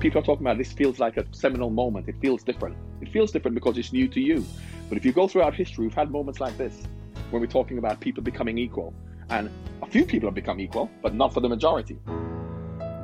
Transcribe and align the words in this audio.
people 0.00 0.20
are 0.20 0.24
talking 0.24 0.46
about 0.46 0.58
this 0.58 0.72
feels 0.72 0.98
like 0.98 1.16
a 1.16 1.24
seminal 1.32 1.70
moment. 1.70 2.08
It 2.08 2.14
feels 2.20 2.42
different. 2.44 2.76
It 3.00 3.08
feels 3.08 3.32
different 3.32 3.54
because 3.54 3.76
it's 3.78 3.92
new 3.92 4.06
to 4.08 4.20
you. 4.20 4.46
But 4.88 4.96
if 4.96 5.04
you 5.04 5.12
go 5.12 5.26
throughout 5.26 5.54
history, 5.54 5.86
we've 5.86 5.94
had 5.94 6.10
moments 6.10 6.40
like 6.40 6.56
this 6.56 6.82
when 7.30 7.40
we're 7.40 7.48
talking 7.48 7.78
about 7.78 8.00
people 8.00 8.22
becoming 8.22 8.58
equal. 8.58 8.94
And 9.30 9.50
a 9.82 9.86
few 9.86 10.04
people 10.04 10.28
have 10.28 10.34
become 10.34 10.60
equal, 10.60 10.88
but 11.02 11.14
not 11.14 11.34
for 11.34 11.40
the 11.40 11.48
majority. 11.48 11.98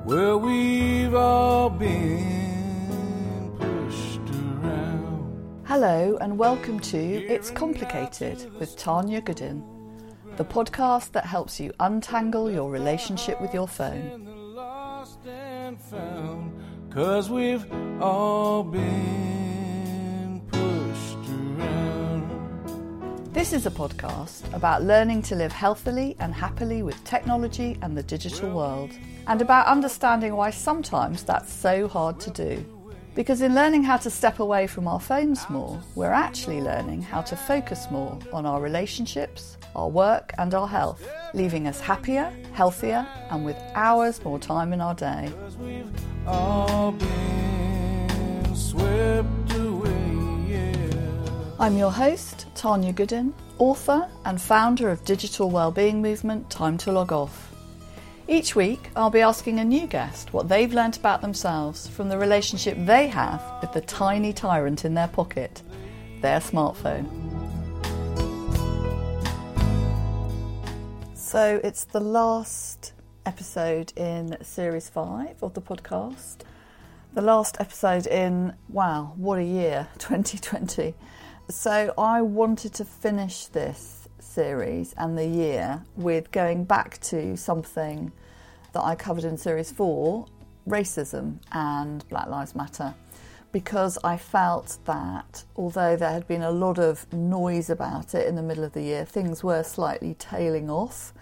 Well, 0.04 0.38
we've 0.38 1.14
all 1.14 1.68
been 1.68 3.50
pushed 3.58 4.20
around. 4.62 5.64
Hello, 5.66 6.16
and 6.20 6.38
welcome 6.38 6.78
to 6.80 6.98
It's 6.98 7.50
Complicated 7.50 8.52
with 8.60 8.76
Tanya 8.76 9.20
Goodin, 9.20 9.64
the 10.36 10.44
podcast 10.44 11.10
that 11.12 11.26
helps 11.26 11.58
you 11.58 11.72
untangle 11.80 12.50
your 12.50 12.70
relationship 12.70 13.40
with 13.40 13.52
your 13.52 13.66
phone. 13.66 14.43
Lost 16.94 16.94
and 16.94 16.94
found. 16.94 16.96
Cause 16.96 17.30
we've 17.30 17.66
all 18.02 18.62
been 18.62 20.40
pushed 20.48 21.30
around. 21.30 23.32
This 23.32 23.52
is 23.52 23.66
a 23.66 23.70
podcast 23.70 24.52
about 24.54 24.82
learning 24.82 25.22
to 25.22 25.34
live 25.34 25.52
healthily 25.52 26.16
and 26.20 26.34
happily 26.34 26.82
with 26.82 27.02
technology 27.04 27.78
and 27.82 27.96
the 27.96 28.02
digital 28.02 28.50
world, 28.50 28.90
and 29.26 29.42
about 29.42 29.66
understanding 29.66 30.36
why 30.36 30.50
sometimes 30.50 31.24
that's 31.24 31.52
so 31.52 31.88
hard 31.88 32.20
to 32.20 32.30
do. 32.30 32.64
Because 33.14 33.42
in 33.42 33.54
learning 33.54 33.84
how 33.84 33.96
to 33.98 34.10
step 34.10 34.40
away 34.40 34.66
from 34.66 34.88
our 34.88 34.98
phones 34.98 35.48
more, 35.48 35.80
we're 35.94 36.12
actually 36.12 36.60
learning 36.60 37.02
how 37.02 37.22
to 37.22 37.36
focus 37.36 37.86
more 37.90 38.18
on 38.32 38.44
our 38.44 38.60
relationships, 38.60 39.56
our 39.76 39.88
work, 39.88 40.32
and 40.38 40.54
our 40.54 40.68
health, 40.68 41.06
leaving 41.32 41.66
us 41.66 41.80
happier, 41.80 42.32
healthier, 42.52 43.06
and 43.30 43.44
with 43.44 43.56
hours 43.74 44.22
more 44.24 44.38
time 44.38 44.72
in 44.72 44.80
our 44.80 44.94
day. 44.94 45.32
Cause 45.40 45.56
we've 45.56 45.90
all 46.26 46.92
been 46.92 48.54
swept 48.54 49.54
away, 49.54 50.46
yeah. 50.48 51.28
I'm 51.58 51.76
your 51.76 51.90
host, 51.90 52.46
Tanya 52.54 52.92
Goodin, 52.92 53.34
author 53.58 54.08
and 54.24 54.40
founder 54.40 54.90
of 54.90 55.04
digital 55.04 55.50
wellbeing 55.50 56.02
movement 56.02 56.50
Time 56.50 56.78
to 56.78 56.92
Log 56.92 57.12
Off. 57.12 57.50
Each 58.26 58.56
week, 58.56 58.88
I'll 58.96 59.10
be 59.10 59.20
asking 59.20 59.58
a 59.60 59.64
new 59.64 59.86
guest 59.86 60.32
what 60.32 60.48
they've 60.48 60.72
learnt 60.72 60.96
about 60.96 61.20
themselves 61.20 61.86
from 61.86 62.08
the 62.08 62.16
relationship 62.16 62.74
they 62.86 63.06
have 63.08 63.42
with 63.60 63.72
the 63.72 63.82
tiny 63.82 64.32
tyrant 64.32 64.86
in 64.86 64.94
their 64.94 65.08
pocket, 65.08 65.62
their 66.22 66.40
smartphone. 66.40 67.06
So, 71.34 71.60
it's 71.64 71.82
the 71.82 71.98
last 71.98 72.92
episode 73.26 73.92
in 73.96 74.36
series 74.40 74.88
five 74.88 75.42
of 75.42 75.52
the 75.54 75.60
podcast. 75.60 76.42
The 77.12 77.22
last 77.22 77.56
episode 77.58 78.06
in, 78.06 78.54
wow, 78.68 79.14
what 79.16 79.40
a 79.40 79.44
year, 79.44 79.88
2020. 79.98 80.94
So, 81.50 81.92
I 81.98 82.22
wanted 82.22 82.72
to 82.74 82.84
finish 82.84 83.46
this 83.46 84.06
series 84.20 84.94
and 84.96 85.18
the 85.18 85.26
year 85.26 85.82
with 85.96 86.30
going 86.30 86.66
back 86.66 87.00
to 87.00 87.36
something 87.36 88.12
that 88.72 88.84
I 88.84 88.94
covered 88.94 89.24
in 89.24 89.36
series 89.36 89.72
four 89.72 90.26
racism 90.68 91.40
and 91.50 92.08
Black 92.10 92.28
Lives 92.28 92.54
Matter. 92.54 92.94
Because 93.54 93.98
I 94.02 94.16
felt 94.16 94.78
that 94.84 95.44
although 95.54 95.94
there 95.94 96.10
had 96.10 96.26
been 96.26 96.42
a 96.42 96.50
lot 96.50 96.78
of 96.78 97.10
noise 97.12 97.70
about 97.70 98.12
it 98.12 98.26
in 98.26 98.34
the 98.34 98.42
middle 98.42 98.64
of 98.64 98.72
the 98.72 98.82
year, 98.82 99.04
things 99.04 99.44
were 99.44 99.62
slightly 99.62 100.14
tailing 100.14 100.68
off 100.68 101.14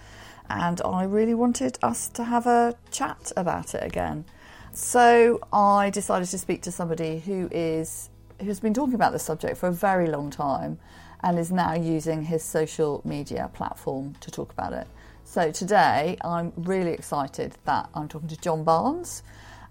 and 0.48 0.80
I 0.82 1.04
really 1.04 1.34
wanted 1.34 1.78
us 1.82 2.08
to 2.08 2.24
have 2.24 2.46
a 2.46 2.74
chat 2.90 3.32
about 3.36 3.74
it 3.74 3.82
again. 3.84 4.24
So 4.72 5.40
I 5.52 5.90
decided 5.90 6.28
to 6.28 6.38
speak 6.38 6.62
to 6.62 6.72
somebody 6.72 7.18
who 7.18 7.48
is 7.50 8.08
who's 8.40 8.60
been 8.60 8.74
talking 8.74 8.94
about 8.94 9.12
this 9.12 9.22
subject 9.22 9.58
for 9.58 9.68
a 9.68 9.72
very 9.72 10.08
long 10.08 10.30
time 10.30 10.78
and 11.22 11.38
is 11.38 11.52
now 11.52 11.74
using 11.74 12.22
his 12.22 12.42
social 12.42 13.02
media 13.04 13.50
platform 13.52 14.14
to 14.20 14.30
talk 14.30 14.52
about 14.52 14.72
it. 14.72 14.88
So 15.24 15.52
today 15.52 16.16
I'm 16.22 16.52
really 16.56 16.92
excited 16.92 17.56
that 17.64 17.88
I'm 17.94 18.08
talking 18.08 18.28
to 18.28 18.40
John 18.40 18.64
Barnes, 18.64 19.22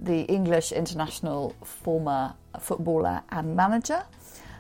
the 0.02 0.22
English 0.22 0.72
international 0.72 1.56
former 1.64 2.34
footballer 2.60 3.22
and 3.30 3.56
manager. 3.56 4.04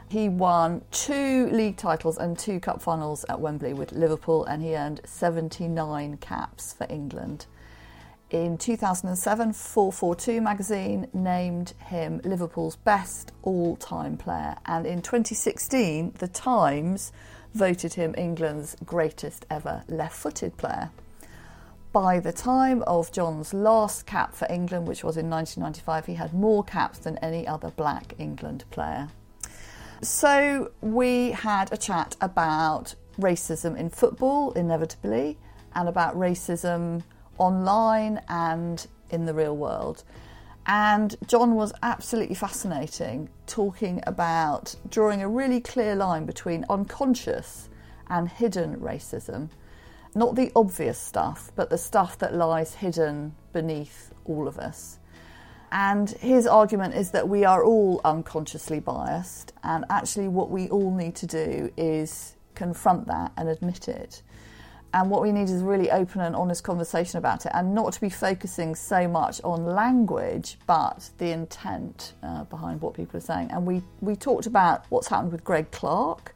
He 0.07 0.29
won 0.29 0.81
two 0.91 1.50
league 1.52 1.78
titles 1.78 2.18
and 2.18 2.38
two 2.38 2.59
cup 2.59 2.81
finals 2.81 3.25
at 3.29 3.40
Wembley 3.40 3.74
with 3.74 3.91
Liverpool, 3.91 4.46
and 4.46 4.62
he 4.62 4.75
earned 4.75 5.02
79 5.06 6.18
caps 6.18 6.74
for 6.74 6.85
England. 6.90 7.47
In 8.29 8.57
2007, 8.57 9.52
442 9.53 10.41
magazine 10.41 11.07
named 11.13 11.73
him 11.79 12.22
Liverpool's 12.23 12.78
best 12.78 13.31
all 13.41 13.75
time 13.78 14.16
player, 14.16 14.56
and 14.66 14.85
in 14.85 15.02
2016, 15.02 16.13
The 16.18 16.28
Times 16.28 17.12
voted 17.53 17.94
him 17.96 18.16
England's 18.18 18.78
greatest 18.85 19.46
ever 19.50 19.84
left 19.90 20.16
footed 20.16 20.56
player. 20.56 20.91
By 21.91 22.22
the 22.22 22.31
time 22.31 22.84
of 22.84 23.12
John's 23.12 23.53
last 23.53 24.06
cap 24.06 24.34
for 24.34 24.47
England, 24.50 24.88
which 24.88 25.03
was 25.03 25.18
in 25.18 25.29
1995, 25.29 26.06
he 26.06 26.13
had 26.13 26.34
more 26.34 26.63
caps 26.63 27.00
than 27.00 27.18
any 27.18 27.46
other 27.46 27.69
black 27.72 28.13
England 28.18 28.63
player. 28.72 29.09
So 30.02 30.72
we 30.79 31.31
had 31.31 31.74
a 31.74 31.78
chat 31.78 32.16
about 32.22 32.96
racism 33.19 33.78
in 33.78 33.90
football, 33.90 34.53
inevitably, 34.53 35.38
and 35.75 35.90
about 35.90 36.16
racism 36.16 37.03
online 37.38 38.22
and 38.29 38.88
in 39.09 39.25
the 39.25 39.34
real 39.34 39.58
world. 39.58 40.06
And 40.68 41.16
John 41.28 41.56
was 41.56 41.73
absolutely 41.84 42.35
fascinating, 42.35 43.28
talking 43.47 44.02
about 44.08 44.75
drawing 44.90 45.22
a 45.22 45.28
really 45.28 45.59
clear 45.59 45.96
line 45.96 46.25
between 46.25 46.63
unconscious 46.69 47.68
and 48.08 48.29
hidden 48.29 48.78
racism. 48.78 49.50
Not 50.13 50.35
the 50.35 50.51
obvious 50.55 50.99
stuff, 50.99 51.51
but 51.55 51.69
the 51.69 51.77
stuff 51.77 52.17
that 52.19 52.33
lies 52.33 52.75
hidden 52.75 53.33
beneath 53.53 54.13
all 54.25 54.47
of 54.47 54.58
us. 54.58 54.99
And 55.72 56.09
his 56.09 56.46
argument 56.47 56.96
is 56.96 57.11
that 57.11 57.29
we 57.29 57.46
are 57.46 57.63
all 57.63 58.02
unconsciously 58.03 58.81
biased, 58.81 59.53
and 59.63 59.85
actually, 59.90 60.28
what 60.28 60.49
we 60.49 60.67
all 60.67 60.93
need 60.93 61.16
to 61.16 61.28
do 61.28 61.72
is 61.78 62.35
confront 62.55 63.08
that 63.08 63.31
and 63.37 63.47
admit 63.47 63.87
it. 63.87 64.22
And 64.93 65.09
what 65.09 65.22
we 65.22 65.31
need 65.31 65.43
is 65.43 65.63
really 65.63 65.90
open 65.90 66.19
and 66.19 66.35
honest 66.35 66.66
conversation 66.66 67.17
about 67.17 67.46
it, 67.46 67.53
and 67.55 67.73
not 67.73 67.93
to 67.93 68.02
be 68.02 68.09
focusing 68.09 68.75
so 68.75 69.07
much 69.07 69.40
on 69.46 69.66
language, 69.66 70.57
but 70.67 71.09
the 71.19 71.31
intent 71.31 72.16
uh, 72.22 72.43
behind 72.43 72.81
what 72.81 72.93
people 72.93 73.16
are 73.16 73.22
saying. 73.22 73.49
And 73.52 73.66
we, 73.66 73.81
we 74.02 74.17
talked 74.17 74.47
about 74.47 74.85
what's 74.90 75.07
happened 75.07 75.31
with 75.31 75.46
Greg 75.46 75.72
Clarke. 75.72 76.35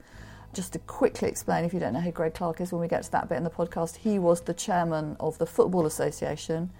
Just 0.56 0.72
to 0.72 0.80
quickly 0.80 1.28
explain, 1.28 1.66
if 1.66 1.74
you 1.74 1.81
don't 1.81 1.92
know 1.92 2.00
who 2.00 2.12
Greg 2.12 2.34
Clarke 2.34 2.62
is, 2.62 2.72
when 2.72 2.80
we 2.80 2.88
get 2.88 3.04
to 3.04 3.12
that 3.12 3.28
bit 3.28 3.38
in 3.38 3.44
the 3.44 3.50
podcast, 3.50 3.98
he 3.98 4.18
was 4.18 4.40
the 4.40 4.54
chairman 4.54 5.18
of 5.19 5.38
the 5.38 5.46
Football 5.46 5.86
Association 5.86 6.72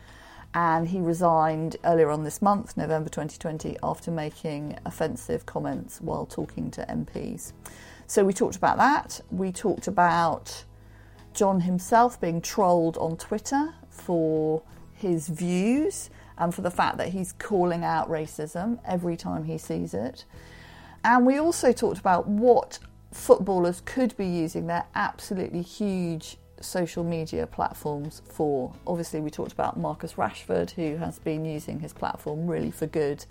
and 0.54 0.88
he 0.88 1.02
resigned 1.02 1.76
earlier 1.84 2.10
on 2.10 2.24
this 2.24 2.42
month, 2.42 2.78
November 2.78 3.10
2020, 3.10 3.76
after 3.84 4.10
making 4.10 4.80
offensive 4.86 5.46
comments 5.46 6.00
while 6.00 6.26
talking 6.26 6.72
to 6.72 6.86
MPs. 6.86 7.52
So 8.08 8.24
we 8.24 8.32
talked 8.32 8.56
about 8.56 8.78
that. 8.78 9.20
We 9.30 9.52
talked 9.52 9.88
about 9.88 10.64
John 11.34 11.60
himself 11.60 12.22
being 12.22 12.40
trolled 12.40 12.96
on 12.96 13.18
Twitter 13.18 13.74
for 13.90 14.64
his 14.94 15.28
views 15.28 16.10
and 16.38 16.56
for 16.56 16.62
the 16.62 16.72
fact 16.72 16.98
that 17.00 17.10
he's 17.10 17.34
calling 17.34 17.84
out 17.84 18.10
racism 18.10 18.80
every 18.86 19.18
time 19.18 19.44
he 19.44 19.58
sees 19.58 19.94
it. 19.94 20.24
And 21.04 21.26
we 21.26 21.38
also 21.38 21.74
talked 21.74 22.00
about 22.00 22.30
what 22.30 22.80
footballers 23.16 23.82
could 23.86 24.16
be 24.18 24.28
using 24.28 24.68
their 24.68 24.86
absolutely 24.94 25.62
huge 25.62 26.38
social 26.60 27.04
media 27.04 27.48
platforms 27.48 28.22
for. 28.30 28.74
Obviously, 28.86 29.22
we 29.22 29.30
talked 29.30 29.54
about 29.54 29.78
Marcus 29.78 30.14
Rashford, 30.14 30.72
who 30.72 30.98
has 30.98 31.18
been 31.20 31.46
using 31.46 31.80
his 31.80 31.94
platform 31.94 32.46
really 32.46 32.72
for 32.72 32.88
good 32.88 33.26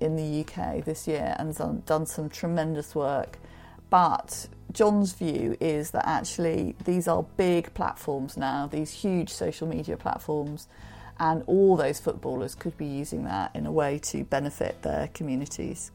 in 0.00 0.16
the 0.16 0.40
UK 0.40 0.84
this 0.84 1.06
year 1.06 1.36
and 1.38 1.54
done, 1.84 2.06
some 2.06 2.30
tremendous 2.30 2.94
work. 2.94 3.38
But 3.90 4.48
John's 4.72 5.12
view 5.12 5.56
is 5.60 5.90
that 5.90 6.08
actually 6.08 6.74
these 6.84 7.06
are 7.06 7.22
big 7.36 7.74
platforms 7.74 8.36
now, 8.36 8.66
these 8.66 8.90
huge 8.90 9.30
social 9.30 9.68
media 9.68 9.96
platforms, 9.96 10.66
and 11.18 11.42
all 11.46 11.76
those 11.76 12.00
footballers 12.00 12.54
could 12.54 12.76
be 12.78 12.86
using 12.86 13.24
that 13.24 13.54
in 13.54 13.66
a 13.66 13.72
way 13.72 13.98
to 13.98 14.24
benefit 14.24 14.80
their 14.82 15.08
communities. 15.08 15.90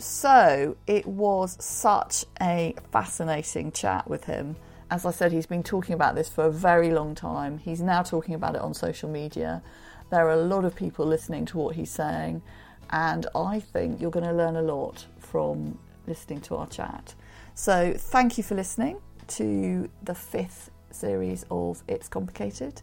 So 0.00 0.78
it 0.86 1.06
was 1.06 1.62
such 1.62 2.24
a 2.40 2.74
fascinating 2.90 3.70
chat 3.70 4.08
with 4.08 4.24
him. 4.24 4.56
As 4.90 5.04
I 5.04 5.10
said, 5.10 5.30
he's 5.30 5.44
been 5.44 5.62
talking 5.62 5.94
about 5.94 6.14
this 6.14 6.28
for 6.30 6.44
a 6.44 6.50
very 6.50 6.90
long 6.90 7.14
time. 7.14 7.58
He's 7.58 7.82
now 7.82 8.02
talking 8.02 8.34
about 8.34 8.54
it 8.54 8.62
on 8.62 8.72
social 8.72 9.10
media. 9.10 9.62
There 10.10 10.26
are 10.26 10.32
a 10.32 10.42
lot 10.42 10.64
of 10.64 10.74
people 10.74 11.04
listening 11.04 11.44
to 11.46 11.58
what 11.58 11.76
he's 11.76 11.90
saying, 11.90 12.40
and 12.88 13.26
I 13.34 13.60
think 13.60 14.00
you're 14.00 14.10
going 14.10 14.24
to 14.24 14.32
learn 14.32 14.56
a 14.56 14.62
lot 14.62 15.04
from 15.18 15.78
listening 16.06 16.40
to 16.42 16.56
our 16.56 16.66
chat. 16.66 17.14
So, 17.54 17.92
thank 17.94 18.38
you 18.38 18.42
for 18.42 18.54
listening 18.54 18.96
to 19.28 19.90
the 20.02 20.14
fifth 20.14 20.70
series 20.90 21.44
of 21.50 21.82
It's 21.86 22.08
Complicated, 22.08 22.80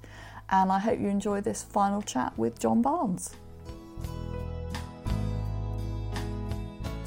and 0.49 0.71
I 0.71 0.77
hope 0.77 0.99
you 0.99 1.07
enjoy 1.07 1.41
this 1.41 1.63
final 1.63 2.03
chat 2.03 2.37
with 2.37 2.59
John 2.59 2.83
Barnes. 2.83 3.35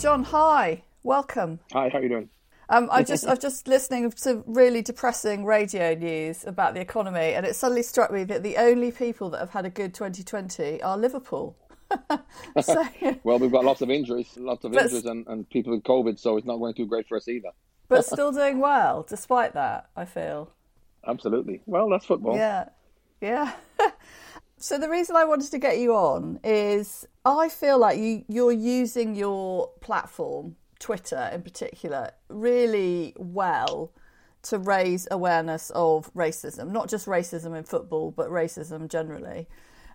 John, 0.00 0.25
hi, 0.25 0.82
welcome. 1.02 1.61
Hi, 1.73 1.91
how 1.91 1.99
are 1.99 2.02
you 2.02 2.08
doing? 2.08 2.31
Um, 2.70 2.88
I 2.91 3.02
just, 3.02 3.26
I 3.26 3.31
was 3.31 3.38
just 3.38 3.69
listening 3.69 4.11
to 4.11 4.43
really 4.47 4.81
depressing 4.81 5.44
radio 5.44 5.94
news 5.94 6.44
about 6.47 6.73
the 6.75 6.81
economy, 6.81 7.35
and 7.35 7.44
it 7.44 7.55
suddenly 7.55 7.82
struck 7.82 8.11
me 8.11 8.25
that 8.25 8.43
the 8.43 8.56
only 8.56 8.93
people 8.93 9.29
that 9.31 9.41
have 9.41 9.50
had 9.50 9.67
a 9.67 9.70
good 9.70 9.93
2020 9.93 10.82
are 10.82 10.97
Liverpool. 10.97 11.55
so, 12.62 12.87
Well, 13.25 13.38
we've 13.38 13.52
got 13.52 13.64
lots 13.64 13.82
of 13.82 13.91
injuries, 13.91 14.29
lots 14.37 14.64
of 14.64 14.73
But- 14.73 14.85
injuries, 14.85 15.05
and, 15.05 15.26
and 15.26 15.49
people 15.50 15.73
with 15.73 15.82
COVID, 15.82 16.19
so 16.19 16.37
it's 16.38 16.47
not 16.47 16.56
going 16.56 16.75
too 16.75 16.87
great 16.87 17.06
for 17.06 17.17
us 17.17 17.29
either. 17.29 17.50
but 17.88 18.05
still 18.06 18.32
doing 18.32 18.58
well 18.58 19.05
despite 19.06 19.52
that. 19.55 19.91
I 19.97 20.06
feel. 20.06 20.50
Absolutely. 21.06 21.61
Well, 21.67 21.91
that's 21.91 22.06
football. 22.06 22.37
Yeah, 22.37 22.69
yeah. 23.20 23.52
so 24.56 24.79
the 24.79 24.88
reason 24.88 25.17
I 25.17 25.25
wanted 25.25 25.50
to 25.50 25.58
get 25.58 25.79
you 25.79 25.94
on 25.94 26.38
is 26.44 27.06
I 27.25 27.49
feel 27.50 27.78
like 27.78 27.99
you 27.99 28.25
you're 28.28 28.52
using 28.52 29.14
your 29.14 29.69
platform, 29.81 30.56
Twitter 30.78 31.31
in 31.32 31.43
particular, 31.43 32.12
really 32.28 33.14
well 33.19 33.93
to 34.43 34.58
raise 34.58 35.06
awareness 35.11 35.70
of 35.75 36.12
racism, 36.14 36.70
not 36.70 36.88
just 36.88 37.06
racism 37.06 37.56
in 37.56 37.64
football, 37.64 38.11
but 38.11 38.31
racism 38.31 38.88
generally. 38.88 39.49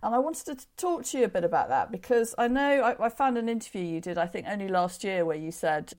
And 0.03 0.13
I 0.13 0.19
wanted 0.19 0.59
to 0.59 0.67
talk 0.77 1.03
to 1.05 1.17
you 1.17 1.23
a 1.23 1.27
bit 1.27 1.43
about 1.43 1.69
that 1.69 1.91
because 1.91 2.35
I 2.37 2.47
know 2.47 2.81
I, 2.81 3.05
I 3.05 3.09
found 3.09 3.39
an 3.39 3.49
interview 3.49 3.81
you 3.81 3.99
did, 3.99 4.19
I 4.19 4.27
think 4.27 4.45
only 4.47 4.67
last 4.67 5.03
year, 5.03 5.25
where 5.25 5.35
you 5.35 5.51
said 5.51 5.93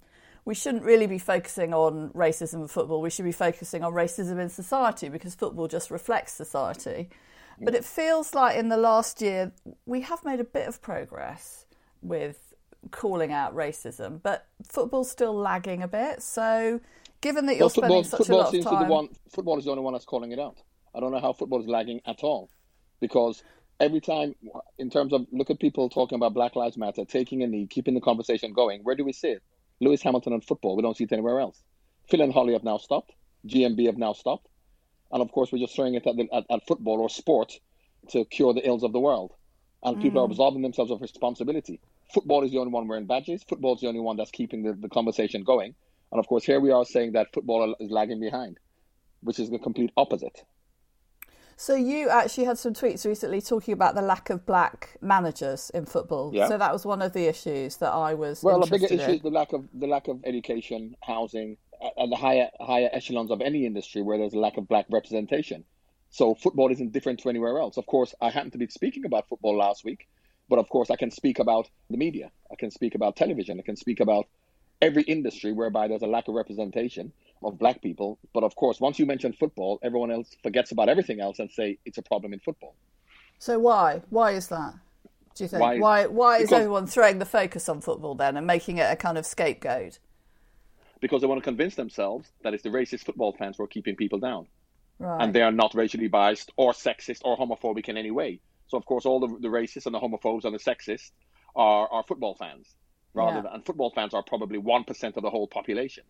we 0.44 0.55
shouldn't 0.55 0.84
really 0.84 1.08
be 1.08 1.19
focusing 1.19 1.75
on 1.75 2.11
racism 2.11 2.61
in 2.61 2.69
football. 2.69 3.00
We 3.00 3.11
should 3.11 3.25
be 3.25 3.32
focusing 3.32 3.82
on 3.82 3.93
racism 3.94 4.38
in 4.40 4.49
society 4.49 5.08
because 5.08 5.34
football 5.34 5.67
just 5.67 5.90
reflects 5.90 6.34
society. 6.34 7.11
But 7.61 7.75
it 7.75 7.85
feels 7.85 8.35
like 8.35 8.56
in 8.56 8.69
the 8.69 8.76
last 8.76 9.23
year 9.23 9.53
we 9.87 10.03
have 10.03 10.25
made 10.25 10.41
a 10.41 10.44
bit 10.44 10.69
of 10.69 10.82
progress 10.82 11.64
with 12.03 12.55
calling 12.91 13.32
out 13.32 13.55
racism, 13.55 14.23
but 14.23 14.47
football's 14.69 15.11
still 15.11 15.35
lagging 15.35 15.82
a 15.82 15.88
bit. 15.88 16.23
So, 16.23 16.81
given 17.20 17.47
that 17.47 17.55
you're 17.55 17.64
Well, 17.64 17.70
spending 17.70 18.05
such 18.05 18.29
a 18.29 18.37
lot 18.37 18.55
of 18.55 18.64
time, 18.64 18.88
one. 18.88 19.08
Football 19.31 19.58
is 19.58 19.64
the 19.64 19.70
only 19.70 19.82
one 19.82 19.93
that's 19.93 20.05
calling 20.05 20.32
it 20.32 20.38
out. 20.38 20.58
I 20.94 21.00
don't 21.00 21.12
know 21.12 21.20
how 21.20 21.32
football 21.32 21.61
is 21.61 21.67
lagging 21.67 22.00
at 22.06 22.23
all, 22.23 22.49
because 23.00 23.43
every 23.81 24.00
time, 24.00 24.35
in 24.79 24.91
terms 24.91 25.12
of 25.12 25.26
look 25.32 25.50
at 25.50 25.58
people 25.58 25.88
talking 25.88 26.17
about 26.17 26.35
Black 26.35 26.56
Lives 26.56 26.76
Matter, 26.76 27.05
taking 27.05 27.43
a 27.43 27.47
knee, 27.47 27.67
keeping 27.67 27.94
the 27.94 28.00
conversation 28.00 28.53
going. 28.53 28.82
Where 28.82 28.94
do 28.94 29.05
we 29.05 29.12
see 29.12 29.29
it? 29.29 29.43
Lewis 29.81 30.03
Hamilton 30.03 30.32
and 30.32 30.44
football. 30.44 30.76
We 30.76 30.82
don't 30.82 30.97
see 30.97 31.05
it 31.05 31.12
anywhere 31.12 31.41
else. 31.41 31.62
Phil 32.08 32.23
and 32.23 32.32
Holly 32.32 32.55
have 32.55 32.64
now 32.64 32.79
stopped. 32.79 33.12
GMB 33.47 33.87
have 33.87 33.99
now 33.99 34.12
stopped, 34.12 34.49
and 35.12 35.23
of 35.23 35.31
course 35.32 35.53
we're 35.53 35.58
just 35.58 35.75
throwing 35.75 35.94
it 35.94 36.06
at, 36.06 36.17
the, 36.17 36.29
at, 36.32 36.44
at 36.50 36.67
football 36.67 37.00
or 37.00 37.08
sport 37.08 37.53
to 38.11 38.25
cure 38.26 38.55
the 38.55 38.67
ills 38.67 38.82
of 38.82 38.93
the 38.93 39.00
world. 39.00 39.32
And 39.82 40.00
people 40.00 40.20
Mm. 40.20 40.25
are 40.25 40.31
absolving 40.31 40.62
themselves 40.62 40.91
of 40.91 41.00
responsibility. 41.00 41.81
Football 42.12 42.44
is 42.44 42.50
the 42.50 42.58
only 42.58 42.73
one 42.73 42.88
wearing 42.88 43.06
badges. 43.06 43.43
Football 43.43 43.75
is 43.75 43.81
the 43.81 43.88
only 43.88 44.00
one 44.00 44.17
that's 44.17 44.31
keeping 44.31 44.62
the, 44.62 44.73
the 44.73 44.88
conversation 44.88 45.44
going. 45.44 45.75
And 46.12 46.19
of 46.19 46.26
course, 46.26 46.44
here 46.44 46.61
we 46.61 46.70
are 46.70 46.85
saying 46.85 47.12
that 47.12 47.32
football 47.32 47.75
is 47.79 47.91
lagging 47.91 48.20
behind, 48.20 48.58
which 49.23 49.38
is 49.38 49.50
the 49.50 49.58
complete 49.58 49.91
opposite. 49.97 50.44
So 51.58 51.75
you 51.75 52.11
actually 52.11 52.44
had 52.44 52.58
some 52.58 52.75
tweets 52.75 53.06
recently 53.06 53.41
talking 53.41 53.73
about 53.73 53.94
the 53.94 54.03
lack 54.03 54.29
of 54.29 54.44
black 54.44 54.99
managers 55.00 55.70
in 55.70 55.87
football. 55.87 56.31
Yeah. 56.35 56.49
So 56.49 56.58
that 56.58 56.70
was 56.73 56.85
one 56.85 57.00
of 57.00 57.12
the 57.14 57.26
issues 57.29 57.79
that 57.79 57.93
I 57.93 58.12
was 58.12 58.43
Well, 58.43 58.56
a 58.56 58.64
interested 58.64 58.91
bigger 58.91 59.03
issue 59.03 59.12
is 59.17 59.23
the 59.23 59.31
lack 59.31 59.53
of 59.55 59.67
the 59.73 59.87
lack 59.87 60.08
of 60.08 60.20
education, 60.25 60.94
housing, 61.03 61.56
a- 61.81 62.00
and 62.02 62.11
the 62.12 62.17
higher 62.17 62.50
higher 62.61 62.88
echelons 62.93 63.31
of 63.31 63.40
any 63.40 63.67
industry 63.67 64.02
where 64.02 64.19
there's 64.19 64.34
a 64.34 64.38
lack 64.38 64.56
of 64.56 64.69
black 64.69 64.87
representation. 64.90 65.64
So 66.11 66.34
football 66.34 66.70
isn't 66.70 66.93
different 66.93 67.20
to 67.20 67.28
anywhere 67.28 67.58
else. 67.58 67.76
Of 67.76 67.87
course, 67.87 68.14
I 68.20 68.31
happened 68.31 68.52
to 68.52 68.58
be 68.58 68.69
speaking 68.69 69.05
about 69.05 69.28
football 69.28 69.56
last 69.56 69.84
week, 69.84 70.06
but 70.49 70.58
of 70.58 70.69
course, 70.69 70.90
I 70.90 70.96
can 70.96 71.11
speak 71.11 71.38
about 71.38 71.69
the 71.90 71.96
media. 71.96 72.31
I 72.50 72.55
can 72.56 72.70
speak 72.70 72.94
about 72.94 73.17
television. 73.17 73.58
I 73.58 73.62
can 73.62 73.76
speak 73.76 74.00
about 74.00 74.26
every 74.81 75.02
industry 75.02 75.52
whereby 75.52 75.88
there's 75.88 76.02
a 76.02 76.06
lack 76.06 76.28
of 76.28 76.34
representation 76.34 77.12
of 77.43 77.58
black 77.58 77.82
people. 77.82 78.19
But 78.32 78.44
of 78.44 78.55
course, 78.56 78.81
once 78.81 78.99
you 78.99 79.06
mention 79.06 79.32
football, 79.32 79.79
everyone 79.82 80.11
else 80.11 80.37
forgets 80.43 80.70
about 80.70 80.88
everything 80.88 81.20
else 81.20 81.38
and 81.38 81.50
say 81.50 81.79
it's 81.84 81.99
a 81.99 82.02
problem 82.02 82.32
in 82.32 82.40
football. 82.40 82.75
So 83.38 83.58
why? 83.58 84.02
Why 84.11 84.32
is 84.32 84.49
that? 84.49 84.75
Do 85.34 85.44
you 85.44 85.49
think? 85.49 85.61
Why- 85.61 85.79
Why? 85.79 86.06
Why, 86.06 86.37
is 86.37 86.43
because- 86.44 86.61
everyone 86.61 86.87
throwing 86.87 87.19
the 87.19 87.26
focus 87.26 87.69
on 87.69 87.81
football 87.82 88.14
then 88.14 88.37
and 88.37 88.46
making 88.46 88.79
it 88.79 88.90
a 88.90 88.96
kind 88.96 89.19
of 89.19 89.26
scapegoat? 89.26 89.99
Because 91.00 91.20
they 91.20 91.26
want 91.26 91.38
to 91.40 91.44
convince 91.44 91.75
themselves 91.75 92.31
that 92.43 92.54
it's 92.54 92.62
the 92.62 92.70
racist 92.70 93.04
football 93.04 93.34
fans 93.38 93.56
who 93.56 93.64
are 93.64 93.69
keeping 93.69 93.96
people 93.96 94.19
down. 94.19 94.46
Right. 94.98 95.22
and 95.22 95.34
they 95.34 95.43
are 95.43 95.52
not 95.52 95.75
racially 95.75 96.08
biased 96.08 96.50
or 96.56 96.72
sexist 96.72 97.20
or 97.22 97.37
homophobic 97.37 97.87
in 97.90 97.98
any 97.98 98.10
way. 98.10 98.40
So 98.69 98.78
of 98.78 98.87
course, 98.87 99.04
all 99.04 99.20
the, 99.20 99.26
the 99.40 99.48
racists 99.48 99.84
and 99.84 99.94
the 99.94 100.00
homophobes 100.00 100.44
and 100.46 100.55
the 100.55 100.58
sexists 100.58 101.10
are, 101.55 101.86
are 101.93 102.03
football 102.03 102.34
fans, 102.34 102.74
rather 103.12 103.36
Yeah. 103.36 103.43
than 103.43 103.53
and 103.53 103.67
football 103.67 103.93
fans 103.94 104.15
are 104.15 104.22
probably 104.22 104.56
one 104.56 104.84
percent 104.84 105.19
of 105.19 105.22
the 105.22 105.29
whole 105.29 105.48
population. 105.48 106.05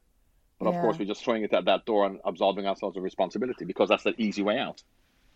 But 0.61 0.69
of 0.69 0.75
Yeah. 0.75 0.83
course, 0.83 1.01
we're 1.01 1.05
just 1.07 1.25
throwing 1.25 1.43
it 1.43 1.53
at 1.53 1.65
that 1.65 1.85
door 1.85 2.07
and 2.07 2.21
absolving 2.25 2.65
ourselves 2.69 2.97
of 2.97 3.03
responsibility 3.03 3.65
because 3.65 3.89
that's 3.89 4.05
the 4.05 4.15
easy 4.19 4.43
way 4.43 4.57
out. 4.57 4.85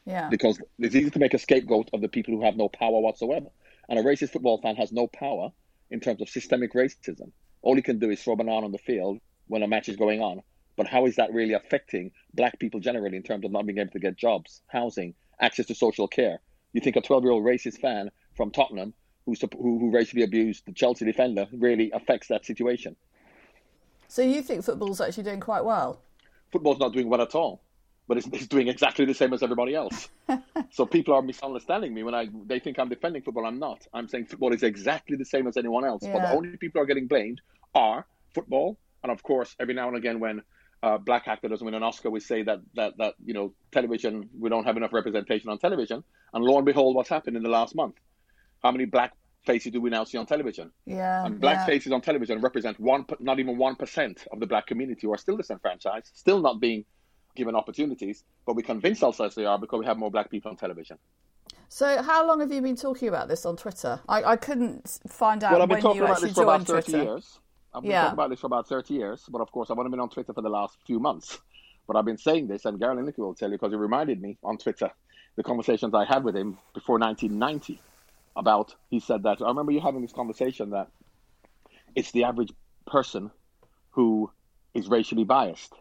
yeah. 0.06 0.28
Because 0.28 0.60
it's 0.78 0.94
easy 0.94 1.10
to 1.10 1.18
make 1.18 1.34
a 1.34 1.38
scapegoat 1.38 1.90
of 1.92 2.00
the 2.02 2.08
people 2.08 2.34
who 2.34 2.44
have 2.44 2.56
no 2.56 2.68
power 2.68 3.00
whatsoever, 3.00 3.48
and 3.88 3.98
a 3.98 4.02
racist 4.04 4.30
football 4.30 4.60
fan 4.62 4.76
has 4.76 4.92
no 4.92 5.08
power 5.08 5.50
in 5.90 5.98
terms 5.98 6.20
of 6.22 6.28
systemic 6.28 6.72
racism. 6.74 7.32
All 7.62 7.74
he 7.74 7.82
can 7.82 7.98
do 7.98 8.10
is 8.10 8.22
throw 8.22 8.34
a 8.34 8.36
banana 8.36 8.64
on 8.64 8.70
the 8.70 8.78
field 8.78 9.18
when 9.50 9.62
a 9.62 9.68
match 9.68 9.88
is 9.88 9.96
going 9.96 10.22
on. 10.22 10.42
But 10.76 10.86
how 10.86 11.04
is 11.06 11.16
that 11.16 11.32
really 11.32 11.52
affecting 11.52 12.12
black 12.32 12.58
people 12.58 12.80
generally 12.80 13.16
in 13.16 13.22
terms 13.22 13.44
of 13.44 13.50
not 13.50 13.66
being 13.66 13.78
able 13.78 13.90
to 13.90 13.98
get 13.98 14.16
jobs, 14.16 14.62
housing, 14.68 15.14
access 15.40 15.66
to 15.66 15.74
social 15.74 16.08
care? 16.08 16.40
You 16.72 16.80
think 16.80 16.96
a 16.96 17.00
12 17.00 17.24
year 17.24 17.32
old 17.32 17.44
racist 17.44 17.80
fan 17.80 18.10
from 18.36 18.50
Tottenham 18.50 18.94
who, 19.26 19.34
who, 19.58 19.78
who 19.78 19.90
racially 19.90 20.22
abused 20.22 20.64
the 20.66 20.72
Chelsea 20.72 21.04
defender 21.04 21.46
really 21.52 21.90
affects 21.90 22.28
that 22.28 22.46
situation? 22.46 22.96
So 24.08 24.22
you 24.22 24.42
think 24.42 24.64
football's 24.64 25.00
actually 25.00 25.24
doing 25.24 25.40
quite 25.40 25.64
well? 25.64 26.00
Football's 26.52 26.78
not 26.78 26.92
doing 26.92 27.08
well 27.08 27.20
at 27.20 27.34
all, 27.34 27.62
but 28.08 28.16
it's, 28.16 28.26
it's 28.28 28.46
doing 28.46 28.68
exactly 28.68 29.04
the 29.04 29.14
same 29.14 29.32
as 29.32 29.42
everybody 29.42 29.74
else. 29.74 30.08
so 30.70 30.86
people 30.86 31.14
are 31.14 31.22
misunderstanding 31.22 31.92
me 31.92 32.02
when 32.02 32.14
I 32.14 32.28
they 32.46 32.58
think 32.58 32.78
I'm 32.78 32.88
defending 32.88 33.22
football. 33.22 33.46
I'm 33.46 33.58
not. 33.58 33.86
I'm 33.92 34.08
saying 34.08 34.26
football 34.26 34.52
is 34.52 34.62
exactly 34.62 35.16
the 35.16 35.24
same 35.24 35.46
as 35.46 35.56
anyone 35.56 35.84
else. 35.84 36.02
But 36.02 36.22
the 36.22 36.32
only 36.32 36.56
people 36.56 36.80
who 36.80 36.84
are 36.84 36.86
getting 36.86 37.06
blamed 37.06 37.40
are 37.74 38.06
football, 38.34 38.78
and 39.02 39.12
of 39.12 39.22
course, 39.22 39.54
every 39.60 39.74
now 39.74 39.88
and 39.88 39.96
again 39.96 40.20
when 40.20 40.42
uh, 40.82 40.98
black 40.98 41.28
actor 41.28 41.48
doesn't 41.48 41.64
win 41.64 41.74
an 41.74 41.82
Oscar, 41.82 42.10
we 42.10 42.20
say 42.20 42.42
that 42.42 42.60
that 42.74 42.96
that 42.98 43.14
you 43.24 43.34
know 43.34 43.52
television 43.72 44.28
we 44.38 44.48
don't 44.48 44.64
have 44.64 44.76
enough 44.76 44.92
representation 44.92 45.50
on 45.50 45.58
television. 45.58 46.02
And 46.32 46.44
lo 46.44 46.56
and 46.56 46.66
behold, 46.66 46.96
what's 46.96 47.08
happened 47.08 47.36
in 47.36 47.42
the 47.42 47.50
last 47.50 47.74
month? 47.74 47.96
How 48.62 48.72
many 48.72 48.84
black 48.84 49.12
faces 49.44 49.72
do 49.72 49.80
we 49.80 49.90
now 49.90 50.04
see 50.04 50.18
on 50.18 50.26
television? 50.26 50.70
Yeah. 50.86 51.24
And 51.24 51.40
black 51.40 51.58
yeah. 51.58 51.66
faces 51.66 51.92
on 51.92 52.00
television 52.00 52.40
represent 52.40 52.78
one, 52.78 53.04
not 53.18 53.38
even 53.40 53.58
one 53.58 53.76
percent 53.76 54.26
of 54.32 54.40
the 54.40 54.46
black 54.46 54.66
community 54.66 55.06
who 55.06 55.12
are 55.12 55.18
still 55.18 55.36
disenfranchised, 55.36 56.10
still 56.14 56.40
not 56.40 56.60
being 56.60 56.84
given 57.36 57.54
opportunities. 57.54 58.24
But 58.46 58.56
we 58.56 58.62
convince 58.62 59.02
ourselves 59.02 59.34
they 59.34 59.44
are 59.44 59.58
because 59.58 59.80
we 59.80 59.86
have 59.86 59.98
more 59.98 60.10
black 60.10 60.30
people 60.30 60.50
on 60.50 60.56
television. 60.56 60.98
So 61.68 62.02
how 62.02 62.26
long 62.26 62.40
have 62.40 62.52
you 62.52 62.62
been 62.62 62.76
talking 62.76 63.08
about 63.08 63.28
this 63.28 63.46
on 63.46 63.56
Twitter? 63.56 64.00
I, 64.08 64.22
I 64.24 64.36
couldn't 64.36 64.98
find 65.08 65.44
out 65.44 65.52
well, 65.52 65.62
I've 65.62 65.68
been 65.68 65.76
when 65.76 65.82
talking 65.82 65.98
you 65.98 66.04
about 66.04 66.14
actually 66.14 66.28
this 66.28 66.36
for 66.36 66.42
about 66.44 66.58
joined 66.58 66.66
thirty 66.66 66.92
Twitter. 66.92 67.04
years. 67.04 67.38
I've 67.72 67.82
been 67.82 67.92
Yeah. 67.92 68.02
talking 68.02 68.14
about 68.14 68.30
this 68.30 68.40
for 68.40 68.46
about 68.46 68.68
thirty 68.68 68.94
years, 68.94 69.24
but 69.28 69.40
of 69.40 69.50
course, 69.52 69.70
I've 69.70 69.78
only 69.78 69.90
been 69.90 70.00
on 70.00 70.10
Twitter 70.10 70.32
for 70.32 70.42
the 70.42 70.48
last 70.48 70.76
few 70.86 70.98
months. 71.00 71.38
But 71.86 71.96
I've 71.96 72.04
been 72.04 72.18
saying 72.18 72.46
this, 72.48 72.64
and 72.66 72.78
Gary 72.78 72.96
Lineker 72.96 73.18
will 73.18 73.34
tell 73.34 73.50
you 73.50 73.56
because 73.56 73.72
he 73.72 73.76
reminded 73.76 74.20
me 74.20 74.38
on 74.44 74.58
Twitter 74.58 74.90
the 75.36 75.42
conversations 75.42 75.94
I 75.94 76.04
had 76.04 76.24
with 76.24 76.36
him 76.36 76.58
before 76.74 76.98
1990 76.98 77.80
about, 78.36 78.74
he 78.90 79.00
said 79.00 79.22
that, 79.24 79.40
I 79.42 79.48
remember 79.48 79.72
you 79.72 79.80
having 79.80 80.02
this 80.02 80.12
conversation 80.12 80.70
that 80.70 80.88
it's 81.94 82.12
the 82.12 82.24
average 82.24 82.52
person 82.86 83.30
who 83.90 84.30
is 84.74 84.88
racially 84.88 85.24
biased 85.24 85.72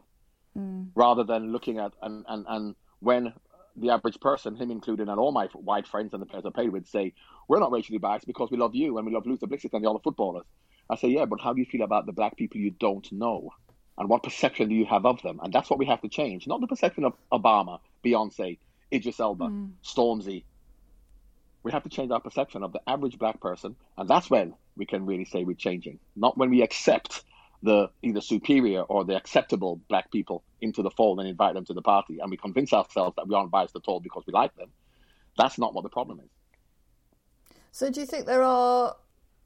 mm. 0.58 0.88
rather 0.96 1.24
than 1.24 1.52
looking 1.52 1.78
at, 1.78 1.94
and, 2.02 2.26
and, 2.28 2.46
and 2.48 2.76
when 3.00 3.34
the 3.76 3.92
average 3.92 4.20
person, 4.20 4.56
him 4.56 4.72
included, 4.72 5.10
and 5.10 5.20
all 5.20 5.32
my 5.32 5.46
white 5.54 5.88
friends 5.88 6.14
and 6.14 6.22
the 6.22 6.26
players 6.26 6.46
I 6.46 6.50
played 6.50 6.72
with 6.72 6.88
say, 6.88 7.14
we're 7.48 7.60
not 7.60 7.72
racially 7.72 8.00
biased 8.00 8.26
because 8.26 8.50
we 8.52 8.58
love 8.58 8.76
you 8.76 8.98
and 8.98 9.06
we 9.06 9.14
love 9.14 9.26
Luther 9.26 9.48
Blissett 9.48 9.74
and 9.74 9.84
the 9.84 9.90
other 9.90 10.00
footballers. 10.04 10.46
I 10.90 10.96
say, 10.96 11.10
yeah, 11.10 11.26
but 11.26 11.40
how 11.40 11.54
do 11.54 11.60
you 11.60 11.66
feel 11.66 11.84
about 11.84 12.06
the 12.06 12.12
black 12.12 12.36
people 12.36 12.60
you 12.60 12.72
don't 12.72 13.10
know? 13.12 13.54
And 13.98 14.10
what 14.10 14.24
perception 14.24 14.70
do 14.70 14.76
you 14.76 14.86
have 14.86 15.06
of 15.06 15.22
them? 15.22 15.40
And 15.44 15.54
that's 15.54 15.70
what 15.70 15.78
we 15.78 15.86
have 15.86 16.02
to 16.02 16.10
change. 16.10 16.48
Not 16.48 16.62
the 16.62 16.68
perception 16.68 17.04
of 17.04 17.14
Obama, 17.32 17.80
Beyonce, 18.04 18.58
Idris 18.92 19.20
Elba, 19.20 19.48
hmm. 19.48 19.66
Stormzy. 19.84 20.44
We 21.64 21.74
have 21.74 21.84
to 21.84 21.90
change 21.90 22.10
our 22.12 22.22
perception 22.22 22.64
of 22.64 22.72
the 22.72 22.82
average 22.88 23.20
black 23.20 23.42
person. 23.42 23.76
And 23.98 24.10
that's 24.10 24.30
when 24.30 24.56
we 24.78 24.86
can 24.86 25.06
really 25.06 25.26
say 25.26 25.44
we're 25.44 25.56
changing. 25.56 26.00
Not 26.16 26.38
when 26.38 26.50
we 26.50 26.62
accept 26.62 27.24
the 27.62 27.90
either 28.02 28.22
superior 28.22 28.82
or 28.82 29.04
the 29.04 29.18
acceptable 29.18 29.82
black 29.90 30.10
people 30.12 30.44
into 30.62 30.82
the 30.82 30.90
fold 30.92 31.20
and 31.20 31.28
invite 31.28 31.54
them 31.54 31.66
to 31.66 31.74
the 31.74 31.82
party 31.82 32.20
and 32.20 32.32
we 32.32 32.38
convince 32.38 32.72
ourselves 32.72 33.16
that 33.18 33.28
we 33.28 33.36
aren't 33.36 33.52
biased 33.52 33.76
at 33.76 33.82
all 33.86 34.00
because 34.00 34.24
we 34.26 34.32
like 34.32 34.56
them. 34.56 34.70
That's 35.38 35.58
not 35.58 35.74
what 35.74 35.84
the 35.84 35.90
problem 35.90 36.22
is. 36.22 36.30
So, 37.72 37.92
do 37.92 38.00
you 38.00 38.06
think 38.06 38.26
there 38.26 38.44
are 38.44 38.96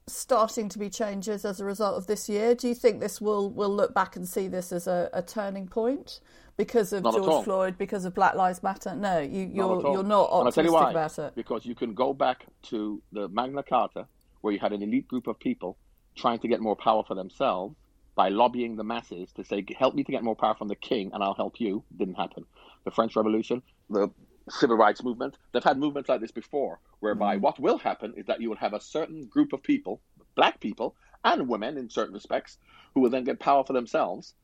starting 0.06 0.68
to 0.68 0.78
be 0.78 0.90
changes 0.90 1.44
as 1.44 1.60
a 1.60 1.64
result 1.64 1.96
of 1.96 2.06
this 2.06 2.28
year? 2.28 2.54
Do 2.54 2.68
you 2.68 2.74
think 2.74 3.00
this 3.00 3.20
will 3.20 3.50
will 3.50 3.74
look 3.74 3.94
back 3.94 4.16
and 4.16 4.28
see 4.28 4.48
this 4.48 4.72
as 4.72 4.86
a, 4.86 5.08
a 5.12 5.22
turning 5.22 5.66
point 5.66 6.20
because 6.56 6.92
of 6.92 7.02
Not. 7.02 7.14
George 7.14 7.44
Floyd, 7.44 7.78
because 7.78 8.04
of 8.04 8.14
Black 8.14 8.34
Lives 8.34 8.62
Matter? 8.62 8.94
No, 8.94 9.18
you, 9.18 9.50
you're 9.52 9.64
all. 9.64 9.92
you're 9.92 10.02
not 10.02 10.30
And 10.32 10.46
I'll 10.46 10.52
tell 10.52 10.64
optimistic 10.64 10.64
you 10.66 10.72
why. 10.72 10.90
about 10.90 11.18
it. 11.18 11.34
Because 11.34 11.64
you 11.66 11.74
can 11.74 11.94
go 11.94 12.12
back 12.12 12.46
to 12.64 13.02
the 13.12 13.28
Magna 13.28 13.62
Carta, 13.62 14.06
where 14.40 14.52
you 14.52 14.60
had 14.60 14.72
an 14.72 14.82
elite 14.82 15.08
group 15.08 15.26
of 15.26 15.38
people 15.38 15.76
trying 16.14 16.38
to 16.40 16.48
get 16.48 16.60
more 16.60 16.76
power 16.76 17.02
for 17.06 17.14
themselves 17.14 17.74
by 18.14 18.28
lobbying 18.28 18.76
the 18.76 18.84
masses 18.84 19.32
to 19.32 19.44
say, 19.44 19.64
"Help 19.76 19.94
me 19.94 20.04
to 20.04 20.12
get 20.12 20.22
more 20.22 20.36
power 20.36 20.54
from 20.54 20.68
the 20.68 20.76
king, 20.76 21.10
and 21.12 21.22
I'll 21.22 21.34
help 21.34 21.60
you." 21.60 21.82
Didn't 21.96 22.14
happen. 22.14 22.44
The 22.84 22.90
French 22.90 23.16
Revolution, 23.16 23.62
the 23.90 24.10
civil 24.48 24.76
rights 24.76 25.02
movement, 25.02 25.36
they've 25.52 25.64
had 25.64 25.78
movements 25.78 26.08
like 26.08 26.20
this 26.20 26.32
before, 26.32 26.80
whereby 27.00 27.36
mm. 27.36 27.40
what 27.40 27.58
will 27.58 27.78
happen 27.78 28.14
is 28.16 28.26
that 28.26 28.40
you 28.40 28.48
will 28.48 28.56
have 28.56 28.74
a 28.74 28.80
certain 28.80 29.26
group 29.26 29.52
of 29.52 29.62
people, 29.62 30.00
black 30.34 30.60
people 30.60 30.94
and 31.24 31.48
women 31.48 31.78
in 31.78 31.88
certain 31.88 32.14
respects, 32.14 32.58
who 32.94 33.00
will 33.00 33.10
then 33.10 33.24
get 33.24 33.40
power 33.40 33.64
for 33.64 33.72
themselves 33.72 34.34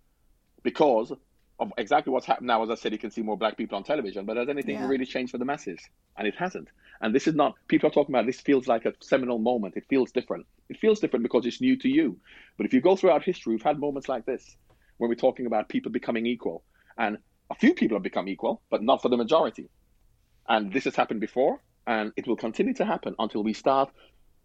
because 0.63 1.13
of 1.59 1.73
exactly 1.77 2.11
what's 2.11 2.27
happened 2.27 2.47
now. 2.47 2.63
As 2.63 2.71
I 2.71 2.75
said, 2.75 2.93
you 2.93 2.99
can 2.99 3.11
see 3.11 3.21
more 3.21 3.37
black 3.37 3.57
people 3.57 3.77
on 3.77 3.85
television, 3.85 4.25
but 4.25 4.39
has 4.39 4.49
anything 4.49 4.77
Yeah. 4.77 4.89
really 4.89 5.05
changed 5.05 5.33
for 5.33 5.39
the 5.39 5.45
masses? 5.45 5.79
And 6.17 6.27
it 6.27 6.35
hasn't. 6.35 6.69
And 7.03 7.15
this 7.15 7.29
is 7.29 7.35
not, 7.35 7.55
people 7.69 7.89
are 7.89 7.93
talking 7.93 8.15
about 8.15 8.27
this 8.27 8.41
feels 8.41 8.67
like 8.67 8.87
a 8.87 8.95
seminal 9.01 9.39
moment. 9.39 9.77
It 9.77 9.85
feels 9.89 10.11
different. 10.11 10.47
It 10.71 10.79
feels 10.79 11.01
different 11.01 11.23
because 11.23 11.47
it's 11.47 11.61
new 11.61 11.77
to 11.79 11.89
you. 11.89 12.19
But 12.57 12.67
if 12.67 12.73
you 12.73 12.81
go 12.81 12.97
throughout 12.97 13.23
history, 13.23 13.55
we've 13.55 13.63
had 13.63 13.79
moments 13.79 14.09
like 14.09 14.25
this 14.25 14.57
when 14.97 15.09
we're 15.11 15.15
talking 15.17 15.47
about 15.47 15.69
people 15.69 15.93
becoming 15.93 16.27
equal. 16.27 16.65
And 16.97 17.19
a 17.51 17.55
few 17.55 17.75
people 17.75 17.97
have 17.97 18.03
become 18.03 18.29
equal, 18.29 18.63
but 18.71 18.83
not 18.83 19.03
for 19.03 19.09
the 19.09 19.17
majority. 19.17 19.69
And 20.49 20.73
this 20.73 20.85
has 20.85 20.97
happened 20.97 21.21
before, 21.21 21.61
and 21.87 22.13
it 22.17 22.27
will 22.27 22.37
continue 22.37 22.75
to 22.75 22.85
happen 22.85 23.15
until 23.19 23.43
we 23.43 23.53
start 23.53 23.91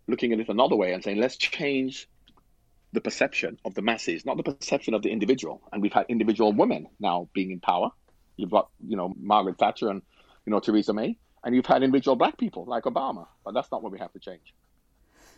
looking 0.08 0.34
at 0.34 0.40
it 0.40 0.50
another 0.50 0.75
way 0.75 0.94
and 0.94 1.04
saying, 1.04 1.20
let's 1.20 1.38
change 1.38 2.08
the 2.94 3.02
perception 3.02 3.60
of 3.66 3.74
the 3.74 3.82
masses, 3.82 4.25
not 4.25 4.38
the 4.38 4.44
perception 4.44 4.94
of 4.94 5.02
the 5.02 5.10
individual. 5.10 5.62
And 5.72 5.82
we've 5.82 5.94
had 5.94 6.06
individual 6.10 6.54
women 6.54 6.88
now 7.00 7.28
being 7.34 7.52
in 7.52 7.60
power. 7.60 7.90
You've 8.38 8.52
got, 8.52 8.70
you 8.86 8.96
know, 8.96 9.14
Margaret 9.18 9.58
Thatcher 9.58 9.90
and, 9.90 10.02
you 10.46 10.52
know, 10.52 10.60
Theresa 10.60 10.94
May. 10.94 11.18
And 11.44 11.56
you've 11.56 11.66
had 11.66 11.84
individual 11.84 12.16
black 12.16 12.38
people 12.38 12.66
like 12.66 12.84
Obama. 12.84 13.28
But 13.44 13.54
that's 13.54 13.72
not 13.72 13.84
what 13.84 13.92
we 13.92 14.00
have 14.00 14.14
to 14.14 14.20
change. 14.20 14.54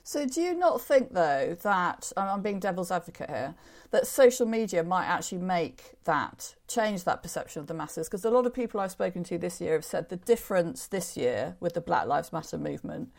So, 0.07 0.25
do 0.25 0.39
you 0.39 0.53
not 0.53 0.79
think, 0.79 1.11
though, 1.11 1.57
that 1.63 2.13
I'm 2.15 2.41
being 2.41 2.61
devil's 2.61 2.91
advocate 2.91 3.29
here, 3.29 3.55
that 3.91 4.07
social 4.07 4.45
media 4.45 4.81
might 4.81 5.03
actually 5.03 5.39
make 5.39 5.95
that 6.05 6.55
change 6.69 7.03
that 7.03 7.21
perception 7.21 7.59
of 7.59 7.67
the 7.67 7.73
masses? 7.73 8.07
Because 8.07 8.23
a 8.23 8.29
lot 8.29 8.45
of 8.45 8.53
people 8.53 8.79
I've 8.79 8.91
spoken 8.91 9.25
to 9.25 9.37
this 9.37 9.59
year 9.59 9.73
have 9.73 9.83
said 9.83 10.07
the 10.07 10.15
difference 10.15 10.87
this 10.87 11.17
year 11.17 11.57
with 11.59 11.73
the 11.73 11.81
Black 11.81 12.07
Lives 12.07 12.31
Matter 12.31 12.57
movement 12.57 13.11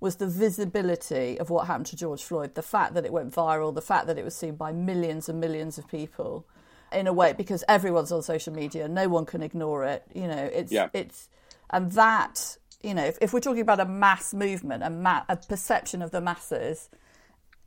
was 0.00 0.16
the 0.16 0.26
visibility 0.26 1.38
of 1.38 1.50
what 1.50 1.66
happened 1.66 1.84
to 1.88 1.96
George 1.96 2.24
Floyd, 2.24 2.54
the 2.54 2.62
fact 2.62 2.94
that 2.94 3.04
it 3.04 3.12
went 3.12 3.34
viral, 3.34 3.74
the 3.74 3.82
fact 3.82 4.06
that 4.06 4.16
it 4.16 4.24
was 4.24 4.34
seen 4.34 4.54
by 4.54 4.72
millions 4.72 5.28
and 5.28 5.40
millions 5.40 5.76
of 5.76 5.86
people. 5.88 6.46
In 6.90 7.06
a 7.06 7.12
way, 7.12 7.34
because 7.34 7.64
everyone's 7.68 8.12
on 8.12 8.22
social 8.22 8.54
media, 8.54 8.88
no 8.88 9.08
one 9.08 9.26
can 9.26 9.42
ignore 9.42 9.84
it. 9.84 10.04
You 10.14 10.26
know, 10.26 10.48
it's 10.50 10.72
Yeah. 10.72 10.88
it's 10.94 11.28
and 11.68 11.92
that 11.92 12.56
you 12.82 12.94
know 12.94 13.04
if, 13.04 13.18
if 13.20 13.32
we're 13.32 13.40
talking 13.40 13.60
about 13.60 13.80
a 13.80 13.84
mass 13.84 14.32
movement 14.34 14.82
a, 14.82 14.90
ma- 14.90 15.22
a 15.28 15.36
perception 15.36 16.02
of 16.02 16.10
the 16.10 16.20
masses 16.20 16.88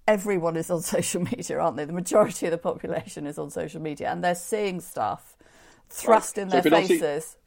everyone 0.08 0.56
is 0.58 0.70
on 0.70 0.82
social 0.96 1.22
media 1.22 1.58
aren't 1.60 1.78
they 1.78 1.86
the 1.86 1.94
majority 1.94 2.46
of 2.48 2.52
the 2.52 2.58
population 2.58 3.26
is 3.28 3.38
on 3.38 3.50
social 3.50 3.82
media 3.82 4.10
and 4.12 4.24
they're 4.24 4.36
seeing 4.36 4.80
stuff 4.80 5.36
thrust 5.90 6.38
Right. 6.38 6.44
in 6.44 6.50
So 6.50 6.62
their 6.62 6.80
if 6.82 6.88
see- 6.88 6.98
faces 7.00 7.38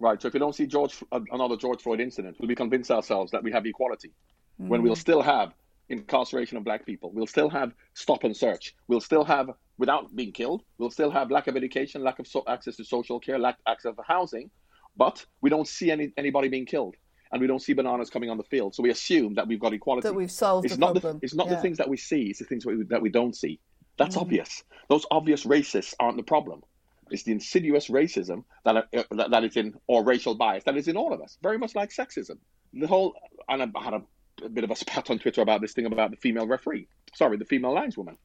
Right. 0.00 0.20
So 0.20 0.26
if 0.26 0.34
we 0.34 0.40
don't 0.40 0.54
see 0.54 0.66
George 0.66 1.02
uh, 1.12 1.20
another 1.30 1.56
George 1.56 1.80
Floyd 1.80 2.00
incident, 2.00 2.38
will 2.40 2.48
we 2.48 2.56
convince 2.56 2.90
ourselves 2.90 3.30
that 3.30 3.42
we 3.44 3.52
have 3.52 3.64
equality 3.64 4.10
when 4.56 4.82
we'll 4.82 4.96
still 4.96 5.22
have 5.22 5.54
incarceration 5.88 6.58
of 6.58 6.64
black 6.64 6.84
people? 6.84 7.12
We'll 7.14 7.28
still 7.28 7.48
have 7.48 7.72
stop 7.94 8.24
and 8.24 8.36
search. 8.36 8.74
We'll 8.88 9.00
still 9.00 9.24
have 9.24 9.50
without 9.78 10.14
being 10.14 10.32
killed. 10.32 10.62
We'll 10.78 10.90
still 10.90 11.12
have 11.12 11.30
lack 11.30 11.46
of 11.46 11.56
education, 11.56 12.02
lack 12.02 12.18
of 12.18 12.26
so- 12.26 12.42
access 12.48 12.74
to 12.76 12.84
social 12.84 13.20
care, 13.20 13.38
lack 13.38 13.56
access 13.68 13.94
to 13.94 14.02
housing, 14.06 14.50
but 14.96 15.24
we 15.40 15.48
don't 15.48 15.66
see 15.68 15.92
any 15.92 16.12
anybody 16.18 16.48
being 16.48 16.66
killed. 16.66 16.96
And 17.32 17.40
we 17.40 17.46
don't 17.46 17.60
see 17.60 17.72
bananas 17.72 18.10
coming 18.10 18.30
on 18.30 18.36
the 18.36 18.44
field, 18.44 18.74
so 18.74 18.82
we 18.82 18.90
assume 18.90 19.34
that 19.34 19.48
we've 19.48 19.58
got 19.58 19.72
equality. 19.72 20.06
That 20.08 20.14
we've 20.14 20.30
solved 20.30 20.66
it's 20.66 20.74
the 20.74 20.80
not 20.80 20.92
problem. 20.92 21.18
The, 21.18 21.24
it's 21.24 21.34
not 21.34 21.48
Yeah. 21.48 21.56
the 21.56 21.62
things 21.62 21.78
that 21.78 21.88
we 21.88 21.96
see; 21.96 22.24
it's 22.30 22.38
the 22.38 22.44
things 22.44 22.64
we, 22.64 22.82
that 22.84 23.02
we 23.02 23.08
don't 23.10 23.34
see. 23.34 23.58
That's 23.96 24.16
obvious. 24.16 24.64
Those 24.88 25.06
obvious 25.10 25.44
racists 25.44 25.94
aren't 25.98 26.16
the 26.16 26.22
problem. 26.22 26.62
It's 27.10 27.22
the 27.22 27.32
insidious 27.32 27.88
racism 27.88 28.44
that, 28.64 28.76
are, 28.76 28.84
uh, 28.96 29.02
that 29.12 29.30
that 29.30 29.44
is 29.44 29.56
in, 29.56 29.74
or 29.86 30.04
racial 30.04 30.34
bias 30.34 30.64
that 30.64 30.76
is 30.76 30.88
in 30.88 30.96
all 30.96 31.12
of 31.12 31.20
us. 31.20 31.38
Very 31.42 31.58
much 31.58 31.74
like 31.74 31.90
sexism. 31.90 32.38
The 32.72 32.86
whole, 32.86 33.14
and 33.48 33.62
I 33.76 33.82
had 33.82 33.94
a, 33.94 34.02
a 34.44 34.48
bit 34.48 34.64
of 34.64 34.70
a 34.70 34.76
spat 34.82 35.10
on 35.10 35.18
Twitter 35.18 35.42
about 35.42 35.60
this 35.60 35.72
thing 35.72 35.86
about 35.86 36.10
the 36.10 36.16
female 36.16 36.46
referee. 36.46 36.88
Sorry, 37.14 37.36
the 37.36 37.44
female 37.44 37.74
lineswoman, 37.74 38.16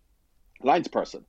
linesperson, 0.63 1.24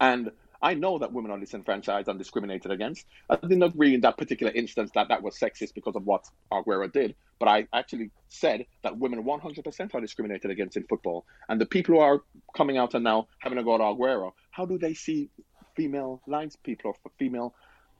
and 0.00 0.30
I 0.62 0.74
know 0.74 0.98
that 0.98 1.12
women 1.12 1.30
are 1.30 1.38
disenfranchised 1.38 2.08
and 2.08 2.18
discriminated 2.18 2.70
against. 2.70 3.06
I 3.28 3.36
didn't 3.36 3.62
agree 3.62 3.94
in 3.94 4.02
that 4.02 4.18
particular 4.18 4.52
instance 4.52 4.90
that 4.94 5.08
that 5.08 5.22
was 5.22 5.38
sexist 5.38 5.74
because 5.74 5.96
of 5.96 6.04
what 6.04 6.28
uh, 6.52 6.62
Aguero 6.62 6.92
did, 6.92 7.14
but 7.38 7.48
I 7.48 7.66
actually 7.72 8.10
said 8.28 8.66
that 8.82 8.98
women 8.98 9.24
100% 9.24 9.94
are 9.94 10.00
discriminated 10.00 10.50
against 10.50 10.76
in 10.76 10.84
football. 10.84 11.24
And 11.48 11.60
the 11.60 11.66
people 11.66 11.94
who 11.94 12.00
are 12.00 12.20
coming 12.54 12.76
out 12.76 12.94
and 12.94 13.04
now 13.04 13.28
having 13.38 13.58
a 13.58 13.64
go 13.64 13.74
at 13.74 13.80
Aguero, 13.80 14.32
how 14.50 14.66
do 14.66 14.76
they 14.76 14.94
see 14.94 15.30
female 15.76 16.20
lines 16.26 16.56
people 16.56 16.94
or 17.04 17.10
female 17.18 17.54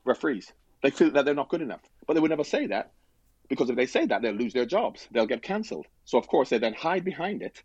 referees? 0.05 0.51
They 0.83 0.91
feel 0.91 1.11
that 1.11 1.25
they're 1.25 1.33
not 1.33 1.49
good 1.49 1.61
enough. 1.61 1.81
But 2.05 2.13
they 2.13 2.19
would 2.19 2.31
never 2.31 2.43
say 2.43 2.67
that 2.67 2.91
because 3.49 3.69
if 3.69 3.75
they 3.75 3.85
say 3.85 4.05
that, 4.05 4.21
they'll 4.21 4.33
lose 4.33 4.53
their 4.53 4.65
jobs. 4.65 5.07
They'll 5.11 5.25
get 5.25 5.41
cancelled. 5.41 5.87
So, 6.05 6.17
of 6.17 6.27
course, 6.27 6.49
they 6.49 6.57
then 6.57 6.73
hide 6.73 7.03
behind 7.03 7.41
it 7.41 7.61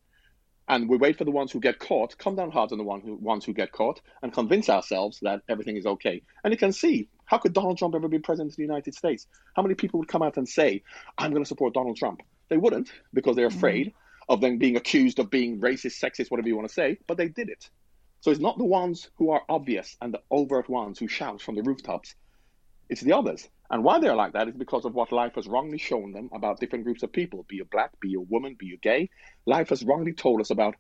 and 0.69 0.89
we 0.89 0.97
wait 0.97 1.17
for 1.17 1.25
the 1.25 1.31
ones 1.31 1.53
who 1.53 1.61
get 1.61 1.79
caught, 1.79 2.19
come 2.19 2.37
down 2.37 2.51
hard 2.51 2.73
on 2.73 2.79
the 2.79 2.85
one 2.85 3.01
who, 3.01 3.15
ones 3.15 3.45
who 3.45 3.53
get 3.53 3.73
caught, 3.73 4.01
and 4.23 4.33
convince 4.33 4.69
ourselves 4.69 5.21
that 5.23 5.43
everything 5.49 5.77
is 5.77 5.87
okay. 5.87 6.23
And 6.43 6.53
you 6.53 6.59
can 6.59 6.73
see 6.73 7.09
how 7.25 7.39
could 7.39 7.53
Donald 7.53 7.79
Trump 7.79 7.95
ever 7.95 8.09
be 8.09 8.19
president 8.19 8.53
of 8.53 8.57
the 8.57 8.63
United 8.63 8.95
States? 8.95 9.27
How 9.55 9.63
many 9.63 9.75
people 9.75 10.01
would 10.01 10.09
come 10.09 10.23
out 10.23 10.37
and 10.37 10.49
say, 10.49 10.83
"I'm 11.19 11.31
going 11.31 11.45
to 11.45 11.49
support 11.49 11.75
Donald 11.75 11.97
Trump"? 11.97 12.23
They 12.49 12.57
wouldn't 12.57 12.93
because 13.13 13.37
they're 13.37 13.49
mm-hmm. 13.49 13.59
afraid 13.59 13.95
of 14.29 14.41
them 14.41 14.59
being 14.59 14.77
accused 14.77 15.19
of 15.19 15.31
being 15.31 15.61
racist, 15.61 16.03
sexist, 16.03 16.31
whatever 16.31 16.49
you 16.49 16.57
want 16.57 16.69
to 16.69 16.75
say. 16.75 16.99
But 17.07 17.17
they 17.17 17.29
did 17.29 17.49
it. 17.49 17.69
So 18.21 18.31
it's 18.31 18.41
not 18.41 18.59
the 18.59 18.65
ones 18.65 19.09
who 19.17 19.31
are 19.31 19.43
obvious 19.49 19.97
and 20.01 20.13
the 20.13 20.23
overt 20.31 20.69
ones 20.69 20.99
who 20.99 21.07
shout 21.07 21.41
from 21.41 21.55
the 21.55 21.63
rooftops. 21.63 22.15
It's 22.89 23.01
the 23.01 23.13
others. 23.13 23.49
And 23.71 23.83
why 23.83 23.99
they're 23.99 24.15
like 24.15 24.33
that 24.35 24.49
is 24.49 24.55
because 24.55 24.85
of 24.85 24.95
what 24.95 25.11
life 25.13 25.35
has 25.35 25.49
wrongly 25.49 25.79
shown 25.79 26.13
them 26.13 26.31
about 26.33 26.61
different 26.61 26.85
groups 26.85 27.03
of 27.03 27.13
people. 27.13 27.45
Be 27.49 27.57
you 27.57 27.65
black, 27.65 27.99
be 28.01 28.09
you 28.09 28.21
woman, 28.21 28.57
be 28.59 28.67
you 28.67 28.77
gay. 28.79 29.11
Life 29.45 29.71
has 29.71 29.85
wrongly 29.85 30.13
told 30.13 30.41
us 30.41 30.51
about 30.51 30.77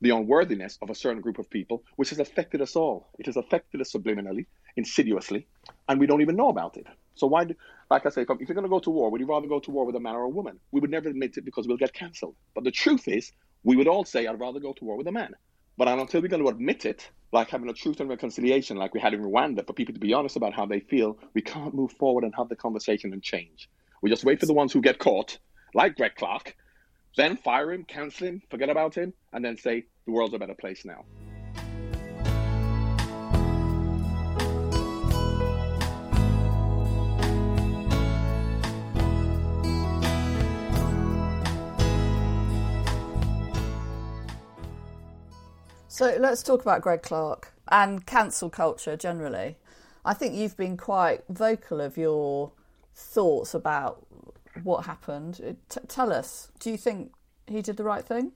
the 0.00 0.10
unworthiness 0.10 0.78
of 0.82 0.90
a 0.90 0.94
certain 0.94 1.22
group 1.22 1.38
of 1.38 1.48
people, 1.48 1.84
which 1.96 2.10
has 2.10 2.18
affected 2.18 2.60
us 2.60 2.76
all. 2.76 3.08
It 3.18 3.26
has 3.26 3.36
affected 3.36 3.80
us 3.80 3.92
subliminally, 3.92 4.46
insidiously, 4.76 5.46
and 5.88 6.00
we 6.00 6.06
don't 6.06 6.20
even 6.20 6.36
know 6.36 6.48
about 6.48 6.76
it. 6.76 6.86
So 7.14 7.28
why, 7.28 7.44
do, 7.44 7.54
like 7.90 8.04
I 8.04 8.10
say, 8.10 8.22
if 8.22 8.28
you're 8.28 8.54
going 8.54 8.64
to 8.64 8.68
go 8.68 8.80
to 8.80 8.90
war, 8.90 9.10
would 9.10 9.20
you 9.20 9.26
rather 9.26 9.46
go 9.46 9.60
to 9.60 9.70
war 9.70 9.86
with 9.86 9.94
a 9.94 10.00
man 10.00 10.14
or 10.14 10.24
a 10.24 10.28
woman? 10.28 10.58
We 10.72 10.80
would 10.80 10.90
never 10.90 11.08
admit 11.08 11.36
it 11.36 11.44
because 11.44 11.68
we'll 11.68 11.76
get 11.76 11.92
cancelled. 11.92 12.34
But 12.54 12.64
the 12.64 12.72
truth 12.72 13.06
is, 13.06 13.32
we 13.62 13.76
would 13.76 13.88
all 13.88 14.04
say, 14.04 14.26
I'd 14.26 14.40
rather 14.40 14.60
go 14.60 14.72
to 14.72 14.84
war 14.84 14.96
with 14.96 15.06
a 15.06 15.12
man. 15.12 15.34
But 15.76 15.88
until 15.88 16.20
we're 16.20 16.28
going 16.28 16.42
to 16.42 16.50
admit 16.50 16.84
it, 16.84 17.08
like 17.34 17.50
having 17.50 17.68
a 17.68 17.72
truth 17.72 18.00
and 18.00 18.08
reconciliation, 18.08 18.76
like 18.76 18.94
we 18.94 19.00
had 19.00 19.12
in 19.12 19.20
Rwanda, 19.20 19.66
for 19.66 19.72
people 19.72 19.92
to 19.92 20.00
be 20.00 20.14
honest 20.14 20.36
about 20.36 20.54
how 20.54 20.64
they 20.64 20.80
feel, 20.80 21.18
we 21.34 21.42
can't 21.42 21.74
move 21.74 21.92
forward 21.92 22.24
and 22.24 22.32
have 22.36 22.48
the 22.48 22.56
conversation 22.56 23.12
and 23.12 23.22
change. 23.22 23.68
We 24.00 24.08
just 24.08 24.24
wait 24.24 24.40
for 24.40 24.46
the 24.46 24.54
ones 24.54 24.72
who 24.72 24.80
get 24.80 24.98
caught, 24.98 25.38
like 25.74 25.96
Greg 25.96 26.14
Clarke, 26.14 26.56
then 27.16 27.36
fire 27.36 27.72
him, 27.72 27.84
cancel 27.84 28.28
him, 28.28 28.42
forget 28.50 28.70
about 28.70 28.94
him, 28.94 29.12
and 29.32 29.44
then 29.44 29.56
say 29.56 29.84
the 30.06 30.12
world's 30.12 30.34
a 30.34 30.38
better 30.38 30.54
place 30.54 30.84
now. 30.84 31.04
So 45.94 46.16
let's 46.18 46.42
talk 46.42 46.60
about 46.60 46.80
Greg 46.80 47.02
Clarke 47.02 47.52
and 47.70 48.04
cancel 48.04 48.50
culture 48.50 48.96
generally. 48.96 49.58
I 50.04 50.12
think 50.12 50.34
you've 50.34 50.56
been 50.56 50.76
quite 50.76 51.22
vocal 51.28 51.80
of 51.80 51.96
your 51.96 52.50
thoughts 52.96 53.54
about 53.54 54.04
what 54.64 54.86
happened. 54.86 55.56
T- 55.68 55.80
tell 55.86 56.12
us, 56.12 56.50
do 56.58 56.72
you 56.72 56.76
think 56.76 57.12
he 57.46 57.62
did 57.62 57.76
the 57.76 57.84
right 57.84 58.04
thing? 58.04 58.32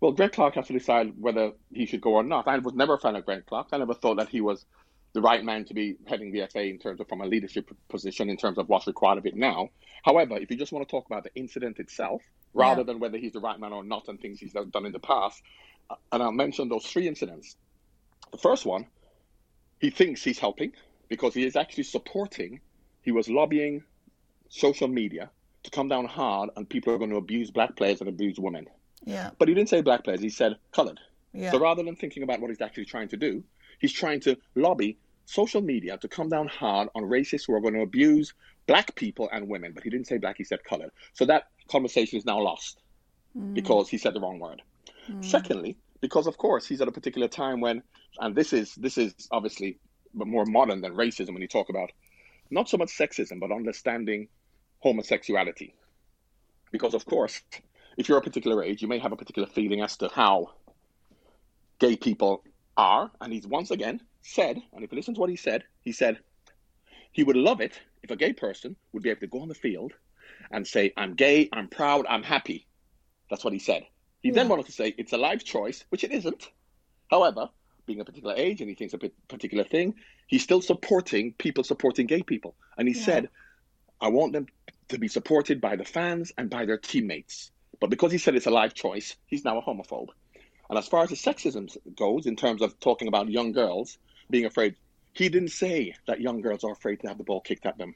Well, 0.00 0.12
Greg 0.12 0.32
Clarke 0.32 0.54
has 0.54 0.68
to 0.68 0.72
decide 0.72 1.12
whether 1.20 1.52
he 1.70 1.84
should 1.84 2.00
go 2.00 2.14
or 2.14 2.22
not. 2.22 2.48
I 2.48 2.56
was 2.60 2.72
never 2.72 2.94
a 2.94 2.98
fan 2.98 3.14
of 3.14 3.26
Greg 3.26 3.44
Clarke. 3.44 3.68
I 3.72 3.76
never 3.76 3.92
thought 3.92 4.16
that 4.16 4.30
he 4.30 4.40
was 4.40 4.64
the 5.12 5.20
right 5.20 5.44
man 5.44 5.66
to 5.66 5.74
be 5.74 5.96
heading 6.06 6.32
the 6.32 6.46
FA 6.50 6.62
in 6.62 6.78
terms 6.78 6.98
of 6.98 7.08
from 7.08 7.20
a 7.20 7.26
leadership 7.26 7.70
position 7.90 8.30
in 8.30 8.38
terms 8.38 8.56
of 8.56 8.70
what's 8.70 8.86
required 8.86 9.18
of 9.18 9.26
it 9.26 9.36
now. 9.36 9.68
However, 10.02 10.38
if 10.38 10.50
you 10.50 10.56
just 10.56 10.72
want 10.72 10.88
to 10.88 10.90
talk 10.90 11.04
about 11.04 11.24
the 11.24 11.34
incident 11.34 11.78
itself, 11.78 12.22
rather 12.54 12.80
Yeah. 12.80 12.84
than 12.84 13.00
whether 13.00 13.18
he's 13.18 13.32
the 13.32 13.40
right 13.40 13.60
man 13.60 13.74
or 13.74 13.84
not 13.84 14.08
and 14.08 14.18
things 14.18 14.40
he's 14.40 14.52
done 14.52 14.86
in 14.86 14.92
the 14.92 14.98
past, 14.98 15.42
uh, 15.42 15.65
and 16.12 16.22
I'll 16.22 16.32
mention 16.32 16.68
those 16.68 16.86
three 16.86 17.08
incidents. 17.08 17.56
The 18.32 18.38
first 18.38 18.66
one, 18.66 18.86
he 19.78 19.90
thinks 19.90 20.22
he's 20.22 20.38
helping 20.38 20.72
because 21.08 21.34
he 21.34 21.44
is 21.44 21.56
actually 21.56 21.84
supporting, 21.84 22.60
he 23.02 23.12
was 23.12 23.28
lobbying 23.28 23.84
social 24.48 24.88
media 24.88 25.30
to 25.62 25.70
come 25.70 25.88
down 25.88 26.06
hard 26.06 26.50
and 26.56 26.68
people 26.68 26.92
are 26.92 26.98
going 26.98 27.10
to 27.10 27.16
abuse 27.16 27.50
black 27.50 27.76
players 27.76 28.00
and 28.00 28.08
abuse 28.08 28.38
women. 28.38 28.66
Yeah. 29.04 29.30
But 29.38 29.48
he 29.48 29.54
didn't 29.54 29.68
say 29.68 29.82
black 29.82 30.04
players, 30.04 30.20
he 30.20 30.30
said 30.30 30.56
coloured. 30.72 31.00
Yeah. 31.32 31.50
So 31.50 31.58
rather 31.58 31.82
than 31.82 31.96
thinking 31.96 32.22
about 32.22 32.40
what 32.40 32.50
he's 32.50 32.60
actually 32.60 32.86
trying 32.86 33.08
to 33.08 33.16
do, 33.16 33.44
he's 33.78 33.92
trying 33.92 34.20
to 34.20 34.36
lobby 34.54 34.98
social 35.26 35.60
media 35.60 35.98
to 35.98 36.08
come 36.08 36.28
down 36.28 36.48
hard 36.48 36.88
on 36.94 37.02
racists 37.02 37.46
who 37.46 37.54
are 37.54 37.60
going 37.60 37.74
to 37.74 37.80
abuse 37.80 38.32
black 38.66 38.94
people 38.94 39.28
and 39.32 39.48
women. 39.48 39.72
But 39.72 39.84
he 39.84 39.90
didn't 39.90 40.06
say 40.06 40.18
black, 40.18 40.36
he 40.38 40.44
said 40.44 40.64
coloured. 40.64 40.90
So 41.12 41.26
that 41.26 41.48
conversation 41.68 42.18
is 42.18 42.24
now 42.24 42.40
lost 42.40 42.80
mm. 43.36 43.54
because 43.54 43.88
he 43.88 43.98
said 43.98 44.14
the 44.14 44.20
wrong 44.20 44.38
word. 44.38 44.62
Hmm. 45.06 45.22
Secondly, 45.22 45.76
because 46.00 46.26
of 46.26 46.36
course 46.38 46.66
he's 46.66 46.80
at 46.80 46.88
a 46.88 46.92
particular 46.92 47.28
time 47.28 47.60
when, 47.60 47.82
and 48.20 48.34
this 48.34 48.52
is 48.52 48.74
this 48.74 48.98
is 48.98 49.14
obviously 49.30 49.78
more 50.14 50.46
modern 50.46 50.80
than 50.80 50.94
racism 50.94 51.32
when 51.32 51.42
you 51.42 51.48
talk 51.48 51.68
about 51.68 51.92
not 52.50 52.68
so 52.68 52.76
much 52.76 52.88
sexism 52.88 53.40
but 53.40 53.50
understanding 53.52 54.28
homosexuality. 54.80 55.74
Because 56.70 56.94
of 56.94 57.04
course, 57.04 57.40
if 57.96 58.08
you're 58.08 58.18
a 58.18 58.22
particular 58.22 58.62
age, 58.62 58.82
you 58.82 58.88
may 58.88 58.98
have 58.98 59.12
a 59.12 59.16
particular 59.16 59.48
feeling 59.48 59.82
as 59.82 59.96
to 59.98 60.08
how 60.08 60.52
gay 61.78 61.96
people 61.96 62.42
are, 62.76 63.10
and 63.20 63.32
he's 63.32 63.46
once 63.46 63.70
again 63.70 64.00
said, 64.22 64.60
and 64.72 64.84
if 64.84 64.90
you 64.90 64.96
listen 64.96 65.14
to 65.14 65.20
what 65.20 65.30
he 65.30 65.36
said, 65.36 65.62
he 65.82 65.92
said 65.92 66.18
he 67.12 67.22
would 67.22 67.36
love 67.36 67.60
it 67.60 67.80
if 68.02 68.10
a 68.10 68.16
gay 68.16 68.32
person 68.32 68.76
would 68.92 69.02
be 69.02 69.10
able 69.10 69.20
to 69.20 69.26
go 69.26 69.40
on 69.40 69.48
the 69.48 69.54
field 69.54 69.92
and 70.50 70.66
say, 70.66 70.92
I'm 70.96 71.14
gay, 71.14 71.48
I'm 71.52 71.68
proud, 71.68 72.06
I'm 72.08 72.22
happy. 72.22 72.66
That's 73.30 73.44
what 73.44 73.52
he 73.52 73.58
said. 73.58 73.86
He 74.22 74.30
then 74.30 74.48
wanted 74.48 74.66
to 74.66 74.72
say 74.72 74.94
it's 74.96 75.12
a 75.12 75.18
life 75.18 75.44
choice, 75.44 75.84
which 75.90 76.04
it 76.04 76.12
isn't. 76.12 76.50
However, 77.10 77.48
being 77.86 78.00
a 78.00 78.04
particular 78.04 78.34
age 78.36 78.60
and 78.60 78.68
he 78.68 78.74
thinks 78.74 78.94
a 78.94 78.98
particular 79.28 79.64
thing, 79.64 79.94
he's 80.26 80.42
still 80.42 80.60
supporting 80.60 81.32
people 81.34 81.62
supporting 81.64 82.06
gay 82.06 82.22
people. 82.22 82.54
And 82.76 82.88
he 82.88 82.94
said, 82.94 83.28
I 84.00 84.08
want 84.08 84.32
them 84.32 84.46
to 84.88 84.98
be 84.98 85.08
supported 85.08 85.60
by 85.60 85.76
the 85.76 85.84
fans 85.84 86.32
and 86.36 86.50
by 86.50 86.66
their 86.66 86.78
teammates. 86.78 87.50
But 87.80 87.90
because 87.90 88.12
he 88.12 88.18
said 88.18 88.34
it's 88.34 88.46
a 88.46 88.50
life 88.50 88.74
choice, 88.74 89.16
he's 89.26 89.44
now 89.44 89.58
a 89.58 89.62
homophobe. 89.62 90.08
And 90.68 90.78
as 90.78 90.88
far 90.88 91.04
as 91.04 91.10
the 91.10 91.16
sexism 91.16 91.74
goes, 91.94 92.26
in 92.26 92.36
terms 92.36 92.62
of 92.62 92.78
talking 92.80 93.08
about 93.08 93.28
young 93.30 93.52
girls 93.52 93.98
being 94.30 94.46
afraid, 94.46 94.74
he 95.12 95.28
didn't 95.28 95.50
say 95.50 95.94
that 96.06 96.20
young 96.20 96.40
girls 96.40 96.64
are 96.64 96.72
afraid 96.72 97.00
to 97.00 97.08
have 97.08 97.18
the 97.18 97.24
ball 97.24 97.40
kicked 97.40 97.66
at 97.66 97.78
them. 97.78 97.94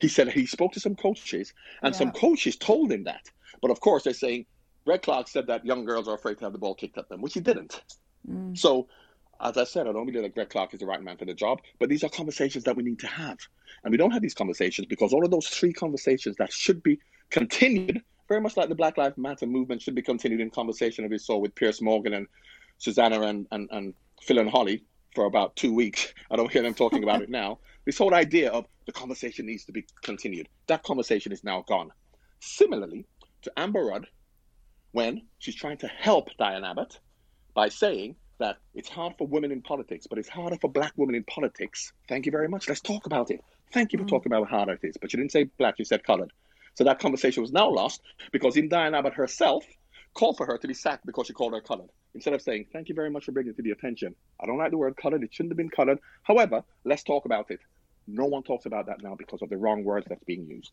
He 0.00 0.08
said 0.08 0.28
he 0.28 0.46
spoke 0.46 0.72
to 0.72 0.80
some 0.80 0.96
coaches, 0.96 1.54
and 1.82 1.94
some 1.94 2.10
coaches 2.10 2.56
told 2.56 2.90
him 2.90 3.04
that. 3.04 3.30
But 3.60 3.70
of 3.70 3.80
course, 3.80 4.02
they're 4.02 4.14
saying 4.14 4.46
Greg 4.84 5.02
Clarke 5.02 5.28
said 5.28 5.46
that 5.46 5.64
young 5.64 5.84
girls 5.84 6.08
are 6.08 6.14
afraid 6.14 6.38
to 6.38 6.44
have 6.44 6.52
the 6.52 6.58
ball 6.58 6.74
kicked 6.74 6.98
at 6.98 7.08
them, 7.08 7.20
which 7.20 7.34
he 7.34 7.40
didn't. 7.40 7.82
Mm. 8.28 8.56
So, 8.56 8.88
as 9.40 9.56
I 9.56 9.64
said, 9.64 9.86
I 9.86 9.92
don't 9.92 10.06
believe 10.06 10.22
that 10.22 10.34
Greg 10.34 10.50
Clarke 10.50 10.74
is 10.74 10.80
the 10.80 10.86
right 10.86 11.02
man 11.02 11.16
for 11.16 11.24
the 11.24 11.34
job, 11.34 11.60
but 11.78 11.88
these 11.88 12.04
are 12.04 12.08
conversations 12.08 12.64
that 12.64 12.76
we 12.76 12.82
need 12.82 13.00
to 13.00 13.06
have. 13.06 13.38
And 13.82 13.90
we 13.90 13.96
don't 13.96 14.10
have 14.10 14.22
these 14.22 14.34
conversations 14.34 14.86
because 14.86 15.12
all 15.12 15.24
of 15.24 15.30
those 15.30 15.48
three 15.48 15.72
conversations 15.72 16.36
that 16.36 16.52
should 16.52 16.82
be 16.82 16.98
continued, 17.30 18.02
very 18.28 18.40
much 18.40 18.56
like 18.56 18.68
the 18.68 18.74
Black 18.74 18.96
Lives 18.96 19.18
Matter 19.18 19.46
movement 19.46 19.82
should 19.82 19.94
be 19.94 20.02
continued 20.02 20.40
in 20.40 20.50
conversation 20.50 21.04
that 21.04 21.10
we 21.10 21.18
saw 21.18 21.36
with 21.38 21.54
Piers 21.54 21.80
Morgan 21.80 22.14
and 22.14 22.26
Susanna 22.78 23.20
and, 23.22 23.46
and, 23.50 23.68
and 23.72 23.94
Phil 24.22 24.38
and 24.38 24.50
Holly 24.50 24.84
for 25.14 25.24
about 25.26 25.56
two 25.56 25.74
weeks. 25.74 26.12
I 26.30 26.36
don't 26.36 26.50
hear 26.50 26.62
them 26.62 26.74
talking 26.74 27.02
about 27.02 27.22
it 27.22 27.30
now. 27.42 27.58
This 27.84 27.98
whole 27.98 28.14
idea 28.14 28.50
of 28.50 28.66
the 28.86 28.92
conversation 28.92 29.46
needs 29.46 29.64
to 29.64 29.72
be 29.72 29.84
continued. 30.02 30.48
That 30.68 30.82
conversation 30.82 31.32
is 31.32 31.42
now 31.42 31.64
gone. 31.66 31.90
Similarly 32.40 33.06
to 33.42 33.52
Amber 33.56 33.84
Rudd, 33.84 34.06
when 34.92 35.22
she's 35.38 35.54
trying 35.54 35.78
to 35.78 35.88
help 35.88 36.28
Diane 36.38 36.64
Abbott 36.64 36.98
by 37.54 37.68
saying 37.68 38.16
that 38.38 38.58
it's 38.74 38.88
hard 38.88 39.14
for 39.18 39.26
women 39.26 39.52
in 39.52 39.62
politics, 39.62 40.06
but 40.08 40.18
it's 40.18 40.28
harder 40.28 40.56
for 40.60 40.70
black 40.70 40.92
women 40.96 41.14
in 41.14 41.24
politics. 41.24 41.92
Thank 42.08 42.26
you 42.26 42.32
very 42.32 42.48
much. 42.48 42.68
Let's 42.68 42.80
talk 42.80 43.06
about 43.06 43.30
it. 43.30 43.40
Thank 43.72 43.92
you 43.92 43.98
for 43.98 44.04
mm. 44.04 44.08
talking 44.08 44.32
about 44.32 44.48
how 44.48 44.58
hard 44.58 44.68
it 44.82 44.86
is. 44.86 44.96
But 45.00 45.12
you 45.12 45.18
didn't 45.18 45.32
say 45.32 45.44
black, 45.58 45.78
you 45.78 45.84
said 45.84 46.04
colored. 46.04 46.32
So 46.74 46.84
that 46.84 46.98
conversation 46.98 47.42
was 47.42 47.52
now 47.52 47.68
lost 47.68 48.02
because 48.32 48.56
even 48.56 48.68
Diane 48.68 48.94
Abbott 48.94 49.14
herself 49.14 49.64
called 50.14 50.36
for 50.36 50.46
her 50.46 50.58
to 50.58 50.68
be 50.68 50.74
sacked 50.74 51.06
because 51.06 51.26
she 51.26 51.32
called 51.32 51.52
her 51.52 51.60
colored. 51.60 51.90
Instead 52.14 52.34
of 52.34 52.42
saying, 52.42 52.66
thank 52.72 52.88
you 52.88 52.94
very 52.94 53.10
much 53.10 53.24
for 53.24 53.32
bringing 53.32 53.52
it 53.52 53.56
to 53.56 53.62
the 53.62 53.70
attention. 53.70 54.14
I 54.40 54.46
don't 54.46 54.58
like 54.58 54.70
the 54.70 54.76
word 54.76 54.96
colored. 54.96 55.22
It 55.22 55.32
shouldn't 55.32 55.52
have 55.52 55.56
been 55.56 55.70
colored. 55.70 55.98
However, 56.22 56.62
let's 56.84 57.02
talk 57.02 57.24
about 57.24 57.50
it. 57.50 57.60
No 58.06 58.26
one 58.26 58.42
talks 58.42 58.66
about 58.66 58.86
that 58.86 59.02
now 59.02 59.14
because 59.14 59.40
of 59.42 59.48
the 59.48 59.56
wrong 59.56 59.84
words 59.84 60.06
that's 60.08 60.24
being 60.24 60.46
used. 60.46 60.72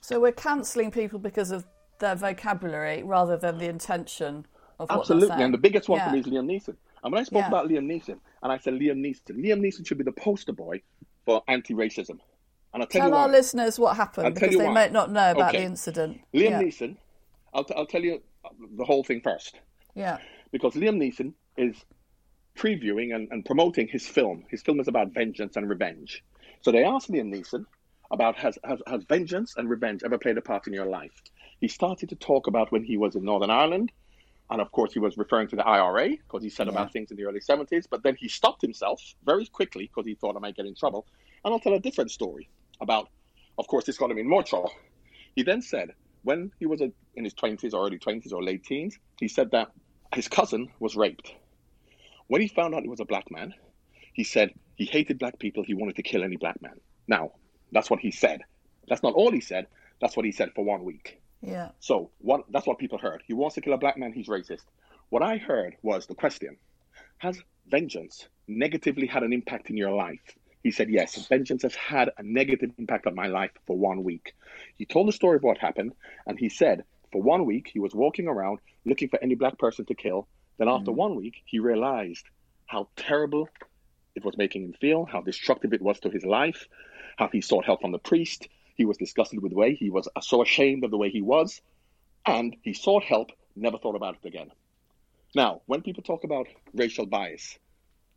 So 0.00 0.18
we're 0.18 0.32
cancelling 0.32 0.90
people 0.90 1.18
because 1.18 1.50
of 1.50 1.66
their 2.00 2.14
vocabulary 2.16 3.02
rather 3.02 3.36
than 3.36 3.58
the 3.58 3.68
intention 3.68 4.46
of 4.78 4.90
Absolutely. 4.90 5.42
And 5.42 5.54
the 5.54 5.58
biggest 5.58 5.88
one 5.88 6.00
for 6.00 6.10
me 6.10 6.20
is 6.20 6.26
Liam 6.26 6.46
Neeson. 6.46 6.76
And 7.02 7.12
when 7.12 7.20
I 7.20 7.24
spoke 7.24 7.42
Yeah. 7.42 7.48
about 7.48 7.68
Liam 7.68 7.86
Neeson, 7.86 8.18
and 8.42 8.52
I 8.52 8.58
said 8.58 8.74
Liam 8.74 8.98
Neeson, 8.98 9.36
Liam 9.36 9.60
Neeson 9.60 9.86
should 9.86 9.98
be 9.98 10.04
the 10.04 10.12
poster 10.12 10.52
boy 10.52 10.82
for 11.24 11.42
anti-racism. 11.48 12.18
And 12.72 12.82
I'll 12.82 12.86
tell, 12.86 13.02
Tell 13.02 13.14
our 13.14 13.26
why. 13.26 13.32
listeners 13.32 13.78
what 13.78 13.96
happened 13.96 14.26
I'll 14.26 14.32
because 14.32 14.56
they 14.56 14.66
why. 14.66 14.72
might 14.72 14.92
not 14.92 15.10
know 15.10 15.30
about 15.32 15.50
Okay. 15.50 15.58
the 15.58 15.64
incident. 15.64 16.20
Liam 16.34 16.50
yeah. 16.50 16.62
Neeson, 16.62 16.96
I'll, 17.54 17.64
t- 17.64 17.74
I'll 17.76 17.86
tell 17.86 18.02
you 18.02 18.22
uh, 18.44 18.48
the 18.76 18.84
whole 18.84 19.02
thing 19.04 19.20
first. 19.20 19.58
Yeah. 19.94 20.18
Because 20.52 20.74
Liam 20.74 20.96
Neeson 20.96 21.32
is 21.56 21.84
previewing 22.56 23.14
and, 23.14 23.28
and 23.30 23.44
promoting 23.44 23.88
his 23.88 24.06
film. 24.06 24.44
His 24.50 24.62
film 24.62 24.80
is 24.80 24.88
about 24.88 25.12
vengeance 25.12 25.56
and 25.56 25.68
revenge. 25.68 26.22
So 26.62 26.70
they 26.72 26.84
asked 26.84 27.10
Liam 27.10 27.32
Neeson 27.34 27.64
about 28.10 28.36
has, 28.36 28.58
has, 28.64 28.80
has 28.86 29.04
vengeance 29.04 29.54
and 29.56 29.68
revenge 29.68 30.02
ever 30.04 30.18
played 30.18 30.36
a 30.38 30.42
part 30.42 30.66
in 30.66 30.72
your 30.72 30.86
life? 30.86 31.12
He 31.60 31.68
started 31.68 32.08
to 32.08 32.16
talk 32.16 32.46
about 32.46 32.72
when 32.72 32.84
he 32.84 32.96
was 32.96 33.14
in 33.16 33.24
Northern 33.24 33.50
Ireland. 33.50 33.92
And 34.50 34.60
of 34.60 34.72
course, 34.72 34.92
he 34.92 34.98
was 34.98 35.16
referring 35.16 35.46
to 35.48 35.56
the 35.56 35.66
IRA 35.66 36.10
because 36.10 36.42
he 36.42 36.50
said 36.50 36.66
about 36.66 36.92
things 36.92 37.10
in 37.12 37.16
the 37.16 37.24
early 37.24 37.40
70s. 37.40 37.86
But 37.88 38.02
then 38.02 38.16
he 38.16 38.28
stopped 38.28 38.62
himself 38.62 39.00
very 39.24 39.46
quickly 39.46 39.86
because 39.86 40.06
he 40.06 40.14
thought 40.14 40.36
I 40.36 40.40
might 40.40 40.56
get 40.56 40.66
in 40.66 40.74
trouble. 40.74 41.06
And 41.44 41.54
I'll 41.54 41.60
tell 41.60 41.74
a 41.74 41.80
different 41.80 42.10
story 42.10 42.48
about, 42.80 43.10
of 43.58 43.68
course, 43.68 43.84
this 43.84 43.96
got 43.96 44.10
him 44.10 44.18
in 44.18 44.28
more 44.28 44.42
trouble. 44.42 44.72
He 45.36 45.44
then 45.44 45.62
said 45.62 45.94
when 46.22 46.50
he 46.58 46.66
was 46.66 46.80
in 46.80 47.24
his 47.24 47.34
20s 47.34 47.72
or 47.72 47.86
early 47.86 47.98
20s 47.98 48.32
or 48.32 48.42
late 48.42 48.64
teens, 48.64 48.98
he 49.20 49.28
said 49.28 49.52
that 49.52 49.70
his 50.14 50.26
cousin 50.26 50.68
was 50.80 50.96
raped. 50.96 51.32
When 52.26 52.40
he 52.40 52.48
found 52.48 52.74
out 52.74 52.82
he 52.82 52.88
was 52.88 53.00
a 53.00 53.04
black 53.04 53.30
man, 53.30 53.54
he 54.12 54.24
said 54.24 54.52
he 54.74 54.84
hated 54.84 55.18
black 55.18 55.38
people. 55.38 55.62
He 55.62 55.74
wanted 55.74 55.96
to 55.96 56.02
kill 56.02 56.24
any 56.24 56.36
black 56.36 56.60
man. 56.60 56.80
Now, 57.06 57.32
that's 57.70 57.90
what 57.90 58.00
he 58.00 58.10
said. 58.10 58.42
That's 58.88 59.02
not 59.02 59.14
all 59.14 59.30
he 59.30 59.40
said. 59.40 59.68
That's 60.00 60.16
what 60.16 60.26
he 60.26 60.32
said 60.32 60.50
for 60.54 60.64
one 60.64 60.84
week. 60.84 61.19
Yeah. 61.40 61.70
So 61.80 62.10
what, 62.18 62.44
that's 62.50 62.66
what 62.66 62.78
people 62.78 62.98
heard. 62.98 63.22
He 63.26 63.34
wants 63.34 63.54
to 63.54 63.60
kill 63.60 63.72
a 63.72 63.78
black 63.78 63.96
man. 63.96 64.12
He's 64.12 64.28
racist. 64.28 64.64
What 65.08 65.22
I 65.22 65.38
heard 65.38 65.76
was 65.82 66.06
the 66.06 66.14
question: 66.14 66.56
Has 67.18 67.40
vengeance 67.66 68.28
negatively 68.46 69.06
had 69.06 69.22
an 69.22 69.32
impact 69.32 69.70
in 69.70 69.76
your 69.76 69.92
life? 69.92 70.20
He 70.62 70.70
said, 70.70 70.90
Yes, 70.90 71.26
vengeance 71.26 71.62
has 71.62 71.74
had 71.74 72.10
a 72.18 72.22
negative 72.22 72.70
impact 72.78 73.06
on 73.06 73.14
my 73.14 73.28
life 73.28 73.50
for 73.66 73.76
one 73.76 74.04
week. 74.04 74.34
He 74.76 74.84
told 74.84 75.08
the 75.08 75.12
story 75.12 75.36
of 75.36 75.42
what 75.42 75.58
happened, 75.58 75.92
and 76.26 76.38
he 76.38 76.48
said, 76.48 76.84
For 77.12 77.22
one 77.22 77.46
week, 77.46 77.70
he 77.72 77.80
was 77.80 77.94
walking 77.94 78.28
around 78.28 78.58
looking 78.84 79.08
for 79.08 79.22
any 79.22 79.34
black 79.34 79.58
person 79.58 79.86
to 79.86 79.94
kill. 79.94 80.28
Then, 80.58 80.68
after 80.68 80.90
mm-hmm. 80.90 81.00
one 81.00 81.16
week, 81.16 81.42
he 81.46 81.58
realized 81.58 82.24
how 82.66 82.88
terrible 82.96 83.48
it 84.14 84.24
was 84.24 84.36
making 84.36 84.64
him 84.64 84.74
feel, 84.74 85.06
how 85.06 85.22
destructive 85.22 85.72
it 85.72 85.82
was 85.82 85.98
to 86.00 86.10
his 86.10 86.24
life, 86.24 86.66
how 87.16 87.28
he 87.28 87.40
sought 87.40 87.64
help 87.64 87.80
from 87.80 87.92
the 87.92 87.98
priest. 87.98 88.48
He 88.80 88.86
was 88.86 88.96
disgusted 88.96 89.42
with 89.42 89.52
the 89.52 89.58
way 89.58 89.74
he 89.74 89.90
was 89.90 90.08
so 90.22 90.40
ashamed 90.40 90.84
of 90.84 90.90
the 90.90 90.96
way 90.96 91.10
he 91.10 91.20
was, 91.20 91.60
and 92.24 92.56
he 92.62 92.72
sought 92.72 93.04
help, 93.04 93.30
never 93.54 93.76
thought 93.76 93.94
about 93.94 94.16
it 94.16 94.26
again. 94.26 94.50
Now, 95.34 95.60
when 95.66 95.82
people 95.82 96.02
talk 96.02 96.24
about 96.24 96.46
racial 96.72 97.04
bias 97.04 97.58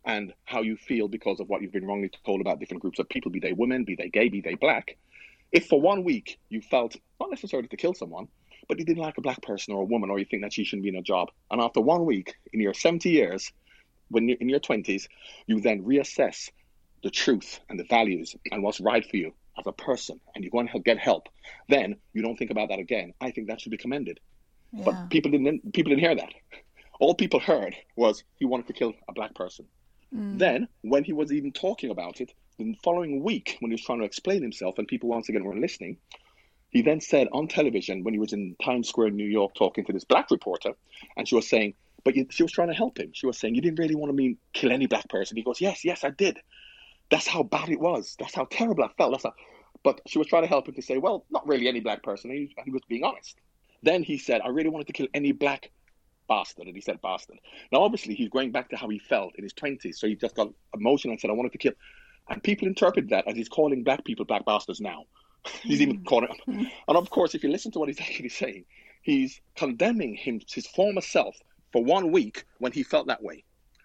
and 0.05 0.33
how 0.45 0.61
you 0.61 0.77
feel 0.77 1.09
because 1.09 1.41
of 1.41 1.49
what 1.49 1.61
you've 1.61 1.73
been 1.73 1.85
wrongly 1.85 2.11
told 2.25 2.39
about 2.39 2.61
different 2.61 2.81
groups 2.81 2.97
of 2.99 3.09
people, 3.09 3.29
be 3.29 3.41
they 3.41 3.51
women, 3.51 3.83
be 3.83 3.95
they 3.95 4.07
gay, 4.07 4.29
be 4.29 4.39
they 4.39 4.55
black, 4.55 4.95
if 5.51 5.67
for 5.67 5.81
one 5.81 6.05
week 6.05 6.39
you 6.47 6.61
felt 6.61 6.95
not 7.19 7.29
necessarily 7.29 7.67
to 7.67 7.75
kill 7.75 7.93
someone, 7.93 8.29
but 8.69 8.79
you 8.79 8.85
didn't 8.85 9.03
like 9.03 9.17
a 9.17 9.21
black 9.21 9.41
person 9.41 9.73
or 9.73 9.81
a 9.81 9.91
woman, 9.93 10.09
or 10.09 10.17
you 10.17 10.23
think 10.23 10.43
that 10.43 10.53
she 10.53 10.63
shouldn't 10.63 10.83
be 10.83 10.89
in 10.89 10.95
a 10.95 11.01
job, 11.01 11.27
and 11.51 11.59
after 11.59 11.81
one 11.81 12.05
week 12.05 12.35
in 12.53 12.61
your 12.61 12.73
70 12.73 13.09
years, 13.09 13.51
when 14.07 14.29
you're 14.29 14.37
in 14.39 14.47
your 14.47 14.61
20s, 14.61 15.09
you 15.45 15.59
then 15.59 15.83
reassess 15.83 16.51
the 17.03 17.11
truth 17.11 17.59
and 17.67 17.77
the 17.77 17.83
values 17.83 18.33
and 18.49 18.63
what's 18.63 18.79
right 18.79 19.05
for 19.05 19.17
you 19.17 19.33
as 19.57 19.67
a 19.67 19.71
person, 19.71 20.19
and 20.33 20.43
you 20.43 20.49
go 20.49 20.59
and 20.59 20.69
get 20.83 20.97
help, 20.97 21.29
then 21.69 21.95
you 22.13 22.21
don't 22.21 22.37
think 22.37 22.51
about 22.51 22.69
that 22.69 22.79
again. 22.79 23.13
I 23.21 23.31
think 23.31 23.47
that 23.47 23.61
should 23.61 23.71
be 23.71 23.77
commended. 23.77 24.19
Yeah. 24.71 24.83
But 24.85 25.09
people 25.09 25.31
didn't 25.31 25.73
people 25.73 25.91
didn't 25.91 26.01
hear 26.01 26.15
that. 26.15 26.33
all 26.99 27.15
people 27.15 27.39
heard 27.39 27.75
was 27.95 28.23
he 28.37 28.45
wanted 28.45 28.67
to 28.67 28.73
kill 28.73 28.93
a 29.07 29.13
black 29.13 29.35
person. 29.35 29.65
Mm. 30.13 30.39
Then, 30.39 30.67
when 30.81 31.03
he 31.03 31.13
was 31.13 31.31
even 31.31 31.51
talking 31.51 31.89
about 31.89 32.21
it, 32.21 32.33
the 32.57 32.75
following 32.83 33.23
week, 33.23 33.57
when 33.59 33.71
he 33.71 33.73
was 33.73 33.83
trying 33.83 33.99
to 33.99 34.05
explain 34.05 34.41
himself 34.41 34.77
and 34.77 34.87
people 34.87 35.09
once 35.09 35.29
again 35.29 35.43
were 35.43 35.55
listening, 35.55 35.97
he 36.69 36.81
then 36.81 37.01
said 37.01 37.27
on 37.31 37.47
television 37.47 38.03
when 38.03 38.13
he 38.13 38.19
was 38.19 38.33
in 38.33 38.55
Times 38.63 38.89
Square 38.89 39.07
in 39.07 39.15
New 39.15 39.27
York 39.27 39.53
talking 39.55 39.85
to 39.85 39.93
this 39.93 40.05
black 40.05 40.31
reporter, 40.31 40.73
and 41.17 41.27
she 41.27 41.35
was 41.35 41.47
saying, 41.47 41.73
but 42.03 42.15
she 42.29 42.43
was 42.43 42.51
trying 42.51 42.67
to 42.67 42.73
help 42.73 42.99
him. 42.99 43.11
She 43.13 43.25
was 43.25 43.37
saying, 43.37 43.55
You 43.55 43.61
didn't 43.61 43.79
really 43.79 43.95
want 43.95 44.09
to 44.09 44.15
mean 44.15 44.37
kill 44.51 44.71
any 44.71 44.87
black 44.87 45.07
person. 45.09 45.37
He 45.37 45.43
goes, 45.43 45.61
Yes, 45.61 45.85
yes, 45.85 46.03
I 46.03 46.09
did. 46.09 46.37
That's 47.13 47.27
how 47.27 47.43
bad 47.43 47.69
it 47.69 47.79
was. 47.79 48.15
That's 48.17 48.33
how 48.33 48.45
terrible 48.45 48.83
I 48.83 48.89
felt. 48.97 49.11
That's 49.11 49.23
how... 49.23 49.33
But 49.83 50.01
she 50.07 50.17
was 50.17 50.25
trying 50.25 50.41
to 50.41 50.47
help 50.47 50.67
him 50.67 50.73
to 50.73 50.81
say, 50.81 50.97
Well, 50.97 51.25
not 51.29 51.47
really 51.47 51.67
any 51.67 51.79
black 51.79 52.01
person. 52.01 52.31
He, 52.31 52.55
he 52.65 52.71
was 52.71 52.81
being 52.89 53.03
honest. 53.03 53.37
Then 53.83 54.01
he 54.01 54.17
said, 54.17 54.41
I 54.41 54.47
really 54.47 54.69
wanted 54.69 54.87
to 54.87 54.93
kill 54.93 55.05
any 55.13 55.31
black 55.31 55.69
bastard. 56.27 56.65
And 56.65 56.75
he 56.75 56.81
said 56.81 56.99
bastard. 57.03 57.37
Now, 57.71 57.83
obviously, 57.83 58.15
he's 58.15 58.29
going 58.29 58.51
back 58.51 58.67
to 58.69 58.77
how 58.77 58.89
he 58.89 58.97
felt 58.97 59.35
in 59.35 59.43
his 59.43 59.53
20s. 59.53 59.93
So 59.93 60.07
he 60.07 60.15
just 60.15 60.33
got 60.33 60.49
emotional 60.73 61.11
and 61.11 61.21
said, 61.21 61.29
I 61.29 61.33
wanted 61.33 61.51
to 61.51 61.59
kill. 61.59 61.73
And 62.29 62.41
people 62.41 62.67
interpret 62.67 63.09
that 63.09 63.27
as 63.27 63.35
he's 63.35 63.49
calling 63.49 63.83
black 63.83 64.03
people 64.05 64.25
black 64.25 64.43
bastards 64.45 64.81
now. 64.81 65.03
he's 65.61 65.81
even 65.81 66.03
calling 66.05 66.29
them. 66.29 66.37
Mm-hmm. 66.55 66.63
And 66.87 66.97
of 66.97 67.11
course, 67.11 67.35
if 67.35 67.43
you 67.43 67.49
listen 67.49 67.71
to 67.73 67.79
what 67.79 67.89
he's 67.89 68.01
actually 68.01 68.29
saying, 68.29 68.65
he's 69.03 69.39
condemning 69.55 70.15
him, 70.15 70.41
his 70.51 70.65
former 70.65 71.01
self, 71.01 71.37
for 71.71 71.83
one 71.83 72.11
week 72.11 72.45
when 72.57 72.71
he 72.71 72.81
felt 72.81 73.05
that 73.05 73.21
way. 73.21 73.43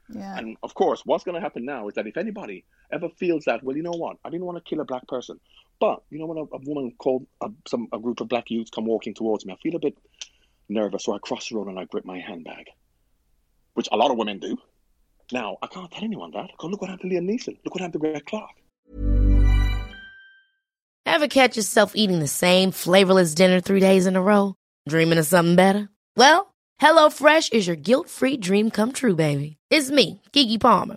Yeah. 0.09 0.39
And 0.39 0.57
of 0.63 0.73
course, 0.73 1.03
what's 1.05 1.25
going 1.25 1.35
to 1.35 1.43
happen 1.43 1.67
now 1.67 1.89
is 1.89 1.95
that 1.95 2.07
if 2.07 2.17
anybody 2.17 2.65
ever 2.93 3.09
feels 3.09 3.45
that, 3.45 3.63
well, 3.63 3.77
you 3.77 3.83
know 3.83 3.93
what, 3.93 4.17
I 4.25 4.31
didn't 4.31 4.47
want 4.47 4.59
to 4.59 4.69
kill 4.69 4.81
a 4.81 4.85
black 4.85 5.07
person, 5.09 5.39
but 5.81 6.03
you 6.11 6.19
know 6.19 6.27
when 6.27 6.39
a, 6.39 6.43
a 6.43 6.59
woman 6.65 6.93
called 6.99 7.27
a, 7.41 7.51
some 7.67 7.89
a 7.93 7.99
group 7.99 8.21
of 8.21 8.29
black 8.29 8.51
youths 8.51 8.71
come 8.71 8.87
walking 8.87 9.15
towards 9.15 9.45
me, 9.45 9.53
I 9.53 9.57
feel 9.57 9.77
a 9.77 9.81
bit 9.81 9.97
nervous, 10.69 11.05
so 11.05 11.15
I 11.15 11.19
cross 11.19 11.49
the 11.49 11.57
road 11.57 11.69
and 11.69 11.79
I 11.79 11.85
grip 11.85 12.05
my 12.05 12.19
handbag, 12.19 12.67
which 13.75 13.89
a 13.93 13.97
lot 13.97 14.11
of 14.11 14.19
women 14.19 14.39
do. 14.39 14.57
Now 15.33 15.59
I 15.63 15.67
can't 15.67 15.91
tell 15.91 16.05
anyone 16.05 16.31
that. 16.33 16.49
Because 16.51 16.71
look 16.71 16.81
what 16.81 16.91
happened 16.91 17.11
to 17.11 17.17
Liam 17.17 17.29
Neeson. 17.29 17.59
Look 17.65 17.75
what 17.75 17.81
happened 17.81 17.95
to 17.95 17.99
Greg 17.99 18.25
Clarke. 18.25 18.57
Ever 21.05 21.29
catch 21.29 21.57
yourself 21.57 21.93
eating 21.95 22.21
the 22.21 22.29
same 22.29 22.71
flavorless 22.71 23.35
dinner 23.35 23.61
three 23.61 23.81
days 23.81 24.07
in 24.07 24.17
a 24.17 24.23
row? 24.23 24.55
Dreaming 24.89 25.19
of 25.19 25.27
something 25.27 25.57
better? 25.57 25.89
Well, 26.17 26.55
HelloFresh 26.81 27.53
is 27.53 27.67
your 27.67 27.77
guilt-free 27.77 28.37
dream 28.37 28.71
come 28.71 28.93
true, 28.93 29.17
baby. 29.17 29.57
It's 29.71 29.91
me, 29.91 30.21
Keke 30.33 30.61
Palmer. 30.61 30.97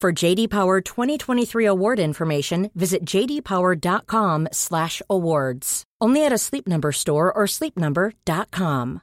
For 0.00 0.12
JD 0.14 0.48
Power 0.48 0.80
2023 0.80 1.66
award 1.66 2.00
information, 2.00 2.70
visit 2.74 3.04
jdpower.com/awards. 3.04 5.84
Only 6.00 6.24
at 6.24 6.32
a 6.32 6.38
Sleep 6.38 6.66
Number 6.66 6.90
store 6.90 7.30
or 7.30 7.44
sleepnumber.com. 7.44 9.02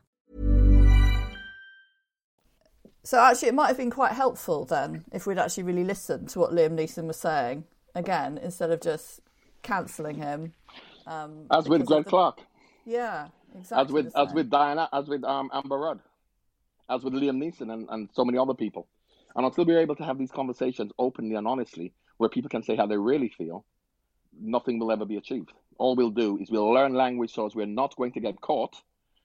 So 3.04 3.20
actually, 3.20 3.50
it 3.50 3.54
might 3.54 3.68
have 3.68 3.78
been 3.78 3.92
quite 3.92 4.14
helpful 4.14 4.66
then 4.66 5.06
if 5.14 5.28
we'd 5.28 5.38
actually 5.38 5.66
really 5.66 5.84
listened 5.84 6.30
to 6.30 6.40
what 6.40 6.50
Liam 6.52 6.72
Neeson 6.72 7.06
was 7.06 7.18
saying 7.18 7.66
again 7.94 8.40
instead 8.40 8.72
of 8.72 8.82
just 8.82 9.20
cancelling 9.62 10.16
him. 10.16 10.56
Um, 11.06 11.46
As 11.52 11.70
with 11.70 11.82
because 11.82 11.90
Greg 11.94 12.06
the- 12.06 12.10
Clark. 12.10 12.40
Yeah, 12.86 13.28
exactly. 13.56 13.86
As 13.86 13.92
with 13.92 14.18
as 14.18 14.34
with 14.34 14.50
Diana, 14.50 14.90
as 14.92 15.08
with 15.08 15.24
um, 15.24 15.52
Amber 15.54 15.78
Rudd, 15.78 16.00
as 16.90 17.04
with 17.04 17.14
Liam 17.14 17.38
Neeson 17.38 17.72
and, 17.72 17.88
and 17.92 18.10
so 18.14 18.26
many 18.26 18.40
other 18.40 18.56
people. 18.56 18.88
And 19.38 19.46
until 19.46 19.66
we're 19.66 19.80
able 19.80 19.96
to 19.96 20.04
have 20.04 20.18
these 20.18 20.32
conversations 20.32 20.92
openly 20.98 21.36
and 21.36 21.48
honestly, 21.48 21.94
where 22.18 22.30
people 22.30 22.50
can 22.50 22.64
say 22.64 22.76
how 22.76 22.88
they 22.88 22.98
really 22.98 23.30
feel, 23.30 23.64
nothing 24.38 24.80
will 24.80 24.92
ever 24.92 25.06
be 25.06 25.18
achieved. 25.18 25.52
All 25.78 25.96
we'll 25.96 26.10
do 26.10 26.40
is 26.40 26.50
we'll 26.50 26.74
learn 26.74 26.96
language 26.96 27.34
so 27.34 27.46
as 27.46 27.54
we're 27.56 27.68
not 27.68 27.96
going 27.96 28.12
to 28.14 28.20
get 28.20 28.42
caught, 28.42 28.76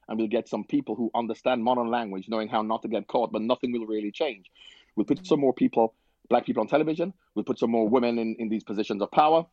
and 0.08 0.18
we'll 0.18 0.28
get 0.28 0.48
some 0.48 0.64
people 0.64 0.94
who 0.94 1.10
understand 1.14 1.64
modern 1.64 1.88
language, 1.90 2.28
knowing 2.28 2.48
how 2.48 2.60
not 2.60 2.82
to 2.82 2.88
get 2.88 3.06
caught, 3.06 3.32
but 3.32 3.40
nothing 3.40 3.72
will 3.72 3.86
really 3.86 4.12
change. 4.12 4.50
We'll 4.96 5.06
put 5.06 5.26
some 5.26 5.40
more 5.40 5.54
people, 5.54 5.94
black 6.28 6.44
people 6.44 6.60
on 6.60 6.68
television. 6.68 7.14
We'll 7.34 7.46
put 7.46 7.58
some 7.58 7.70
more 7.70 7.88
women 7.88 8.18
in, 8.18 8.36
in 8.38 8.50
these 8.50 8.64
positions 8.64 9.00
of 9.00 9.10
power, 9.10 9.46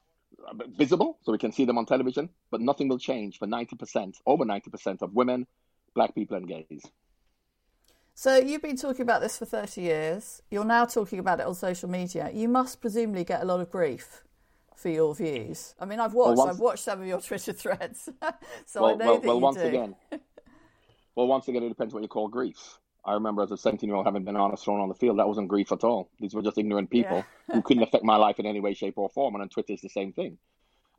uh, 0.46 0.54
visible, 0.78 1.18
so 1.22 1.32
we 1.32 1.38
can 1.38 1.54
see 1.54 1.64
them 1.64 1.78
on 1.78 1.86
television, 1.86 2.30
but 2.52 2.60
nothing 2.60 2.90
will 2.90 3.00
change 3.00 3.40
for 3.40 3.48
90%, 3.48 4.16
over 4.26 4.44
90% 4.44 5.02
of 5.02 5.14
women, 5.14 5.48
black 5.96 6.14
people, 6.14 6.36
and 6.36 6.50
gays. 6.50 6.84
So 8.20 8.36
you've 8.36 8.62
been 8.62 8.76
talking 8.76 9.04
about 9.04 9.22
this 9.22 9.38
for 9.38 9.46
30 9.46 9.80
years. 9.80 10.42
You're 10.52 10.66
now 10.66 10.84
talking 10.84 11.20
about 11.20 11.40
it 11.40 11.46
on 11.46 11.56
social 11.56 11.90
media. 11.90 12.30
You 12.34 12.50
must 12.50 12.82
presumably 12.82 13.24
get 13.24 13.42
a 13.42 13.46
lot 13.46 13.62
of 13.62 13.72
grief 13.72 14.26
for 14.76 14.90
your 14.90 15.16
views. 15.16 15.74
I 15.80 15.86
mean, 15.86 16.02
I've 16.02 16.14
watched 16.14 16.38
once- 16.38 16.52
I've 16.52 16.60
watched 16.60 16.84
some 16.84 17.00
of 17.00 17.08
your 17.08 17.22
Twitter 17.28 17.54
threads, 17.54 18.10
so 18.66 18.84
I 18.84 18.88
well, 18.88 18.98
know 18.98 19.06
well, 19.06 19.20
that 19.20 19.26
well 19.26 19.36
you 19.38 19.42
once 19.42 19.56
do. 19.56 19.64
again, 19.64 19.96
well, 21.16 21.28
once 21.28 21.48
again, 21.48 21.64
it 21.64 21.70
depends 21.70 21.94
what 21.94 22.04
you 22.04 22.10
call 22.10 22.28
grief. 22.28 22.78
I 23.06 23.14
remember 23.14 23.42
as 23.42 23.52
a 23.52 23.58
17 23.58 23.88
year 23.88 23.96
old 23.96 24.06
having 24.06 24.26
been 24.26 24.36
honest 24.36 24.66
thrown 24.66 24.82
on 24.82 24.90
the 24.90 24.96
field. 24.96 25.18
That 25.18 25.30
wasn't 25.30 25.48
grief 25.48 25.72
at 25.72 25.86
all. 25.86 26.10
These 26.20 26.34
were 26.34 26.42
just 26.42 26.58
ignorant 26.58 26.90
people 26.90 27.24
who 27.50 27.62
couldn't 27.62 27.84
affect 27.88 28.04
my 28.04 28.18
life 28.18 28.38
in 28.38 28.46
any 28.46 28.60
way, 28.60 28.74
shape, 28.74 28.98
or 28.98 29.08
form. 29.08 29.36
And 29.36 29.44
on 29.44 29.48
Twitter 29.48 29.72
is 29.72 29.80
the 29.80 29.88
same 29.88 30.12
thing. 30.12 30.38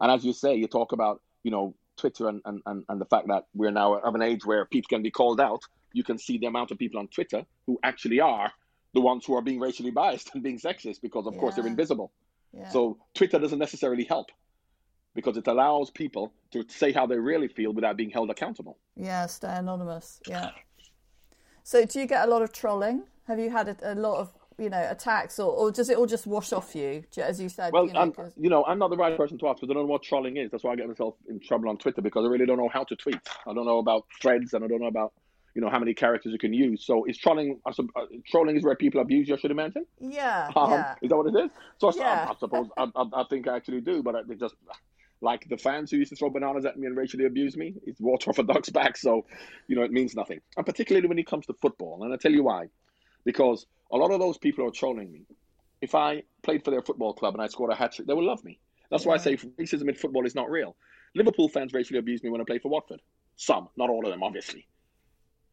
And 0.00 0.11
as 0.11 0.24
you 0.24 0.33
say, 0.33 0.54
you 0.54 0.68
talk 0.68 0.92
about, 0.92 1.20
you 1.42 1.50
know, 1.50 1.74
Twitter 1.98 2.28
and, 2.28 2.40
and, 2.46 2.85
and 2.88 2.98
the 2.98 3.04
fact 3.04 3.28
that 3.28 3.44
we're 3.54 3.72
now 3.72 3.96
of 3.96 4.14
an 4.14 4.22
age 4.22 4.46
where 4.46 4.64
people 4.64 4.88
can 4.88 5.02
be 5.02 5.11
called 5.11 5.38
out. 5.38 5.64
You 5.92 6.05
can 6.05 6.18
see 6.18 6.38
the 6.38 6.46
amount 6.46 6.70
of 6.70 6.79
people 6.79 7.00
on 7.00 7.09
Twitter 7.09 7.44
who 7.66 7.79
actually 7.83 8.20
are 8.20 8.53
the 8.94 9.00
ones 9.00 9.24
who 9.24 9.35
are 9.37 9.42
being 9.42 9.61
racially 9.61 9.90
biased 9.90 10.35
and 10.35 10.42
being 10.42 10.59
sexist 10.59 11.00
because, 11.00 11.26
of 11.26 11.37
course, 11.38 11.55
they're 11.55 11.66
invisible. 11.66 12.12
Yeah. 12.53 12.68
So 12.68 12.98
Twitter 13.14 13.38
doesn't 13.38 13.59
necessarily 13.59 14.05
help 14.05 14.31
because 15.14 15.37
it 15.37 15.46
allows 15.46 15.90
people 15.90 16.33
to 16.53 16.64
say 16.68 16.92
how 16.92 17.07
they 17.07 17.16
really 17.16 17.48
feel 17.48 17.72
without 17.72 17.96
being 17.96 18.11
held 18.11 18.31
accountable. 18.31 18.79
Yeah, 18.96 19.26
stay 19.26 19.55
anonymous. 19.55 20.20
Yeah. 20.26 20.50
So, 21.62 21.85
do 21.85 22.00
you 22.00 22.07
get 22.07 22.26
a 22.26 22.31
lot 22.31 22.42
of 22.42 22.53
trolling? 22.53 23.05
Have 23.26 23.38
you 23.38 23.50
had 23.50 23.68
a, 23.68 23.92
a 23.92 23.94
lot 23.94 24.18
of 24.18 24.33
you 24.59 24.70
know 24.70 24.87
attacks, 24.90 25.38
or, 25.38 25.53
or 25.53 25.70
does 25.70 25.88
it 25.88 25.96
all 25.96 26.07
just 26.07 26.26
wash 26.26 26.53
off 26.53 26.74
you, 26.74 27.05
as 27.18 27.40
you 27.40 27.48
said? 27.48 27.72
Well, 27.72 27.87
you 27.87 27.92
know, 27.92 28.00
I'm, 28.00 28.12
you 28.37 28.50
know, 28.50 28.64
I'm 28.64 28.79
not 28.79 28.90
the 28.90 28.96
right 28.96 29.16
person 29.16 29.38
to 29.38 29.48
ask 29.48 29.61
because 29.61 29.70
I 29.70 29.74
don't 29.74 29.85
know 29.85 29.92
what 29.92 30.03
trolling 30.03 30.37
is. 30.37 30.50
That's 30.50 30.64
why 30.64 30.72
I 30.72 30.76
get 30.76 30.88
myself 30.88 31.14
in 31.29 31.40
trouble 31.40 31.68
on 31.68 31.79
Twitter 31.79 32.03
because 32.03 32.24
I 32.24 32.29
really 32.29 32.46
don't 32.46 32.59
know 32.59 32.68
how 32.68 32.85
to 32.85 32.96
tweet. 32.96 33.20
I 33.46 33.55
don't 33.55 33.66
know 33.66 33.79
about 33.79 34.07
threads 34.20 34.53
and 34.55 34.64
I 34.64 34.68
don't 34.68 34.81
know 34.81 34.87
about, 34.87 35.12
you 35.54 35.60
know, 35.60 35.68
how 35.68 35.78
many 35.78 35.94
characters 35.94 36.32
you 36.32 36.38
can 36.38 36.52
use. 36.52 36.84
So 36.84 37.04
is 37.04 37.18
trolling, 37.18 37.60
uh, 37.66 37.72
trolling 38.26 38.56
is 38.56 38.64
where 38.64 38.76
people 38.76 39.00
abuse 39.00 39.28
you, 39.28 39.34
I 39.34 39.38
should 39.38 39.50
imagine? 39.50 39.84
yeah, 40.00 40.50
Um, 40.54 40.70
yeah. 40.70 40.94
Is 41.02 41.08
that 41.10 41.16
what 41.16 41.34
it 41.34 41.44
is? 41.44 41.50
So 41.78 41.88
I, 41.88 41.92
Yeah. 41.96 42.26
I, 42.28 42.30
I 42.30 42.34
suppose, 42.38 42.68
I, 42.76 42.86
I, 42.94 43.04
I 43.14 43.24
think 43.28 43.48
I 43.48 43.56
actually 43.56 43.80
do, 43.80 44.02
but 44.02 44.14
I, 44.14 44.22
they 44.26 44.34
just, 44.34 44.54
like 45.20 45.48
the 45.48 45.56
fans 45.56 45.90
who 45.90 45.98
used 45.98 46.10
to 46.10 46.16
throw 46.16 46.30
bananas 46.30 46.64
at 46.64 46.78
me 46.78 46.86
and 46.86 46.96
racially 46.96 47.26
abuse 47.26 47.56
me, 47.56 47.74
it's 47.84 48.00
water 48.00 48.30
off 48.30 48.38
a 48.38 48.42
duck's 48.42 48.70
back. 48.70 48.96
So, 48.96 49.26
you 49.68 49.76
know, 49.76 49.82
it 49.82 49.92
means 49.92 50.14
nothing. 50.14 50.40
And 50.56 50.64
particularly 50.64 51.08
when 51.08 51.18
it 51.18 51.26
comes 51.26 51.46
to 51.46 51.52
football. 51.54 52.02
And 52.02 52.12
I'll 52.12 52.18
tell 52.18 52.32
you 52.32 52.44
why. 52.44 52.68
Because 53.24 53.66
a 53.92 53.96
lot 53.96 54.12
of 54.12 54.20
those 54.20 54.38
people 54.38 54.66
are 54.66 54.70
trolling 54.70 55.12
me. 55.12 55.26
If 55.82 55.94
I 55.94 56.22
played 56.42 56.64
for 56.64 56.70
their 56.70 56.82
football 56.82 57.12
club 57.12 57.34
and 57.34 57.42
I 57.42 57.48
scored 57.48 57.70
a 57.72 57.74
hat 57.74 57.92
trick, 57.92 58.06
they 58.06 58.14
would 58.14 58.24
love 58.24 58.42
me. 58.44 58.58
That's 58.90 59.04
why 59.04 59.14
I 59.14 59.18
say 59.18 59.36
racism 59.36 59.88
in 59.88 59.94
football 59.94 60.26
is 60.26 60.34
not 60.34 60.50
real. 60.50 60.74
Liverpool 61.14 61.48
fans 61.48 61.72
racially 61.72 61.98
abuse 61.98 62.22
me 62.22 62.30
when 62.30 62.40
I 62.40 62.44
play 62.44 62.58
for 62.58 62.68
Watford. 62.68 63.00
Some, 63.36 63.68
not 63.76 63.90
all 63.90 64.04
of 64.04 64.10
them, 64.10 64.22
obviously. 64.22 64.66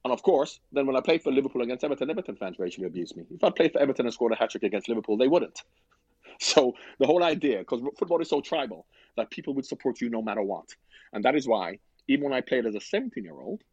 And 0.03 0.13
of 0.13 0.23
course, 0.23 0.59
then 0.71 0.87
when 0.87 0.95
I 0.95 1.01
played 1.01 1.21
for 1.21 1.31
Liverpool 1.31 1.61
against 1.61 1.83
Everton, 1.83 2.09
Everton 2.09 2.35
fans 2.35 2.59
racially 2.59 2.87
abused 2.87 3.17
me. 3.17 3.25
If 3.29 3.43
I 3.43 3.49
played 3.49 3.73
for 3.73 3.79
Everton 3.79 4.05
and 4.05 4.13
scored 4.13 4.31
a 4.31 4.35
hat 4.35 4.51
trick 4.51 4.63
against 4.63 4.87
Liverpool, 4.87 5.17
they 5.17 5.27
wouldn't. 5.27 5.61
So 6.39 6.75
the 6.99 7.07
whole 7.07 7.23
idea, 7.23 7.57
because 7.57 7.81
football 7.97 8.21
is 8.21 8.29
so 8.29 8.41
tribal, 8.41 8.85
that 9.15 9.31
people 9.31 9.55
would 9.55 9.65
support 9.65 9.99
you 10.01 10.09
no 10.09 10.21
matter 10.21 10.43
what. 10.43 10.69
And 11.11 11.25
that 11.25 11.35
is 11.35 11.47
why, 11.47 11.79
even 12.07 12.25
when 12.25 12.33
I 12.33 12.41
played 12.41 12.67
as 12.67 12.75
a 12.75 12.79
17 12.79 13.23
year 13.23 13.33
old, 13.33 13.63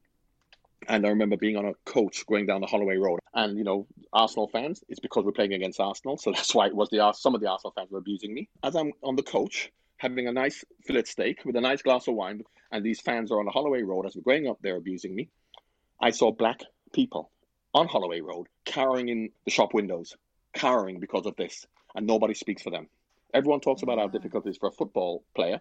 and 0.88 1.06
I 1.06 1.10
remember 1.10 1.37
being 1.37 1.56
on 1.56 1.66
a 1.66 1.74
coach 1.84 2.26
going 2.26 2.46
down 2.46 2.60
the 2.60 2.66
Holloway 2.66 2.96
Road, 2.96 3.20
and 3.34 3.56
you 3.56 3.64
know, 3.64 3.87
Arsenal 4.12 4.48
fans, 4.48 4.82
it's 4.88 5.00
because 5.00 5.24
we're 5.24 5.32
playing 5.32 5.54
against 5.54 5.80
Arsenal, 5.80 6.16
so 6.16 6.32
that's 6.34 6.54
why 6.54 6.66
it 6.66 6.74
was 6.74 6.88
the 6.90 7.12
some 7.12 7.34
of 7.34 7.40
the 7.40 7.48
Arsenal 7.48 7.72
fans 7.76 7.90
were 7.90 7.98
abusing 7.98 8.34
me. 8.34 8.48
As 8.62 8.74
I'm 8.74 8.92
on 9.02 9.16
the 9.16 9.22
coach, 9.22 9.70
having 9.98 10.26
a 10.26 10.32
nice 10.32 10.64
fillet 10.87 11.04
steak 11.04 11.44
with 11.44 11.56
a 11.56 11.60
nice 11.60 11.82
glass 11.82 12.08
of 12.08 12.14
wine, 12.14 12.42
and 12.72 12.84
these 12.84 13.00
fans 13.00 13.30
are 13.30 13.38
on 13.38 13.46
the 13.46 13.52
Holloway 13.52 13.82
Road 13.82 14.06
as 14.06 14.16
we're 14.16 14.22
going 14.22 14.48
up 14.48 14.58
they're 14.62 14.76
abusing 14.76 15.14
me, 15.14 15.28
I 16.00 16.11
saw 16.11 16.33
black 16.33 16.61
people 16.92 17.30
on 17.72 17.88
Holloway 17.88 18.20
Road 18.20 18.46
cowering 18.64 19.09
in 19.09 19.30
the 19.44 19.50
shop 19.50 19.74
windows, 19.74 20.16
cowering 20.52 21.00
because 21.00 21.26
of 21.26 21.37
this, 21.37 21.66
and 21.94 22.07
nobody 22.07 22.35
speaks 22.35 22.62
for 22.62 22.70
them. 22.70 22.88
Everyone 23.33 23.61
talks 23.61 23.83
about 23.83 23.98
how 23.98 24.09
difficult 24.09 24.46
it 24.46 24.50
is 24.50 24.59
for 24.59 24.68
a 24.68 24.72
football 24.72 25.24
player, 25.35 25.61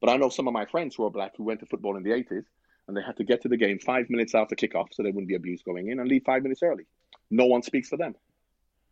but 0.00 0.10
I 0.10 0.16
know 0.16 0.30
some 0.30 0.48
of 0.48 0.54
my 0.54 0.66
friends 0.66 0.96
who 0.96 1.04
are 1.04 1.10
black 1.10 1.36
who 1.36 1.44
went 1.44 1.60
to 1.60 1.66
football 1.66 1.96
in 1.96 2.02
the 2.02 2.10
80s 2.10 2.44
and 2.88 2.96
they 2.96 3.02
had 3.02 3.16
to 3.16 3.24
get 3.24 3.42
to 3.42 3.48
the 3.48 3.56
game 3.56 3.78
five 3.78 4.10
minutes 4.10 4.34
after 4.34 4.56
kickoff 4.56 4.88
so 4.92 5.02
they 5.02 5.10
wouldn't 5.10 5.28
be 5.28 5.34
abused 5.34 5.64
going 5.64 5.88
in 5.88 6.00
and 6.00 6.08
leave 6.08 6.22
five 6.24 6.42
minutes 6.42 6.62
early. 6.62 6.84
No 7.30 7.46
one 7.46 7.62
speaks 7.62 7.88
for 7.88 7.96
them. 7.96 8.14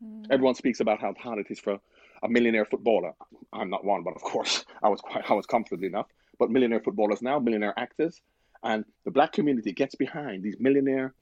Hmm. 0.03 0.25
Everyone 0.31 0.55
speaks 0.55 0.81
about 0.81 1.01
how 1.01 1.15
hard 1.19 1.39
it 1.39 1.51
is 1.51 1.59
for 1.59 1.79
a 2.23 2.29
millionaire 2.29 2.65
footballer. 2.65 3.13
I'm 3.53 3.71
not 3.71 3.85
one, 3.85 4.03
but 4.03 4.15
of 4.15 4.23
course 4.23 4.65
I 4.83 4.89
was 4.89 5.01
quite 5.01 5.29
I 5.31 5.35
was 5.35 5.47
comfortably 5.47 5.87
enough. 5.87 6.07
But 6.39 6.51
millionaire 6.51 6.81
footballers 6.81 7.21
now, 7.21 7.39
millionaire 7.39 7.75
actors, 7.77 8.21
and 8.63 8.85
the 9.05 9.11
black 9.11 9.33
community 9.33 9.73
gets 9.73 9.95
behind 9.95 10.43
these 10.43 10.57
millionaire 10.61 11.15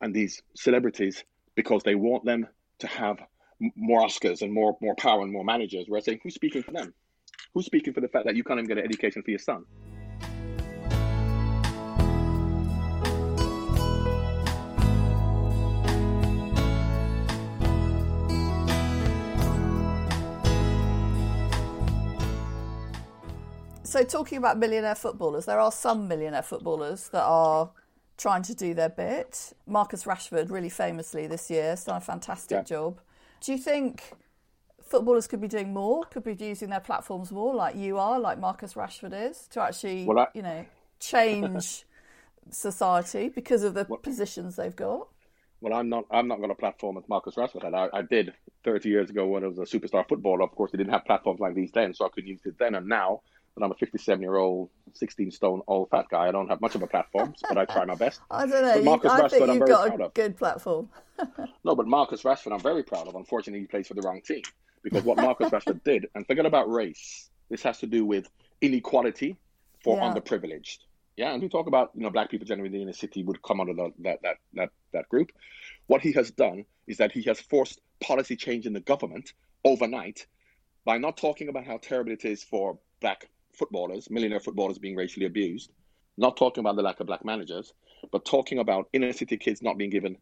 and 0.00 0.14
these 0.14 0.42
celebrities 0.56 1.24
because 1.54 1.82
they 1.82 1.94
want 1.94 2.24
them 2.24 2.46
to 2.80 2.86
have 2.86 3.18
more 3.76 4.02
Oscars 4.02 4.42
and 4.42 4.52
more 4.52 4.76
more 4.80 4.94
power 4.96 5.22
and 5.22 5.32
more 5.32 5.44
managers. 5.44 5.86
We're 5.88 6.00
saying, 6.00 6.20
who's 6.22 6.34
speaking 6.34 6.62
for 6.62 6.72
them? 6.72 6.92
Who's 7.54 7.66
speaking 7.66 7.94
for 7.94 8.00
the 8.00 8.08
fact 8.08 8.26
that 8.26 8.34
you 8.34 8.42
can't 8.42 8.58
even 8.58 8.68
get 8.68 8.78
an 8.78 8.84
education 8.84 9.22
for 9.22 9.30
your 9.30 9.38
son? 9.38 9.64
So, 23.94 24.02
talking 24.02 24.38
about 24.38 24.58
millionaire 24.58 24.96
footballers, 24.96 25.46
there 25.46 25.60
are 25.60 25.70
some 25.70 26.08
millionaire 26.08 26.42
footballers 26.42 27.10
that 27.10 27.22
are 27.22 27.70
trying 28.16 28.42
to 28.42 28.52
do 28.52 28.74
their 28.74 28.88
bit. 28.88 29.52
Marcus 29.68 30.02
Rashford, 30.02 30.50
really 30.50 30.68
famously 30.68 31.28
this 31.28 31.48
year, 31.48 31.62
has 31.70 31.84
done 31.84 31.98
a 31.98 32.00
fantastic 32.00 32.56
Yeah. 32.56 32.62
job. 32.64 33.00
Do 33.40 33.52
you 33.52 33.58
think 33.58 34.14
footballers 34.82 35.28
could 35.28 35.40
be 35.40 35.46
doing 35.46 35.72
more, 35.72 36.02
could 36.06 36.24
be 36.24 36.34
using 36.34 36.70
their 36.70 36.80
platforms 36.80 37.30
more, 37.30 37.54
like 37.54 37.76
you 37.76 37.96
are, 37.96 38.18
like 38.18 38.40
Marcus 38.40 38.74
Rashford 38.74 39.12
is, 39.12 39.46
to 39.52 39.60
actually, 39.60 40.06
Well, 40.06 40.18
I- 40.18 40.28
you 40.34 40.42
know, 40.42 40.66
change 40.98 41.84
society 42.50 43.28
because 43.28 43.62
of 43.62 43.74
the 43.74 43.84
positions 43.84 44.56
they've 44.56 44.74
got? 44.74 45.06
Well, 45.60 45.72
I'm 45.72 45.88
not. 45.88 46.06
I'm 46.10 46.26
not 46.26 46.38
going 46.38 46.48
to 46.48 46.56
platform 46.56 46.98
as 46.98 47.08
Marcus 47.08 47.36
Rashford 47.36 47.62
had. 47.62 47.74
I, 47.74 47.88
I 47.92 48.02
did 48.02 48.34
30 48.64 48.88
years 48.88 49.08
ago 49.08 49.28
when 49.28 49.44
I 49.44 49.46
was 49.46 49.58
a 49.58 49.62
superstar 49.62 50.06
footballer. 50.08 50.42
Of 50.42 50.50
course, 50.56 50.72
they 50.72 50.78
didn't 50.78 50.92
have 50.92 51.04
platforms 51.04 51.38
like 51.38 51.54
these 51.54 51.70
then, 51.70 51.94
so 51.94 52.04
I 52.04 52.08
could 52.08 52.26
use 52.26 52.44
it 52.44 52.58
then. 52.58 52.74
And 52.74 52.88
now, 52.88 53.22
that 53.56 53.64
I'm 53.64 53.70
a 53.70 53.74
57 53.74 54.20
year 54.20 54.36
old, 54.36 54.70
16 54.94 55.30
stone 55.30 55.62
old 55.66 55.90
fat 55.90 56.06
guy, 56.10 56.28
I 56.28 56.32
don't 56.32 56.48
have 56.48 56.60
much 56.60 56.74
of 56.74 56.82
a 56.82 56.86
platform, 56.86 57.34
but 57.48 57.56
I 57.58 57.64
try 57.64 57.84
my 57.84 57.94
best. 57.94 58.20
I 58.30 58.46
don't 58.46 58.62
know. 58.62 58.74
You- 58.74 58.82
Marcus 58.82 59.12
I 59.12 59.20
Rashford, 59.20 59.30
think 59.30 59.42
I'm 59.42 59.48
you've 59.50 59.58
very 59.60 59.70
got 59.70 60.00
a 60.00 60.08
good 60.14 60.36
platform. 60.36 60.88
No, 61.64 61.74
but 61.74 61.86
Marcus 61.86 62.22
Rashford, 62.24 62.52
I'm 62.52 62.60
very 62.60 62.82
proud 62.82 63.08
of. 63.08 63.14
Unfortunately, 63.14 63.60
he 63.60 63.66
plays 63.66 63.86
for 63.88 63.94
the 63.94 64.02
wrong 64.02 64.20
team 64.20 64.42
because 64.82 65.02
what 65.04 65.16
Marcus 65.16 65.48
Rashford 65.52 65.82
did, 65.84 66.06
and 66.14 66.26
forget 66.26 66.44
about 66.44 66.70
race. 66.70 67.30
This 67.48 67.62
has 67.62 67.78
to 67.78 67.86
do 67.86 68.04
with 68.04 68.28
inequality 68.60 69.38
for 69.82 69.96
Yeah. 69.96 70.12
underprivileged. 70.12 70.78
Yeah, 71.16 71.32
and 71.32 71.40
we 71.42 71.48
talk 71.48 71.66
about 71.68 71.92
you 71.94 72.02
know 72.02 72.10
black 72.10 72.30
people 72.30 72.46
generally 72.46 72.82
in 72.82 72.88
the 72.88 72.92
city 72.92 73.22
would 73.22 73.40
come 73.42 73.60
under 73.60 73.72
the, 73.72 73.90
that 74.00 74.18
that 74.22 74.36
that 74.54 74.70
that 74.92 75.08
group. 75.08 75.30
What 75.86 76.02
he 76.02 76.12
has 76.12 76.30
done 76.32 76.64
is 76.86 76.96
that 76.98 77.12
he 77.12 77.22
has 77.22 77.40
forced 77.40 77.80
policy 78.00 78.36
change 78.36 78.66
in 78.66 78.72
the 78.74 78.80
government 78.80 79.32
overnight 79.64 80.26
by 80.84 80.98
not 80.98 81.16
talking 81.16 81.48
about 81.48 81.64
how 81.64 81.78
terrible 81.78 82.12
it 82.12 82.24
is 82.26 82.42
for 82.42 82.78
black 83.00 83.28
footballers, 83.54 84.10
millionaire 84.10 84.40
footballers 84.40 84.78
being 84.78 84.96
racially 84.96 85.26
abused, 85.26 85.70
not 86.16 86.36
talking 86.36 86.60
about 86.62 86.76
the 86.76 86.82
lack 86.82 87.00
of 87.00 87.06
black 87.06 87.24
managers, 87.24 87.72
but 88.12 88.24
talking 88.24 88.58
about 88.58 88.88
inner 88.92 89.12
city 89.12 89.36
kids 89.36 89.62
not 89.62 89.78
being 89.78 89.90
given 89.90 90.16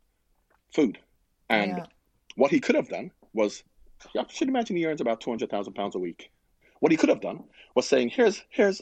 food. 0.74 0.98
And 1.48 1.78
Yeah. 1.78 1.84
what 2.36 2.50
he 2.50 2.60
could 2.60 2.76
have 2.76 2.88
done 2.88 3.10
was, 3.34 3.62
I 4.16 4.24
should 4.28 4.48
imagine 4.48 4.76
he 4.76 4.86
earns 4.86 5.00
about 5.00 5.20
two 5.20 5.30
hundred 5.30 5.50
thousand 5.50 5.74
pounds 5.74 5.94
a 5.94 5.98
week. 5.98 6.30
What 6.80 6.90
he 6.92 6.98
could 6.98 7.08
have 7.10 7.20
done 7.20 7.44
was 7.76 7.86
saying, 7.86 8.08
"Here's 8.10 8.42
here's 8.50 8.80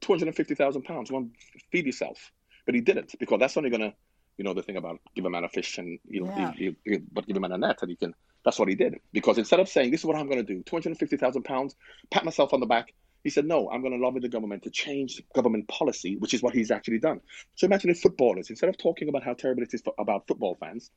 two 0.00 0.12
hundred 0.12 0.28
and 0.28 0.36
fifty 0.36 0.54
thousand 0.54 0.82
pounds. 0.82 1.10
One 1.12 1.32
feed 1.70 1.86
yourself." 1.86 2.32
But 2.64 2.74
he 2.74 2.80
didn't 2.80 3.14
because 3.20 3.38
that's 3.38 3.56
only 3.56 3.70
gonna, 3.70 3.94
you 4.38 4.44
know, 4.44 4.54
the 4.54 4.62
thing 4.62 4.76
about 4.76 5.00
give 5.14 5.24
a 5.24 5.30
man 5.30 5.44
a 5.44 5.48
fish 5.48 5.78
and 5.78 6.00
he'll, 6.10 6.32
Yeah. 6.36 6.52
he'll, 6.52 6.52
he'll, 6.56 6.74
he'll- 6.84 7.06
but 7.12 7.26
give 7.26 7.36
a 7.36 7.40
man 7.40 7.52
a 7.52 7.58
net 7.58 7.78
and 7.82 7.90
he 7.90 7.96
can. 7.96 8.12
That's 8.44 8.58
what 8.58 8.68
he 8.68 8.74
did 8.74 8.98
because 9.12 9.38
instead 9.38 9.60
of 9.60 9.68
saying, 9.68 9.90
"This 9.90 10.00
is 10.00 10.06
what 10.06 10.16
I'm 10.16 10.28
gonna 10.28 10.42
do," 10.42 10.62
two 10.62 10.74
hundred 10.76 10.90
and 10.90 10.98
fifty 10.98 11.16
thousand 11.16 11.42
pounds, 11.44 11.76
pat 12.10 12.24
myself 12.24 12.52
on 12.52 12.60
the 12.60 12.66
back. 12.66 12.92
He 13.26 13.30
said, 13.30 13.44
"No, 13.44 13.68
I'm 13.72 13.80
going 13.80 13.92
to 13.92 13.98
lobby 13.98 14.20
the 14.20 14.28
government 14.28 14.62
to 14.62 14.70
change 14.70 15.20
government 15.34 15.66
policy," 15.66 16.14
which 16.16 16.32
is 16.32 16.44
what 16.44 16.54
he's 16.54 16.70
actually 16.70 17.00
done. 17.00 17.20
So 17.56 17.64
imagine 17.64 17.90
if 17.90 17.98
footballers, 17.98 18.50
instead 18.50 18.68
of 18.68 18.78
talking 18.78 19.08
about 19.08 19.24
how 19.24 19.34
terrible 19.34 19.64
it 19.64 19.74
is 19.74 19.82
for, 19.82 19.92
about 19.98 20.28
football 20.28 20.54
fans, 20.60 20.92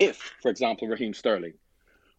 if, 0.00 0.16
for 0.42 0.50
example, 0.50 0.88
Raheem 0.88 1.14
Sterling, 1.14 1.52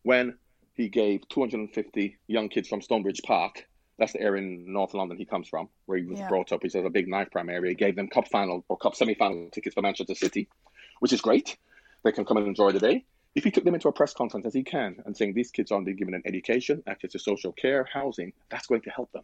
when 0.04 0.38
he 0.76 0.88
gave 0.88 1.28
250 1.28 2.18
young 2.28 2.48
kids 2.48 2.70
from 2.70 2.82
Stonebridge 2.82 3.22
Park, 3.24 3.68
that's 3.98 4.14
the 4.14 4.22
area 4.22 4.42
in 4.42 4.72
North 4.72 4.94
London 4.94 5.18
he 5.18 5.26
comes 5.26 5.50
from, 5.50 5.68
where 5.86 5.98
he 5.98 6.06
was 6.06 6.20
Yeah. 6.20 6.30
brought 6.30 6.54
up, 6.54 6.64
which 6.64 6.74
is 6.74 6.86
a 6.86 6.90
big 6.90 7.10
knife 7.10 7.30
prime 7.30 7.50
area, 7.50 7.72
he 7.72 7.76
gave 7.76 7.98
them 7.98 8.08
cup 8.08 8.30
final 8.30 8.64
or 8.70 8.78
cup 8.78 8.96
semi 8.96 9.16
final 9.16 9.50
tickets 9.50 9.74
for 9.74 9.82
Manchester 9.82 10.16
City, 10.16 10.48
which 11.02 11.12
is 11.12 11.20
great. 11.20 11.58
They 12.06 12.14
can 12.14 12.24
come 12.24 12.38
and 12.38 12.48
enjoy 12.48 12.72
the 12.72 12.80
day. 12.80 13.04
If 13.36 13.44
he 13.44 13.52
took 13.52 13.64
them 13.64 13.76
into 13.76 13.88
a 13.88 13.94
press 13.94 14.14
conference, 14.14 14.46
as 14.46 14.54
he 14.54 14.64
can, 14.64 15.02
and 15.06 15.16
saying 15.16 15.34
these 15.34 15.52
kids 15.52 15.72
aren't 15.72 15.86
being 15.86 15.98
given 15.98 16.14
an 16.14 16.24
education, 16.26 16.84
access 16.88 17.12
to 17.12 17.20
social 17.20 17.52
care, 17.52 17.88
housing, 17.92 18.34
that's 18.50 18.68
going 18.68 18.82
to 18.82 18.90
help 18.90 19.12
them. 19.12 19.24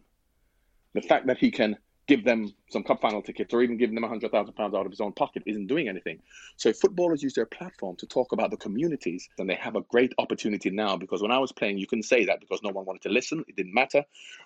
The 0.94 1.02
fact 1.02 1.26
that 1.26 1.38
he 1.38 1.50
can 1.50 1.76
give 2.06 2.24
them 2.24 2.54
some 2.70 2.84
cup 2.84 3.00
final 3.00 3.20
tickets 3.20 3.52
or 3.52 3.62
even 3.62 3.76
give 3.76 3.92
them 3.92 4.04
£100,000 4.04 4.60
out 4.60 4.86
of 4.86 4.90
his 4.90 5.00
own 5.00 5.12
pocket 5.12 5.42
isn't 5.44 5.66
doing 5.66 5.88
anything. 5.88 6.20
So 6.56 6.72
footballers 6.72 7.22
use 7.22 7.34
their 7.34 7.46
platform 7.46 7.96
to 7.96 8.06
talk 8.06 8.32
about 8.32 8.50
the 8.50 8.56
communities, 8.56 9.28
then 9.36 9.48
they 9.48 9.54
have 9.56 9.76
a 9.76 9.80
great 9.82 10.14
opportunity 10.18 10.70
now 10.70 10.96
because 10.96 11.20
when 11.20 11.32
I 11.32 11.38
was 11.38 11.52
playing, 11.52 11.78
you 11.78 11.86
couldn't 11.86 12.04
say 12.04 12.24
that 12.26 12.40
because 12.40 12.62
no 12.62 12.70
one 12.70 12.84
wanted 12.84 13.02
to 13.02 13.08
listen. 13.08 13.44
It 13.48 13.56
didn't 13.56 13.74
matter. 13.74 14.04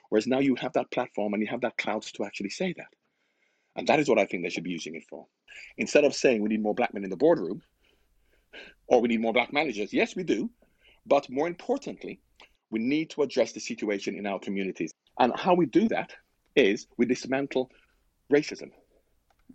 Whereas 0.08 0.26
now 0.26 0.38
you 0.38 0.54
have 0.56 0.72
that 0.72 0.90
platform 0.90 1.34
and 1.34 1.42
you 1.42 1.48
have 1.48 1.60
that 1.60 1.76
clout 1.76 2.02
to 2.14 2.24
actually 2.24 2.50
say 2.50 2.72
that. 2.78 2.88
And 3.76 3.86
that 3.86 4.00
is 4.00 4.08
what 4.08 4.18
I 4.18 4.24
think 4.24 4.42
they 4.42 4.50
should 4.50 4.64
be 4.64 4.70
using 4.70 4.94
it 4.94 5.04
for. 5.08 5.26
Instead 5.76 6.04
of 6.04 6.14
saying 6.14 6.42
we 6.42 6.48
need 6.48 6.62
more 6.62 6.74
black 6.74 6.94
men 6.94 7.04
in 7.04 7.10
the 7.10 7.16
boardroom 7.16 7.62
or 8.86 9.00
we 9.00 9.08
need 9.08 9.20
more 9.20 9.32
black 9.32 9.52
managers, 9.52 9.92
yes, 9.92 10.16
we 10.16 10.22
do. 10.22 10.50
But 11.06 11.28
more 11.30 11.48
importantly, 11.48 12.20
we 12.70 12.78
need 12.78 13.10
to 13.10 13.22
address 13.22 13.52
the 13.52 13.60
situation 13.60 14.16
in 14.16 14.26
our 14.26 14.38
communities. 14.38 14.92
And 15.18 15.32
how 15.36 15.54
we 15.54 15.66
do 15.66 15.88
that 15.88 16.12
is 16.56 16.86
we 16.96 17.06
dismantle 17.06 17.70
racism. 18.32 18.70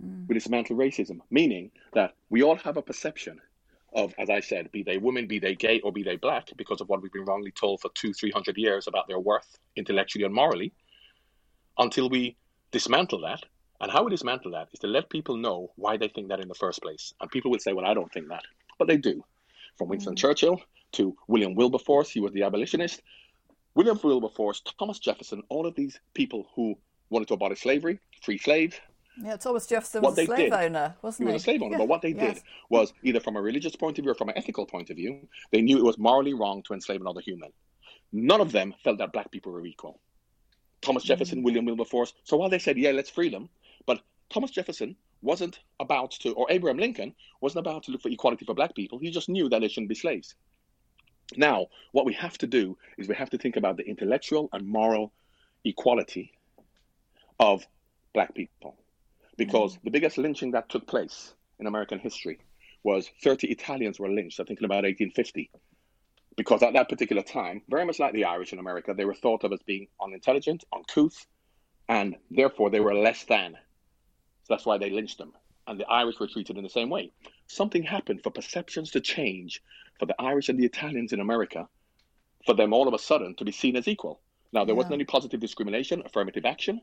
Mm. 0.04 0.28
We 0.28 0.36
dismantle 0.36 0.76
racism, 0.76 1.20
meaning 1.30 1.72
that 1.94 2.14
we 2.30 2.44
all 2.44 2.58
have 2.58 2.78
a 2.78 2.82
perception 2.82 3.40
of, 3.94 4.14
as 4.18 4.30
I 4.30 4.42
said, 4.42 4.72
be 4.72 4.84
they 4.84 4.98
women, 4.98 5.28
be 5.28 5.40
they 5.40 5.56
gay, 5.56 5.80
or 5.80 5.92
be 5.94 6.04
they 6.04 6.18
black, 6.18 6.50
because 6.58 6.82
of 6.82 6.90
what 6.90 7.02
we've 7.02 7.14
been 7.14 7.24
wrongly 7.26 7.52
told 7.52 7.80
for 7.80 7.90
two, 7.96 8.14
three 8.14 8.32
hundred 8.32 8.58
years 8.58 8.88
about 8.88 9.08
their 9.08 9.20
worth 9.20 9.58
intellectually 9.78 10.26
and 10.26 10.34
morally, 10.34 10.74
until 11.78 12.10
we 12.10 12.36
dismantle 12.72 13.22
that. 13.22 13.44
And 13.80 13.92
how 13.92 14.04
we 14.04 14.12
dismantle 14.12 14.52
that 14.52 14.70
is 14.74 14.80
to 14.80 14.88
let 14.88 15.10
people 15.10 15.38
know 15.38 15.72
why 15.76 15.98
they 15.98 16.08
think 16.08 16.30
that 16.30 16.40
in 16.40 16.48
the 16.48 16.56
first 16.56 16.82
place. 16.82 17.14
And 17.22 17.30
people 17.30 17.52
will 17.52 17.60
say, 17.60 17.74
well, 17.74 17.86
I 17.86 17.94
don't 17.94 18.12
think 18.12 18.30
that. 18.30 18.44
But 18.78 18.88
they 18.88 18.98
do. 18.98 19.24
from 19.78 19.90
Winston 19.90 20.16
mm. 20.16 20.18
Churchill 20.18 20.62
to 20.94 21.16
William 21.28 21.56
Wilberforce, 21.56 22.10
he 22.10 22.20
was 22.20 22.32
the 22.34 22.44
abolitionist. 22.44 23.02
William 23.76 24.00
Wilberforce, 24.02 24.62
Thomas 24.80 25.00
Jefferson, 25.00 25.44
all 25.50 25.66
of 25.66 25.76
these 25.76 26.00
people 26.14 26.48
who 26.56 26.78
wanted 27.10 27.28
to 27.28 27.34
abolish 27.34 27.62
slavery, 27.62 28.00
free 28.22 28.38
slaves. 28.38 28.80
Yeah, 29.22 29.38
Thomas 29.38 29.68
Jefferson 29.68 30.02
What 30.02 30.12
was 30.12 30.20
a 30.20 30.26
slave 30.26 30.52
did- 30.52 30.54
owner, 30.54 30.96
wasn't 31.02 31.28
he? 31.28 31.32
He 31.32 31.34
was 31.34 31.42
a 31.42 31.46
slave 31.46 31.62
owner, 31.62 31.72
Yeah, 31.74 31.78
but 31.80 31.88
what 31.88 32.02
they 32.02 32.10
yes. 32.10 32.36
did 32.36 32.44
was 32.70 32.94
either 33.04 33.20
from 33.20 33.36
a 33.38 33.42
religious 33.42 33.76
point 33.76 33.98
of 33.98 34.04
view 34.04 34.12
or 34.12 34.16
from 34.16 34.30
an 34.30 34.38
ethical 34.38 34.66
point 34.66 34.90
of 34.90 34.98
view, 34.98 35.28
they 35.52 35.62
knew 35.62 35.78
it 35.78 35.84
was 35.84 35.98
morally 35.98 36.34
wrong 36.34 36.64
to 36.64 36.74
enslave 36.74 37.02
another 37.02 37.22
human. 37.22 37.52
None 38.12 38.42
of 38.42 38.52
them 38.52 38.74
felt 38.84 38.98
that 38.98 39.14
black 39.14 39.32
people 39.32 39.52
were 39.52 39.66
equal. 39.66 40.00
Thomas 40.82 41.04
mm. 41.04 41.08
Jefferson, 41.08 41.44
William 41.44 41.66
Wilberforce. 41.66 42.14
So 42.24 42.38
while 42.38 42.50
they 42.50 42.60
said, 42.60 42.78
yeah, 42.78 42.92
let's 42.92 43.10
free 43.10 43.30
them, 43.30 43.50
but 43.86 44.02
Thomas 44.30 44.52
Jefferson 44.52 44.96
wasn't 45.26 45.60
about 45.80 46.12
to, 46.12 46.32
or 46.34 46.48
Abraham 46.50 46.78
Lincoln 46.78 47.14
wasn't 47.42 47.66
about 47.66 47.84
to 47.84 47.92
look 47.92 48.02
for 48.02 48.10
equality 48.10 48.46
for 48.46 48.54
black 48.54 48.76
people. 48.76 49.00
He 49.00 49.12
just 49.12 49.28
knew 49.28 49.50
that 49.50 49.60
they 49.60 49.68
shouldn't 49.68 49.90
be 49.90 49.96
slaves. 49.96 50.36
Now, 51.36 51.68
what 51.92 52.06
we 52.06 52.14
have 52.14 52.38
to 52.38 52.48
do 52.48 52.78
is 52.98 53.08
we 53.08 53.16
have 53.16 53.32
to 53.32 53.38
think 53.38 53.58
about 53.58 53.78
the 53.78 53.84
intellectual 53.84 54.48
and 54.54 54.68
moral 54.68 55.12
equality 55.64 56.32
of 57.40 57.66
black 58.14 58.34
people. 58.36 58.78
Because 59.38 59.76
mm. 59.76 59.84
the 59.84 59.92
biggest 59.92 60.18
lynching 60.18 60.52
that 60.52 60.70
took 60.70 60.88
place 60.88 61.34
in 61.60 61.68
American 61.68 62.00
history 62.00 62.40
was 62.84 63.10
30 63.24 63.48
Italians 63.48 64.00
were 64.00 64.10
lynched, 64.10 64.40
I 64.40 64.44
think 64.44 64.60
in 64.60 64.66
about 64.66 64.84
1850. 64.84 65.50
Because 66.38 66.62
at 66.62 66.74
that 66.74 66.90
particular 66.90 67.24
time, 67.24 67.62
very 67.68 67.86
much 67.86 68.00
like 68.00 68.14
the 68.14 68.26
Irish 68.26 68.54
in 68.54 68.60
America, 68.60 68.94
they 68.94 69.06
were 69.06 69.16
thought 69.16 69.44
of 69.44 69.52
as 69.52 69.64
being 69.66 69.88
unintelligent, 70.02 70.64
uncouth, 70.74 71.26
and 71.90 72.16
therefore 72.30 72.70
they 72.70 72.80
were 72.80 72.94
less 72.94 73.24
than. 73.24 73.58
So 74.46 74.54
that's 74.54 74.66
why 74.66 74.78
they 74.78 74.92
lynched 74.92 75.18
them. 75.18 75.34
And 75.68 75.80
the 75.80 75.88
Irish 75.88 76.20
were 76.20 76.28
treated 76.28 76.58
in 76.58 76.64
the 76.64 76.70
same 76.70 76.90
way. 76.90 77.12
Something 77.48 77.84
happened 77.84 78.22
for 78.22 78.30
perceptions 78.30 78.92
to 78.92 79.02
change 79.02 79.64
for 80.00 80.06
the 80.06 80.22
Irish 80.22 80.50
and 80.50 80.60
the 80.60 80.66
Italians 80.66 81.14
in 81.14 81.20
America, 81.20 81.68
for 82.46 82.54
them 82.54 82.72
all 82.72 82.88
of 82.88 82.94
a 82.94 83.00
sudden 83.00 83.34
to 83.36 83.46
be 83.46 83.52
seen 83.52 83.76
as 83.76 83.88
equal. 83.88 84.22
Now, 84.54 84.64
there 84.64 84.76
wasn't 84.76 84.94
any 84.94 85.06
positive 85.06 85.40
discrimination, 85.40 86.04
affirmative 86.06 86.46
action. 86.46 86.82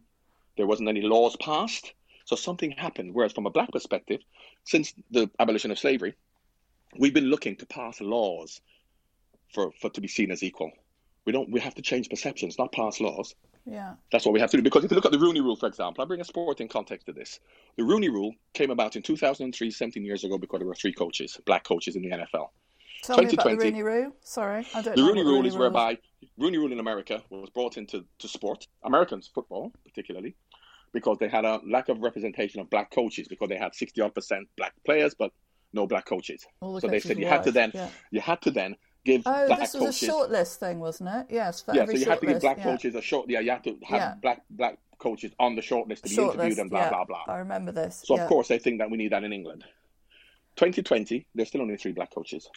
There 0.57 0.67
wasn't 0.67 0.89
any 0.89 1.03
laws 1.03 1.37
passed. 1.37 1.93
So 2.25 2.37
something 2.37 2.73
happened. 2.73 3.15
Whereas 3.15 3.33
from 3.33 3.47
a 3.47 3.51
black 3.51 3.71
perspective, 3.71 4.21
since 4.65 4.93
the 5.11 5.31
abolition 5.39 5.71
of 5.71 5.79
slavery, 5.79 6.15
we've 6.99 7.15
been 7.15 7.31
looking 7.31 7.57
to 7.57 7.67
pass 7.67 8.01
laws 8.01 8.61
for, 9.55 9.71
for 9.81 9.91
to 9.91 10.01
be 10.01 10.09
seen 10.09 10.31
as 10.33 10.43
equal. 10.43 10.73
We 11.25 11.33
don't 11.33 11.51
we 11.51 11.61
have 11.61 11.77
to 11.77 11.83
change 11.83 12.09
perceptions, 12.09 12.59
not 12.59 12.73
pass 12.73 13.01
laws. 13.01 13.35
Yeah. 13.65 13.95
That's 14.11 14.25
what 14.25 14.33
we 14.33 14.41
have 14.41 14.51
to 14.51 14.57
do. 14.57 14.63
Because 14.63 14.85
if 14.85 14.91
you 14.91 14.95
look 14.97 15.07
at 15.07 15.13
the 15.13 15.19
Rooney 15.19 15.41
Rule, 15.41 15.57
for 15.57 15.67
example, 15.67 16.03
I 16.03 16.07
bring 16.07 16.21
a 16.21 16.25
sporting 16.25 16.69
context 16.69 17.07
to 17.07 17.13
this. 17.13 17.39
The 17.77 17.85
Rooney 17.85 18.09
Rule 18.09 18.35
came 18.55 18.71
about 18.71 18.97
in 18.97 19.03
2003, 19.03 19.71
17 19.71 20.05
years 20.05 20.25
ago, 20.25 20.39
because 20.39 20.59
there 20.59 20.67
were 20.67 20.75
three 20.75 20.93
coaches, 20.93 21.39
black 21.47 21.65
coaches 21.65 21.97
in 21.97 22.03
the 22.03 22.11
NFL. 22.11 22.49
Tell 23.03 23.19
me 23.19 23.33
about 23.33 23.45
the 23.45 23.57
Rooney 23.57 23.83
Rule. 23.83 24.13
Sorry, 24.23 24.67
I 24.75 24.83
don't 24.83 24.97
The. 24.97 25.03
Rooney 25.03 25.25
Rule 25.25 25.45
is 25.45 25.55
Rule 25.55 25.63
whereby 25.63 25.99
Rooney 26.39 26.59
Rule 26.59 26.71
in 26.71 26.79
America 26.79 27.21
was 27.31 27.51
brought 27.51 27.77
into 27.77 28.05
to 28.21 28.29
sport, 28.29 28.69
Americans 28.85 29.29
football 29.35 29.73
particularly, 29.85 30.37
because 30.93 31.19
they 31.19 31.29
had 31.29 31.45
a 31.45 31.61
lack 31.69 31.89
of 31.89 32.01
representation 32.01 32.61
of 32.61 32.71
black 32.71 32.93
coaches 32.93 33.27
because 33.27 33.49
they 33.49 33.57
had 33.57 33.75
60 33.75 34.01
odd 34.01 34.15
percent 34.15 34.47
black 34.57 34.73
players 34.87 35.15
but 35.19 35.33
no 35.73 35.87
black 35.87 36.07
coaches. 36.07 36.47
The 36.61 36.81
So 36.81 36.87
they 36.87 37.01
said 37.01 37.19
you 37.19 37.27
had 37.27 37.43
to 37.43 37.51
then 37.51 37.73
yeah. 37.75 37.89
you 38.13 38.21
had 38.21 38.41
to 38.43 38.53
then 38.53 38.77
give 39.05 39.23
Oh, 39.27 39.47
black 39.47 39.61
this 39.61 39.75
was 39.75 39.83
coaches 40.01 40.09
a 40.09 40.13
shortlist 40.13 40.57
thing, 40.57 40.79
wasn't 40.81 41.11
it? 41.11 41.27
Yes, 41.31 41.65
yeah, 41.73 41.85
so 41.85 41.93
you 41.93 42.05
had 42.07 42.21
to 42.21 42.27
give 42.27 42.41
black 42.41 42.59
yeah. 42.59 42.65
coaches 42.65 42.95
a 42.95 43.03
short. 43.03 43.29
Yeah, 43.29 43.41
you 43.41 43.51
had 43.51 43.65
to 43.65 43.77
have 43.85 43.99
Yeah. 44.01 44.15
black 44.21 44.43
black 44.51 44.79
coaches 44.99 45.33
on 45.39 45.57
the 45.57 45.63
shortlist 45.63 46.03
to 46.03 46.09
be 46.09 46.15
interviewed 46.23 46.59
and 46.59 46.71
blah 46.71 46.81
yeah. 46.83 46.89
blah 46.91 47.05
blah. 47.05 47.25
I 47.27 47.39
remember 47.39 47.73
this. 47.73 48.03
So 48.05 48.19
of 48.19 48.29
course 48.29 48.49
they 48.49 48.59
think 48.59 48.79
that 48.79 48.91
we 48.91 48.97
need 48.97 49.13
that 49.13 49.25
in 49.25 49.33
England. 49.33 49.65
2020, 50.57 51.27
there's 51.35 51.49
still 51.49 51.63
only 51.63 51.77
three 51.77 51.93
black 51.93 52.15
coaches. 52.15 52.49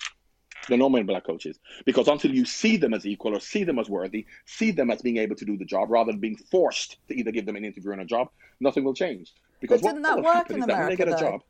There 0.67 0.75
are 0.75 0.79
no 0.79 0.89
many 0.89 1.03
black 1.03 1.25
coaches 1.25 1.59
because 1.85 2.07
until 2.07 2.33
you 2.33 2.43
see 2.45 2.75
them 2.77 2.93
as 2.93 3.05
equal 3.05 3.35
or 3.35 3.39
see 3.39 3.63
them 3.63 3.77
as 3.77 3.87
worthy, 3.89 4.25
see 4.45 4.71
them 4.71 4.89
as 4.89 5.01
being 5.01 5.17
able 5.17 5.35
to 5.35 5.45
do 5.45 5.57
the 5.57 5.65
job 5.65 5.91
rather 5.91 6.11
than 6.11 6.19
being 6.19 6.35
forced 6.37 6.97
to 7.07 7.13
either 7.15 7.31
give 7.31 7.45
them 7.45 7.55
an 7.55 7.63
interview 7.63 7.91
and 7.91 8.01
a 8.01 8.05
job, 8.05 8.29
nothing 8.59 8.83
will 8.83 8.93
change. 8.93 9.33
Because 9.61 9.81
But 9.81 9.89
didn't 9.89 10.01
that 10.03 10.23
work 10.23 10.49
in 10.49 10.59
that 10.61 10.67
when 10.67 10.89
they 10.89 10.95
get 10.95 11.07
a 11.07 11.11
America, 11.11 11.23
though? 11.25 11.31
job, 11.31 11.41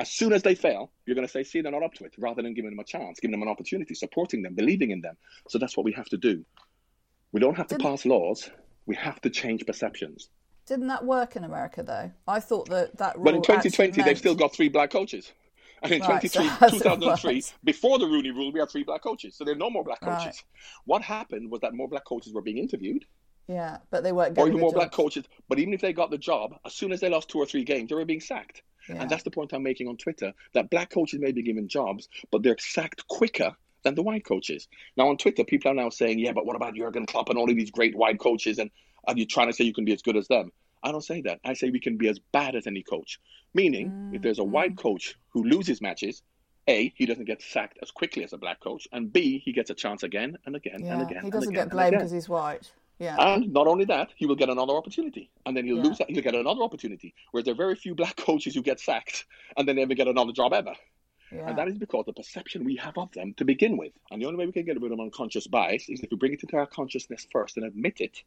as 0.00 0.10
soon 0.10 0.32
as 0.32 0.42
they 0.42 0.54
fail, 0.54 0.90
you're 1.04 1.14
going 1.14 1.26
to 1.26 1.30
say, 1.30 1.44
"See, 1.44 1.60
they're 1.60 1.70
not 1.70 1.82
up 1.82 1.92
to 1.94 2.04
it," 2.04 2.14
rather 2.18 2.42
than 2.42 2.54
giving 2.54 2.70
them 2.70 2.78
a 2.78 2.84
chance, 2.84 3.20
giving 3.20 3.32
them 3.32 3.42
an 3.42 3.48
opportunity, 3.48 3.94
supporting 3.94 4.40
them, 4.42 4.54
believing 4.54 4.90
in 4.90 5.02
them. 5.02 5.16
So 5.48 5.58
that's 5.58 5.76
what 5.76 5.84
we 5.84 5.92
have 5.92 6.08
to 6.08 6.16
do. 6.16 6.44
We 7.32 7.40
don't 7.40 7.56
have 7.56 7.68
to 7.68 7.78
pass 7.78 8.06
laws. 8.06 8.50
We 8.86 8.96
have 8.96 9.20
to 9.20 9.30
change 9.30 9.64
perceptions. 9.66 10.30
Didn't 10.64 10.88
that 10.88 11.04
work 11.04 11.36
in 11.36 11.44
America 11.44 11.82
though? 11.82 12.10
I 12.26 12.40
thought 12.40 12.68
that 12.70 12.96
that 12.96 13.16
rule 13.16 13.24
But 13.24 13.34
in 13.34 13.42
2020, 13.42 13.90
actually 13.90 14.04
they've 14.04 14.18
still 14.18 14.34
got 14.34 14.54
three 14.54 14.68
black 14.68 14.90
coaches. 14.90 15.32
And 15.82 15.92
in 15.92 16.00
Right, 16.00 16.30
23 16.30 16.48
so 16.48 16.78
2003, 16.78 17.44
before 17.64 17.98
the 17.98 18.06
Rooney 18.06 18.30
Rule, 18.30 18.52
we 18.52 18.60
had 18.60 18.70
three 18.70 18.84
black 18.84 19.02
coaches. 19.02 19.34
So 19.34 19.44
there 19.44 19.54
are 19.54 19.58
no 19.58 19.70
more 19.70 19.84
black 19.84 20.00
coaches. 20.00 20.24
Right. 20.24 20.44
What 20.84 21.02
happened 21.02 21.50
was 21.50 21.60
that 21.60 21.74
more 21.74 21.88
black 21.88 22.04
coaches 22.04 22.32
were 22.32 22.42
being 22.42 22.58
interviewed, 22.58 23.04
Yeah, 23.48 23.78
but 23.90 24.02
they 24.02 24.12
weren't 24.12 24.36
or 24.38 24.48
even 24.48 24.60
more 24.60 24.72
black 24.72 24.92
coaches. 24.92 25.24
But 25.48 25.58
even 25.58 25.72
if 25.72 25.80
they 25.80 25.92
got 25.92 26.10
the 26.10 26.18
job, 26.18 26.54
as 26.64 26.74
soon 26.74 26.92
as 26.92 27.00
they 27.00 27.08
lost 27.08 27.30
two 27.30 27.38
or 27.38 27.46
three 27.46 27.64
games, 27.64 27.88
they 27.88 27.94
were 27.94 28.04
being 28.04 28.20
sacked. 28.20 28.62
Yeah. 28.90 29.02
And 29.02 29.10
that's 29.10 29.22
the 29.22 29.30
point 29.30 29.52
I'm 29.52 29.62
making 29.62 29.88
on 29.88 29.96
Twitter 29.96 30.32
that 30.54 30.70
black 30.70 30.90
coaches 30.90 31.20
may 31.20 31.32
be 31.32 31.42
given 31.42 31.68
jobs, 31.68 32.08
but 32.30 32.42
they're 32.42 32.56
sacked 32.58 33.06
quicker 33.08 33.54
than 33.82 33.94
the 33.94 34.02
white 34.02 34.24
coaches. 34.24 34.68
Now 34.96 35.08
on 35.08 35.16
Twitter, 35.16 35.44
people 35.44 35.70
are 35.70 35.74
now 35.74 35.90
saying, 35.90 36.18
yeah, 36.18 36.32
but 36.32 36.46
what 36.46 36.56
about 36.56 36.74
Jurgen 36.74 37.06
Klopp 37.06 37.28
and 37.28 37.38
all 37.38 37.50
of 37.50 37.56
these 37.56 37.70
great 37.70 37.96
white 37.96 38.18
coaches? 38.18 38.58
And 38.58 38.70
are 39.06 39.14
you 39.16 39.26
trying 39.26 39.48
to 39.48 39.52
say 39.52 39.64
you 39.64 39.72
can 39.72 39.84
be 39.84 39.94
as 39.94 40.02
good 40.02 40.16
as 40.16 40.28
them? 40.28 40.52
I 40.82 40.92
don't 40.92 41.04
say 41.04 41.20
that. 41.22 41.40
I 41.44 41.54
say 41.54 41.70
we 41.70 41.80
can 41.80 41.96
be 41.96 42.08
as 42.08 42.18
bad 42.32 42.54
as 42.54 42.66
any 42.66 42.82
coach. 42.82 43.18
Meaning, 43.52 44.12
if 44.14 44.22
there's 44.22 44.38
a 44.38 44.42
mm-hmm. 44.42 44.52
white 44.52 44.76
coach 44.76 45.16
who 45.30 45.44
loses 45.44 45.80
matches, 45.80 46.22
A, 46.68 46.92
he 46.96 47.04
doesn't 47.06 47.24
get 47.24 47.42
sacked 47.42 47.78
as 47.82 47.90
quickly 47.90 48.24
as 48.24 48.32
a 48.32 48.38
black 48.38 48.60
coach, 48.60 48.88
and 48.92 49.12
B, 49.12 49.42
he 49.44 49.52
gets 49.52 49.70
a 49.70 49.74
chance 49.74 50.02
again 50.02 50.38
and 50.46 50.56
again 50.56 50.76
and 50.76 50.86
Yeah, 50.86 51.02
again. 51.02 51.24
he 51.24 51.30
doesn't 51.30 51.48
and 51.48 51.56
get 51.56 51.70
blamed 51.70 51.92
because 51.92 52.10
he's 52.10 52.28
white. 52.28 52.70
Yeah. 53.00 53.16
And 53.18 53.52
not 53.52 53.66
only 53.66 53.86
that, 53.86 54.10
he 54.14 54.26
will 54.26 54.36
get 54.36 54.50
another 54.50 54.74
opportunity, 54.74 55.30
and 55.46 55.56
then 55.56 55.64
he'll 55.64 55.78
Yeah. 55.78 55.82
lose 55.84 55.98
that. 55.98 56.10
He'll 56.10 56.22
get 56.22 56.34
another 56.34 56.62
opportunity. 56.62 57.14
Whereas 57.30 57.46
there 57.46 57.52
are 57.54 57.56
very 57.56 57.74
few 57.74 57.94
black 57.94 58.14
coaches 58.28 58.54
who 58.54 58.62
get 58.62 58.78
sacked 58.78 59.26
and 59.56 59.66
then 59.66 59.76
never 59.76 59.94
get 59.94 60.06
another 60.06 60.32
job 60.32 60.52
ever. 60.52 60.74
yeah. 61.32 61.48
And 61.48 61.56
that 61.58 61.68
is 61.68 61.78
because 61.78 62.04
the 62.06 62.12
perception 62.12 62.64
we 62.64 62.76
have 62.76 62.98
of 62.98 63.10
them 63.12 63.32
to 63.38 63.44
begin 63.44 63.76
with. 63.78 63.92
And 64.10 64.20
the 64.20 64.26
only 64.26 64.38
way 64.38 64.46
we 64.46 64.52
can 64.52 64.64
get 64.66 64.80
rid 64.80 64.92
of 64.92 65.00
unconscious 65.00 65.46
bias 65.46 65.88
is 65.88 66.00
if 66.00 66.10
we 66.10 66.16
bring 66.18 66.34
it 66.34 66.42
into 66.42 66.56
our 66.56 66.66
consciousness 66.66 67.26
first 67.32 67.56
and 67.56 67.64
admit 67.64 68.00
it 68.00 68.22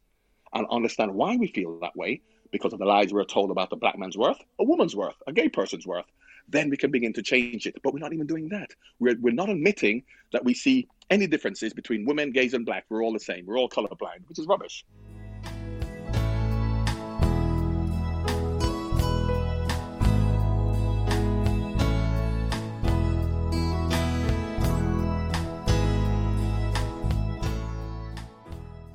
and 0.54 0.66
understand 0.70 1.14
why 1.14 1.36
we 1.36 1.46
feel 1.48 1.78
that 1.80 1.94
way 1.96 2.22
because 2.50 2.72
of 2.72 2.78
the 2.78 2.84
lies 2.86 3.12
we're 3.12 3.24
told 3.24 3.50
about 3.50 3.68
the 3.70 3.76
black 3.76 3.98
man's 3.98 4.16
worth, 4.16 4.38
a 4.58 4.64
woman's 4.64 4.96
worth, 4.96 5.16
a 5.26 5.32
gay 5.32 5.48
person's 5.48 5.86
worth. 5.86 6.06
Then 6.48 6.70
we 6.70 6.76
can 6.76 6.90
begin 6.90 7.12
to 7.14 7.22
change 7.22 7.66
it. 7.66 7.76
But 7.82 7.92
we're 7.94 8.00
not 8.00 8.12
even 8.12 8.26
doing 8.26 8.48
that. 8.50 8.70
We're, 8.98 9.16
we're 9.20 9.32
not 9.32 9.48
admitting 9.50 10.04
that 10.32 10.44
we 10.44 10.54
see 10.54 10.88
any 11.10 11.26
differences 11.26 11.72
between 11.72 12.04
women, 12.04 12.30
gays, 12.30 12.54
and 12.54 12.64
black. 12.64 12.84
We're 12.88 13.02
all 13.02 13.12
the 13.12 13.20
same. 13.20 13.46
We're 13.46 13.58
all 13.58 13.68
colorblind, 13.68 14.28
which 14.28 14.38
is 14.38 14.46
rubbish. 14.46 14.84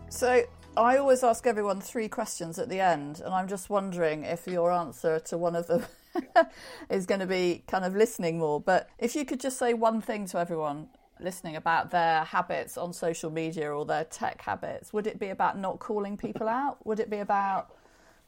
So 0.09 0.43
I 0.79 0.97
always 0.97 1.23
ask 1.23 1.45
everyone 1.45 1.81
three 1.81 2.07
questions 2.07 2.57
at 2.57 2.69
the 2.69 2.79
end, 2.79 3.19
and 3.23 3.33
I'm 3.33 3.49
just 3.49 3.69
wondering 3.69 4.23
if 4.23 4.47
your 4.47 4.71
answer 4.71 5.19
to 5.19 5.37
one 5.37 5.55
of 5.57 5.67
them 5.67 5.83
is 6.89 7.05
going 7.05 7.19
to 7.19 7.27
be 7.27 7.63
kind 7.67 7.83
of 7.83 7.95
listening 7.95 8.39
more. 8.39 8.61
But 8.61 8.89
if 8.97 9.13
you 9.13 9.25
could 9.25 9.41
just 9.41 9.59
say 9.59 9.73
one 9.73 9.99
thing 9.99 10.25
to 10.27 10.39
everyone 10.39 10.87
listening 11.19 11.57
about 11.57 11.91
their 11.91 12.23
habits 12.23 12.77
on 12.77 12.93
social 12.93 13.29
media 13.29 13.69
or 13.69 13.83
their 13.85 14.05
tech 14.05 14.41
habits, 14.41 14.93
would 14.93 15.05
it 15.05 15.19
be 15.19 15.27
about 15.27 15.57
not 15.59 15.79
calling 15.79 16.15
people 16.15 16.47
out? 16.61 16.77
Would 16.85 17.01
it 17.01 17.09
be 17.09 17.17
about 17.19 17.75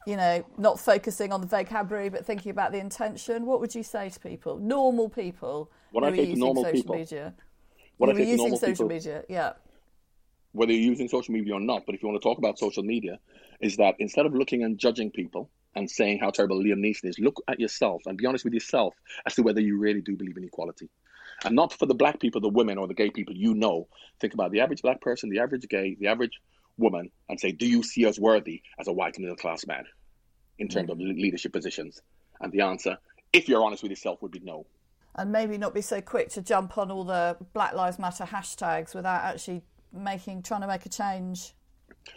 you 0.04 0.16
know, 0.16 0.44
not 0.58 0.80
focusing 0.80 1.32
on 1.32 1.40
the 1.40 1.46
vocabulary 1.46 2.08
but 2.08 2.26
thinking 2.26 2.50
about 2.50 2.72
the 2.72 2.78
intention. 2.78 3.46
What 3.46 3.60
would 3.60 3.72
you 3.72 3.84
say 3.84 4.08
to 4.10 4.18
people, 4.18 4.58
normal 4.58 5.08
people 5.08 5.70
What 5.92 6.02
who 6.02 6.08
I 6.08 6.12
are 6.12 6.16
using 6.16 6.40
normal 6.40 6.64
social 6.64 6.76
people- 6.82 6.96
media? 6.96 7.34
What 7.98 8.10
who 8.10 8.18
I 8.18 8.20
are 8.20 8.24
using 8.26 8.56
social 8.56 8.88
people- 8.88 8.88
media, 8.88 9.22
yeah. 9.28 9.52
Whether 10.52 10.72
you're 10.72 10.90
using 10.90 11.08
social 11.08 11.32
media 11.32 11.54
or 11.54 11.60
not, 11.60 11.84
but 11.86 11.94
if 11.94 12.02
you 12.02 12.08
want 12.08 12.20
to 12.20 12.26
talk 12.26 12.38
about 12.38 12.58
social 12.58 12.82
media, 12.82 13.18
is 13.60 13.76
that 13.76 13.94
instead 13.98 14.26
of 14.26 14.34
looking 14.34 14.62
and 14.62 14.78
judging 14.78 15.10
people 15.10 15.50
and 15.74 15.90
saying 15.90 16.18
how 16.18 16.30
terrible 16.30 16.58
Liam 16.58 16.80
Neeson 16.80 17.08
is, 17.08 17.18
look 17.18 17.42
at 17.48 17.58
yourself 17.58 18.02
and 18.06 18.18
be 18.18 18.26
honest 18.26 18.44
with 18.44 18.52
yourself 18.52 18.94
as 19.26 19.34
to 19.34 19.42
whether 19.42 19.60
you 19.60 19.78
really 19.78 20.02
do 20.02 20.16
believe 20.16 20.36
in 20.36 20.44
equality. 20.44 20.90
And 21.44 21.56
not 21.56 21.72
for 21.72 21.86
the 21.86 21.94
black 21.94 22.20
people, 22.20 22.40
the 22.40 22.48
women, 22.48 22.78
or 22.78 22.86
the 22.86 22.94
gay 22.94 23.10
people 23.10 23.34
you 23.34 23.54
know. 23.54 23.88
Think 24.20 24.34
about 24.34 24.52
the 24.52 24.60
average 24.60 24.82
black 24.82 25.00
person, 25.00 25.30
the 25.30 25.40
average 25.40 25.66
gay, 25.68 25.96
the 25.98 26.08
average 26.08 26.40
woman, 26.76 27.10
and 27.28 27.40
say, 27.40 27.52
do 27.52 27.66
you 27.66 27.82
see 27.82 28.06
us 28.06 28.18
worthy 28.18 28.62
as 28.78 28.86
a 28.86 28.92
white 28.92 29.18
middle 29.18 29.36
class 29.36 29.66
man 29.66 29.84
in 30.58 30.68
terms 30.68 30.90
of 30.90 30.98
leadership 30.98 31.52
positions? 31.52 32.00
And 32.40 32.52
the 32.52 32.60
answer, 32.60 32.98
if 33.32 33.48
you're 33.48 33.64
honest 33.64 33.82
with 33.82 33.90
yourself, 33.90 34.20
would 34.20 34.30
be 34.30 34.40
no. 34.40 34.66
and 35.14 35.32
maybe 35.32 35.58
not 35.58 35.74
be 35.74 35.80
so 35.80 36.00
quick 36.00 36.28
to 36.30 36.42
jump 36.42 36.76
on 36.78 36.90
all 36.90 37.04
the 37.04 37.36
Black 37.52 37.74
Lives 37.74 37.98
Matter 37.98 38.24
hashtags 38.24 38.94
without 38.94 39.22
actually 39.22 39.62
making 39.92 40.42
trying 40.42 40.62
to 40.62 40.66
make 40.66 40.86
a 40.86 40.88
change 40.88 41.52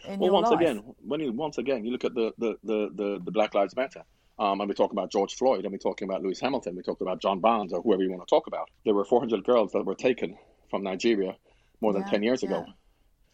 in 0.07 0.19
well, 0.19 0.27
your 0.27 0.33
once 0.33 0.49
life. 0.49 0.61
again, 0.61 0.83
when 1.05 1.19
you 1.19 1.31
once 1.31 1.57
again 1.57 1.85
you 1.85 1.91
look 1.91 2.05
at 2.05 2.13
the 2.15 2.33
the 2.37 2.57
the, 2.63 2.89
the, 2.95 3.21
the 3.23 3.31
Black 3.31 3.53
Lives 3.53 3.75
Matter, 3.75 4.03
um, 4.39 4.59
and 4.61 4.67
we're 4.69 4.73
talking 4.75 4.97
about 4.97 5.11
George 5.11 5.35
Floyd, 5.35 5.65
and 5.65 5.71
we're 5.71 5.77
talking 5.77 6.07
about 6.07 6.21
Lewis 6.23 6.39
Hamilton, 6.39 6.75
we 6.75 6.81
talked 6.83 7.01
about 7.01 7.21
John 7.21 7.39
Barnes 7.39 7.73
or 7.73 7.81
whoever 7.81 8.03
you 8.03 8.09
want 8.09 8.27
to 8.27 8.29
talk 8.29 8.47
about. 8.47 8.69
There 8.83 8.93
were 8.93 9.05
400 9.05 9.43
girls 9.43 9.71
that 9.73 9.85
were 9.85 9.95
taken 9.95 10.37
from 10.69 10.83
Nigeria 10.83 11.35
more 11.81 11.93
than 11.93 12.01
Yeah, 12.03 12.09
10 12.09 12.23
years 12.23 12.43
ago. 12.43 12.63
yeah. 12.65 12.73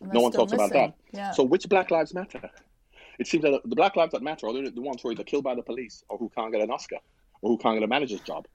And 0.01 0.13
No 0.13 0.21
one 0.21 0.31
talks 0.31 0.51
about 0.51 0.71
that. 0.73 0.95
Yeah. 1.13 1.31
So, 1.31 1.43
which 1.43 1.67
Black 1.69 1.91
Lives 1.91 2.13
Matter? 2.13 2.49
It 3.19 3.27
seems 3.27 3.43
that 3.43 3.61
the 3.63 3.75
Black 3.75 3.95
Lives 3.95 4.13
that 4.13 4.23
matter 4.23 4.47
are 4.47 4.53
the 4.53 4.71
the 4.71 4.81
ones 4.81 5.01
who 5.01 5.09
are 5.09 5.11
either 5.11 5.23
killed 5.23 5.43
by 5.43 5.53
the 5.53 5.61
police 5.61 6.03
or 6.09 6.17
who 6.17 6.29
can't 6.35 6.51
get 6.51 6.61
an 6.61 6.71
Oscar 6.71 6.97
or 7.41 7.51
who 7.51 7.57
can't 7.57 7.75
get 7.75 7.83
a 7.83 7.87
manager's 7.87 8.21
job. 8.21 8.47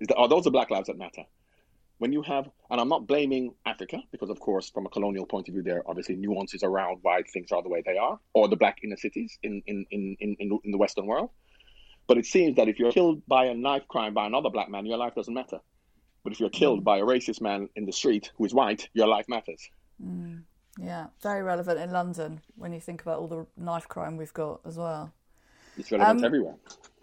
Is 0.00 0.08
that, 0.08 0.16
are 0.16 0.28
those 0.28 0.44
the 0.44 0.50
Black 0.50 0.70
Lives 0.70 0.86
that 0.86 0.98
matter? 0.98 1.24
When 2.02 2.12
you 2.12 2.22
have, 2.22 2.50
and 2.68 2.80
I'm 2.80 2.88
not 2.88 3.06
blaming 3.06 3.54
Africa 3.64 3.98
because, 4.10 4.28
of 4.28 4.40
course, 4.40 4.68
from 4.68 4.86
a 4.86 4.88
colonial 4.88 5.24
point 5.24 5.46
of 5.46 5.54
view, 5.54 5.62
there 5.62 5.76
are 5.76 5.84
obviously 5.86 6.16
nuances 6.16 6.64
around 6.64 6.98
why 7.02 7.22
things 7.32 7.52
are 7.52 7.62
the 7.62 7.68
way 7.68 7.80
they 7.86 7.96
are, 7.96 8.18
or 8.32 8.48
the 8.48 8.56
black 8.56 8.78
inner 8.82 8.96
cities 8.96 9.38
in 9.44 9.62
in, 9.66 9.86
in, 9.92 10.16
in, 10.18 10.36
in 10.64 10.70
the 10.72 10.78
Western 10.78 11.06
world. 11.06 11.30
But 12.08 12.18
it 12.18 12.26
seems 12.26 12.56
that 12.56 12.66
if 12.66 12.80
you're 12.80 12.90
killed 12.90 13.22
by 13.28 13.44
a 13.44 13.54
knife 13.54 13.86
crime 13.86 14.14
by 14.14 14.26
another 14.26 14.50
black 14.50 14.68
man, 14.68 14.84
your 14.84 14.98
life 14.98 15.14
doesn't 15.14 15.32
matter. 15.32 15.60
But 16.24 16.32
if 16.32 16.40
you're 16.40 16.50
killed 16.50 16.82
by 16.82 16.98
a 16.98 17.02
racist 17.02 17.40
man 17.40 17.68
in 17.76 17.86
the 17.86 17.92
street 17.92 18.32
who 18.36 18.46
is 18.46 18.52
white, 18.52 18.88
your 18.94 19.06
life 19.06 19.28
matters. 19.28 19.70
Yeah, 20.80 21.06
very 21.22 21.44
relevant 21.44 21.78
in 21.78 21.92
London 21.92 22.40
when 22.56 22.72
you 22.72 22.80
think 22.80 23.02
about 23.02 23.20
all 23.20 23.28
the 23.28 23.46
knife 23.56 23.86
crime 23.86 24.16
we've 24.16 24.34
got 24.34 24.60
as 24.64 24.76
well. 24.76 25.12
It's 25.78 25.92
relevant 25.92 26.18
Um, 26.18 26.24
everywhere. 26.24 26.56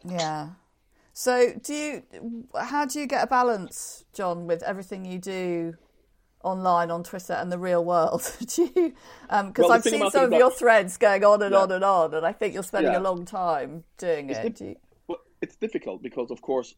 Yeah. 0.04 0.50
So, 1.14 1.54
do 1.62 1.74
you? 1.74 2.04
How 2.58 2.86
do 2.86 3.00
you 3.00 3.08
get 3.08 3.24
a 3.24 3.28
balance, 3.28 4.06
John, 4.14 4.48
with 4.48 4.64
everything 4.64 5.06
you 5.06 5.20
do 5.20 5.76
online 6.44 6.90
on 6.92 7.04
Twitter 7.04 7.34
and 7.34 7.52
the 7.52 7.58
real 7.60 7.84
world? 7.84 8.32
do 8.56 8.70
you? 8.76 8.94
Um, 9.30 9.48
because 9.48 9.64
Well, 9.64 9.72
I've 9.74 9.84
seen 9.84 10.10
some 10.12 10.32
of 10.32 10.40
your 10.40 10.52
threads 10.52 10.98
going 10.98 11.24
on 11.26 11.42
and 11.42 11.52
Yeah. 11.54 11.60
on 11.60 11.72
and 11.72 11.84
on, 11.84 12.14
and 12.14 12.26
I 12.26 12.32
think 12.32 12.54
you're 12.54 12.64
spending 12.64 12.94
Yeah. 12.94 13.00
a 13.00 13.02
long 13.02 13.26
time 13.26 13.84
doing 13.98 14.30
It's 14.30 14.40
it. 14.40 14.44
dif- 14.44 14.56
Do 14.56 14.66
you, 14.66 14.76
Well, 15.08 15.20
it's 15.42 15.56
difficult 15.58 16.02
because, 16.02 16.32
of 16.32 16.42
course, 16.42 16.76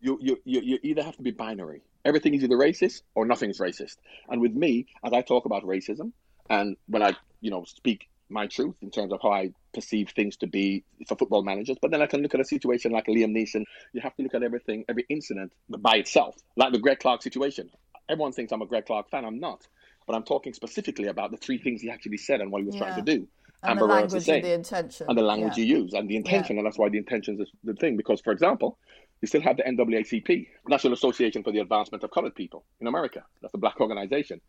you, 0.00 0.18
you 0.20 0.38
you 0.44 0.60
you 0.60 0.78
either 0.82 1.02
have 1.02 1.16
to 1.16 1.22
be 1.22 1.30
binary. 1.30 1.82
Everything 2.04 2.34
is 2.34 2.42
either 2.44 2.56
racist 2.56 3.02
or 3.14 3.26
nothing's 3.26 3.58
racist. 3.58 3.96
And 4.28 4.40
with 4.40 4.52
me, 4.54 4.86
as 5.04 5.12
I 5.12 5.22
talk 5.22 5.44
about 5.44 5.64
racism, 5.64 6.12
and 6.48 6.76
when 6.86 7.02
I 7.02 7.14
you 7.40 7.50
know 7.50 7.64
speak 7.64 8.08
my 8.30 8.46
truth 8.46 8.74
in 8.82 8.90
terms 8.90 9.12
of 9.12 9.20
how 9.22 9.32
I 9.32 9.52
perceive 9.72 10.10
things 10.10 10.36
to 10.38 10.46
be 10.46 10.84
for 11.06 11.16
football 11.16 11.42
managers, 11.42 11.76
but 11.80 11.90
then 11.90 12.02
I 12.02 12.06
can 12.06 12.22
look 12.22 12.34
at 12.34 12.40
a 12.40 12.44
situation 12.44 12.92
like 12.92 13.06
Liam 13.06 13.32
Neeson. 13.36 13.64
You 13.92 14.00
have 14.00 14.14
to 14.16 14.22
look 14.22 14.34
at 14.34 14.42
everything, 14.42 14.84
every 14.88 15.06
incident 15.08 15.52
by 15.68 15.96
itself, 15.96 16.36
like 16.56 16.72
the 16.72 16.78
Greg 16.78 16.98
Clarke 16.98 17.22
situation. 17.22 17.70
Everyone 18.08 18.32
thinks 18.32 18.52
I'm 18.52 18.62
a 18.62 18.66
Greg 18.66 18.86
Clarke 18.86 19.10
fan. 19.10 19.24
I'm 19.24 19.38
not, 19.40 19.66
but 20.06 20.16
I'm 20.16 20.24
talking 20.24 20.54
specifically 20.54 21.08
about 21.08 21.30
the 21.30 21.36
three 21.36 21.58
things 21.58 21.82
he 21.82 21.90
actually 21.90 22.16
said 22.18 22.40
and 22.40 22.50
what 22.50 22.62
he 22.62 22.66
was 22.66 22.76
trying 22.76 22.96
to 22.96 23.02
do. 23.02 23.28
and 23.62 23.78
the 23.78 23.84
language 23.84 24.28
and 24.28 24.44
the 24.44 24.52
intention. 24.52 25.06
and 25.08 25.18
the 25.18 25.22
language 25.22 25.58
yeah. 25.58 25.64
you 25.64 25.78
use 25.78 25.92
and 25.92 26.08
the 26.08 26.16
intention, 26.16 26.58
and 26.58 26.66
that's 26.66 26.78
why 26.78 26.88
the 26.88 26.98
intention 26.98 27.40
is 27.40 27.50
the 27.64 27.74
thing. 27.74 27.96
Because, 27.96 28.20
for 28.20 28.32
example, 28.32 28.78
you 29.20 29.28
still 29.28 29.40
have 29.42 29.56
the 29.56 29.64
NAACP, 29.64 30.48
National 30.68 30.92
Association 30.92 31.42
for 31.42 31.52
the 31.52 31.58
Advancement 31.58 32.04
of 32.04 32.10
Colored 32.10 32.34
People 32.34 32.64
in 32.80 32.86
America. 32.86 33.24
That's 33.42 33.54
a 33.54 33.58
black 33.58 33.80
organization. 33.80 34.40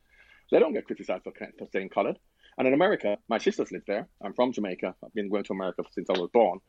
They 0.51 0.59
don't 0.59 0.73
get 0.73 0.86
criticized 0.86 1.23
for, 1.23 1.32
for 1.32 1.67
saying 1.71 1.89
colored. 1.89 2.17
And 2.58 2.68
in 2.68 2.74
America, 2.74 3.18
my 3.28 3.38
sisters 3.38 3.72
live 3.72 3.84
there. 3.88 4.08
I'm 4.24 4.34
from 4.34 4.52
Jamaica. 4.52 4.95
I've 5.04 5.14
been 5.14 5.30
going 5.30 5.43
to 5.45 5.54
America 5.54 5.84
since 5.91 6.10
I 6.10 6.14
was 6.14 6.30
born. 6.34 6.60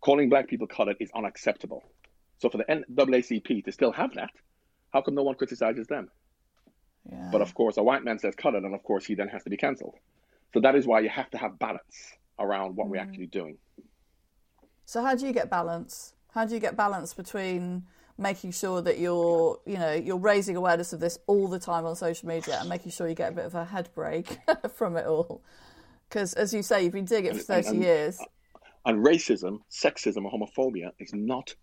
Calling 0.00 0.28
black 0.28 0.48
people 0.48 0.66
colored 0.66 0.96
is 1.00 1.10
unacceptable. 1.14 1.82
So 2.38 2.48
for 2.48 2.58
the 2.58 2.64
NAACP 2.64 3.64
to 3.64 3.72
still 3.72 3.92
have 3.92 4.14
that, 4.14 4.30
how 4.92 5.02
come 5.02 5.14
no 5.14 5.22
one 5.22 5.34
criticizes 5.34 5.86
them? 5.86 6.10
Yeah. 7.10 7.28
But 7.32 7.42
of 7.42 7.54
course, 7.54 7.76
a 7.76 7.82
white 7.82 8.04
man 8.04 8.18
says 8.18 8.34
colored, 8.34 8.64
and 8.64 8.74
of 8.74 8.82
course, 8.82 9.04
he 9.04 9.14
then 9.14 9.28
has 9.28 9.42
to 9.44 9.50
be 9.50 9.56
cancelled. 9.56 9.94
So 10.52 10.60
that 10.60 10.74
is 10.74 10.86
why 10.86 11.00
you 11.00 11.08
have 11.08 11.30
to 11.30 11.38
have 11.38 11.58
balance 11.58 12.14
around 12.38 12.76
what 12.76 12.88
we're 12.88 12.96
mm. 12.96 13.02
actually 13.02 13.26
doing. 13.26 13.58
So 14.84 15.02
how 15.02 15.14
do 15.14 15.26
you 15.26 15.32
get 15.32 15.50
balance? 15.50 16.14
How 16.32 16.44
do 16.44 16.54
you 16.54 16.60
get 16.60 16.76
balance 16.76 17.14
between 17.14 17.84
making 18.20 18.52
sure 18.52 18.82
that 18.82 18.98
you're, 18.98 19.58
you 19.66 19.78
know, 19.78 19.92
you're 19.92 20.18
raising 20.18 20.54
awareness 20.54 20.92
of 20.92 21.00
this 21.00 21.18
all 21.26 21.48
the 21.48 21.58
time 21.58 21.86
on 21.86 21.96
social 21.96 22.28
media 22.28 22.58
and 22.60 22.68
making 22.68 22.92
sure 22.92 23.08
you 23.08 23.14
get 23.14 23.32
a 23.32 23.34
bit 23.34 23.46
of 23.46 23.54
a 23.54 23.64
head 23.64 23.88
break 23.94 24.38
from 24.74 24.96
it 24.96 25.06
all? 25.06 25.42
Because 26.08 26.34
as 26.34 26.52
you 26.52 26.62
say, 26.62 26.84
you've 26.84 26.92
been 26.92 27.04
doing 27.06 27.24
it 27.24 27.36
for 27.36 27.42
thirty 27.42 27.68
and- 27.68 27.82
years. 27.82 28.20
Uh, 28.20 28.24
and 28.86 29.04
racism, 29.04 29.60
sexism, 29.70 30.24
or 30.24 30.32
homophobia 30.32 30.90
is 30.98 31.12
not 31.12 31.54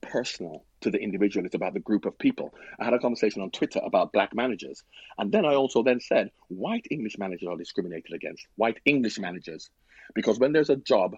personal 0.00 0.64
to 0.80 0.90
the 0.90 0.98
individual. 0.98 1.44
It's 1.44 1.56
about 1.56 1.74
the 1.74 1.80
group 1.80 2.04
of 2.06 2.16
people. 2.16 2.54
I 2.78 2.84
had 2.84 2.94
a 2.94 2.98
conversation 3.00 3.42
on 3.42 3.50
Twitter 3.50 3.80
about 3.84 4.12
black 4.12 4.34
managers, 4.34 4.84
and 5.18 5.32
then 5.32 5.44
I 5.44 5.54
also 5.56 5.82
then 5.82 5.98
said 6.00 6.30
white 6.46 6.86
English 6.92 7.18
managers 7.18 7.48
are 7.48 7.56
discriminated 7.56 8.12
against. 8.14 8.46
White 8.54 8.78
English 8.84 9.18
managers, 9.18 9.68
because 10.14 10.38
when 10.38 10.52
there's 10.52 10.70
a 10.70 10.76
job 10.76 11.16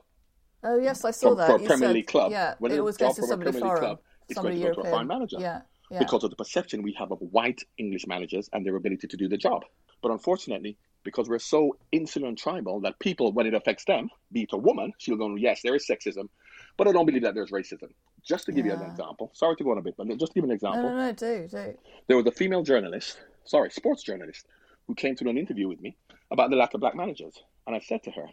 Oh 0.63 0.79
yes, 0.79 1.05
I 1.05 1.11
saw 1.11 1.31
for, 1.31 1.35
that. 1.37 1.47
for 1.49 1.57
a 1.57 1.59
Premier 1.59 1.89
said- 1.89 1.95
League 1.95 2.07
club, 2.07 2.33
Yeah, 2.33 2.55
when 2.59 2.71
it 2.71 2.75
there's 2.75 2.81
always 2.81 2.97
a 2.97 2.99
job 3.01 3.09
goes 3.09 3.17
to 3.17 3.23
somebody 3.27 3.59
foreign, 3.59 3.79
club, 3.81 3.99
it's 4.31 4.37
somebody 4.37 4.61
going 4.61 4.75
to 4.75 4.77
go 4.77 4.83
to 4.83 4.89
a 4.89 4.91
European. 4.91 4.93
foreign 4.93 5.09
manager. 5.09 5.37
Yeah, 5.41 5.61
yeah. 5.91 5.99
because 5.99 6.25
of 6.25 6.31
the 6.31 6.37
perception 6.37 6.83
we 6.83 6.93
have 6.95 7.11
of 7.11 7.19
white 7.21 7.63
English 7.79 8.07
managers 8.07 8.49
and 8.53 8.65
their 8.65 8.77
ability 8.77 9.09
to 9.09 9.17
do 9.17 9.29
the 9.29 9.37
job. 9.37 9.65
But 10.03 10.13
unfortunately, 10.13 10.77
because 11.03 11.29
we're 11.29 11.39
so 11.39 11.77
insular 11.93 12.29
and 12.29 12.37
tribal 12.37 12.81
that 12.81 12.99
people, 12.99 13.33
when 13.33 13.47
it 13.47 13.55
affects 13.55 13.85
them, 13.85 14.11
be 14.33 14.43
it 14.43 14.51
a 14.53 14.57
woman, 14.57 14.93
she'll 14.99 15.17
go, 15.17 15.35
yes, 15.37 15.63
there 15.63 15.75
is 15.75 15.87
sexism, 15.87 16.29
but 16.77 16.89
I 16.89 16.93
don't 16.93 17.07
believe 17.07 17.23
that 17.23 17.35
there's 17.35 17.51
racism. 17.51 17.89
Just 18.23 18.47
to 18.47 18.53
give 18.53 18.67
you 18.67 18.73
an 18.73 18.83
example, 18.83 19.31
sorry 19.35 19.57
to 19.57 19.65
go 19.65 19.71
on 19.71 19.79
a 19.79 19.83
bit, 19.83 19.95
but 19.97 20.07
just 20.19 20.33
to 20.33 20.35
give 20.35 20.45
an 20.45 20.51
no, 20.51 20.55
example, 20.55 20.83
no, 20.83 20.97
no, 20.97 21.13
do 21.13 21.49
do. 21.49 21.75
there 22.07 22.17
was 22.17 22.27
a 22.27 22.33
female 22.33 22.63
journalist, 22.63 23.19
sorry, 23.45 23.71
sports 23.71 24.03
journalist, 24.03 24.47
who 24.87 24.95
came 24.95 25.17
to 25.17 25.25
do 25.25 25.31
an 25.31 25.39
interview 25.39 25.69
with 25.69 25.81
me 25.81 25.97
about 26.31 26.51
the 26.51 26.57
lack 26.57 26.75
of 26.75 26.81
black 26.81 26.95
managers. 26.95 27.43
And 27.67 27.75
I 27.75 27.81
said 27.81 28.03
to 28.05 28.11
her, 28.11 28.27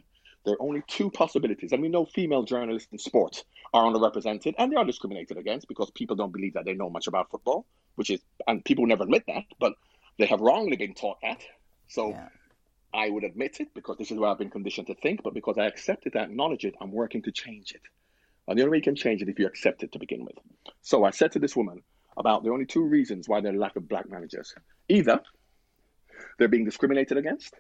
there 0.48 0.56
are 0.56 0.62
only 0.62 0.82
two 0.88 1.12
possibilities. 1.12 1.74
And 1.74 1.82
we 1.82 1.90
know 1.90 2.06
female 2.06 2.44
journalists 2.44 2.88
in 2.94 2.98
sports 2.98 3.44
are 3.74 3.84
underrepresented 3.84 4.56
and 4.58 4.72
they 4.72 4.78
are 4.78 4.86
discriminated 4.86 5.38
against 5.38 5.68
because 5.68 5.92
people 5.92 6.16
don't 6.16 6.32
believe 6.32 6.54
that 6.54 6.64
they 6.64 6.74
know 6.74 6.90
much 6.90 7.08
about 7.08 7.30
football, 7.30 7.66
which 7.96 8.10
is, 8.10 8.22
and 8.48 8.64
people 8.64 8.88
never 8.88 9.04
admit 9.04 9.26
that, 9.28 9.44
but 9.60 9.74
they 10.18 10.26
have 10.26 10.40
wrongly 10.40 10.78
been 10.78 10.94
taught 10.94 11.18
that. 11.22 11.42
So 11.90 12.12
Yeah. 12.12 12.30
I 12.94 13.10
would 13.10 13.26
admit 13.26 13.60
it 13.60 13.74
because 13.74 13.98
this 13.98 14.10
is 14.10 14.18
where 14.18 14.30
I've 14.30 14.38
been 14.38 14.50
conditioned 14.50 14.88
to 14.88 14.96
think, 14.96 15.22
but 15.22 15.34
because 15.34 15.58
I 15.58 15.66
accept 15.66 16.08
it, 16.08 16.16
I 16.16 16.24
acknowledge 16.24 16.64
it, 16.64 16.76
I'm 16.80 16.94
working 16.94 17.22
to 17.24 17.32
change 17.34 17.74
it. 17.74 17.82
And 18.48 18.58
the 18.58 18.64
only 18.64 18.72
way 18.72 18.78
you 18.78 18.84
can 18.84 18.96
change 18.96 19.22
it 19.22 19.28
if 19.28 19.38
you 19.38 19.48
accept 19.48 19.84
it 19.84 19.92
to 19.92 20.00
begin 20.00 20.24
with. 20.24 20.38
So 20.82 21.04
I 21.04 21.12
said 21.12 21.34
to 21.34 21.40
this 21.40 21.58
woman 21.58 21.84
about 22.16 22.46
the 22.46 22.52
only 22.52 22.66
two 22.66 22.86
reasons 22.86 23.28
why 23.28 23.42
there 23.42 23.54
are 23.54 23.58
lack 23.58 23.76
of 23.76 23.90
black 23.90 24.10
managers. 24.10 24.56
Either 24.88 25.20
they're 26.40 26.48
being 26.48 26.64
discriminated 26.64 27.18
against, 27.18 27.54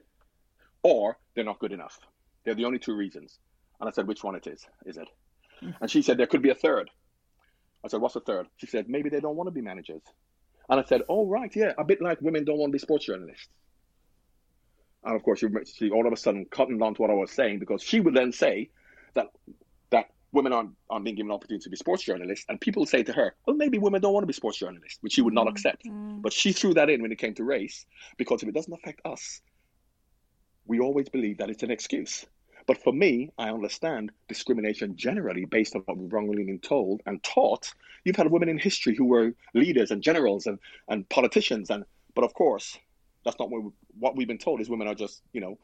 or 0.83 1.17
they're 1.35 1.43
not 1.43 1.59
good 1.59 1.73
enough. 1.73 1.99
They're 2.47 2.55
the 2.55 2.63
only 2.63 2.79
two 2.79 2.95
reasons. 2.95 3.39
And 3.81 3.89
I 3.89 3.91
said, 3.91 4.07
which 4.07 4.23
one 4.23 4.33
it 4.35 4.47
is, 4.47 4.65
is 4.85 4.95
it? 4.95 5.09
Hmm. 5.59 5.71
And 5.81 5.91
she 5.91 6.01
said, 6.01 6.17
there 6.17 6.27
could 6.27 6.41
be 6.41 6.49
a 6.49 6.55
third. 6.55 6.89
I 7.83 7.89
said, 7.89 7.99
what's 7.99 8.13
the 8.13 8.21
third? 8.21 8.47
She 8.55 8.67
said, 8.67 8.87
maybe 8.87 9.09
they 9.09 9.19
don't 9.19 9.35
want 9.35 9.47
to 9.47 9.51
be 9.51 9.59
managers. 9.59 10.01
And 10.69 10.79
I 10.79 10.83
said, 10.85 11.01
oh, 11.09 11.27
right, 11.27 11.53
yeah, 11.53 11.73
a 11.77 11.83
bit 11.83 12.01
like 12.01 12.21
women 12.21 12.45
don't 12.45 12.57
want 12.57 12.69
to 12.69 12.71
be 12.71 12.79
sports 12.79 13.05
journalists. 13.05 13.49
And 15.03 15.13
of 15.13 15.23
course, 15.23 15.39
she, 15.39 15.47
she 15.65 15.89
all 15.89 16.07
of 16.07 16.13
a 16.13 16.15
sudden 16.15 16.45
cottoned 16.49 16.81
on 16.81 16.95
to 16.95 17.01
what 17.01 17.11
I 17.11 17.15
was 17.15 17.31
saying 17.31 17.59
because 17.59 17.83
she 17.83 17.99
would 17.99 18.13
then 18.13 18.31
say 18.31 18.69
that 19.13 19.27
that 19.89 20.05
women 20.31 20.53
aren't, 20.53 20.71
aren't 20.89 21.03
being 21.03 21.17
given 21.17 21.29
an 21.31 21.35
opportunity 21.35 21.63
to 21.63 21.69
be 21.69 21.75
sports 21.75 22.03
journalists. 22.03 22.45
And 22.47 22.61
people 22.61 22.85
say 22.85 23.03
to 23.03 23.11
her, 23.11 23.35
well, 23.45 23.57
maybe 23.57 23.77
women 23.77 23.99
don't 23.99 24.13
want 24.13 24.23
to 24.23 24.27
be 24.27 24.31
sports 24.33 24.57
journalists, 24.57 24.99
which 25.01 25.11
she 25.11 25.21
would 25.21 25.33
not 25.33 25.47
mm-hmm. 25.47 25.51
accept. 25.51 25.81
But 26.21 26.31
she 26.31 26.53
threw 26.53 26.75
that 26.75 26.89
in 26.89 27.01
when 27.01 27.11
it 27.11 27.17
came 27.17 27.33
to 27.33 27.43
race 27.43 27.85
because 28.15 28.41
if 28.41 28.47
it 28.47 28.55
doesn't 28.55 28.73
affect 28.73 29.01
us, 29.05 29.41
we 30.65 30.79
always 30.79 31.09
believe 31.09 31.39
that 31.39 31.49
it's 31.49 31.63
an 31.63 31.71
excuse. 31.71 32.25
But 32.67 32.83
for 32.83 32.93
me, 32.93 33.31
I 33.37 33.49
understand 33.49 34.11
discrimination 34.27 34.97
generally 34.97 35.45
based 35.45 35.75
on 35.75 35.81
what 35.85 35.97
we've 35.97 36.11
wrongly 36.11 36.43
been 36.43 36.59
told 36.59 37.01
and 37.05 37.23
taught. 37.23 37.73
You've 38.03 38.17
had 38.17 38.29
women 38.29 38.49
in 38.49 38.59
history 38.59 38.93
who 38.93 39.05
were 39.05 39.33
leaders 39.53 39.89
and 39.89 40.03
generals 40.03 40.45
and, 40.45 40.59
and 40.89 41.07
politicians, 41.09 41.69
and 41.69 41.85
but 42.13 42.25
of 42.25 42.33
course, 42.33 42.77
that's 43.23 43.39
not 43.39 43.49
what, 43.49 43.63
we, 43.63 43.71
what 43.97 44.15
we've 44.15 44.27
been 44.27 44.37
told 44.37 44.59
is 44.59 44.69
women 44.69 44.87
are 44.87 44.95
just, 44.95 45.21
you 45.33 45.39
know, 45.41 45.57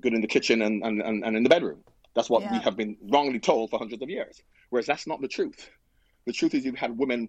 good 0.00 0.12
in 0.12 0.20
the 0.20 0.26
kitchen 0.26 0.62
and, 0.62 0.84
and, 0.84 1.00
and, 1.00 1.24
and 1.24 1.36
in 1.36 1.42
the 1.42 1.48
bedroom. 1.48 1.82
That's 2.14 2.30
what 2.30 2.48
we 2.50 2.58
have 2.58 2.76
been 2.76 2.96
wrongly 3.10 3.40
told 3.40 3.70
for 3.70 3.78
hundreds 3.78 4.02
of 4.02 4.08
years. 4.08 4.40
Whereas 4.70 4.86
that's 4.86 5.06
not 5.06 5.20
the 5.20 5.28
truth. 5.28 5.68
The 6.26 6.32
truth 6.32 6.54
is 6.54 6.64
you've 6.64 6.76
had 6.76 6.96
women 6.96 7.28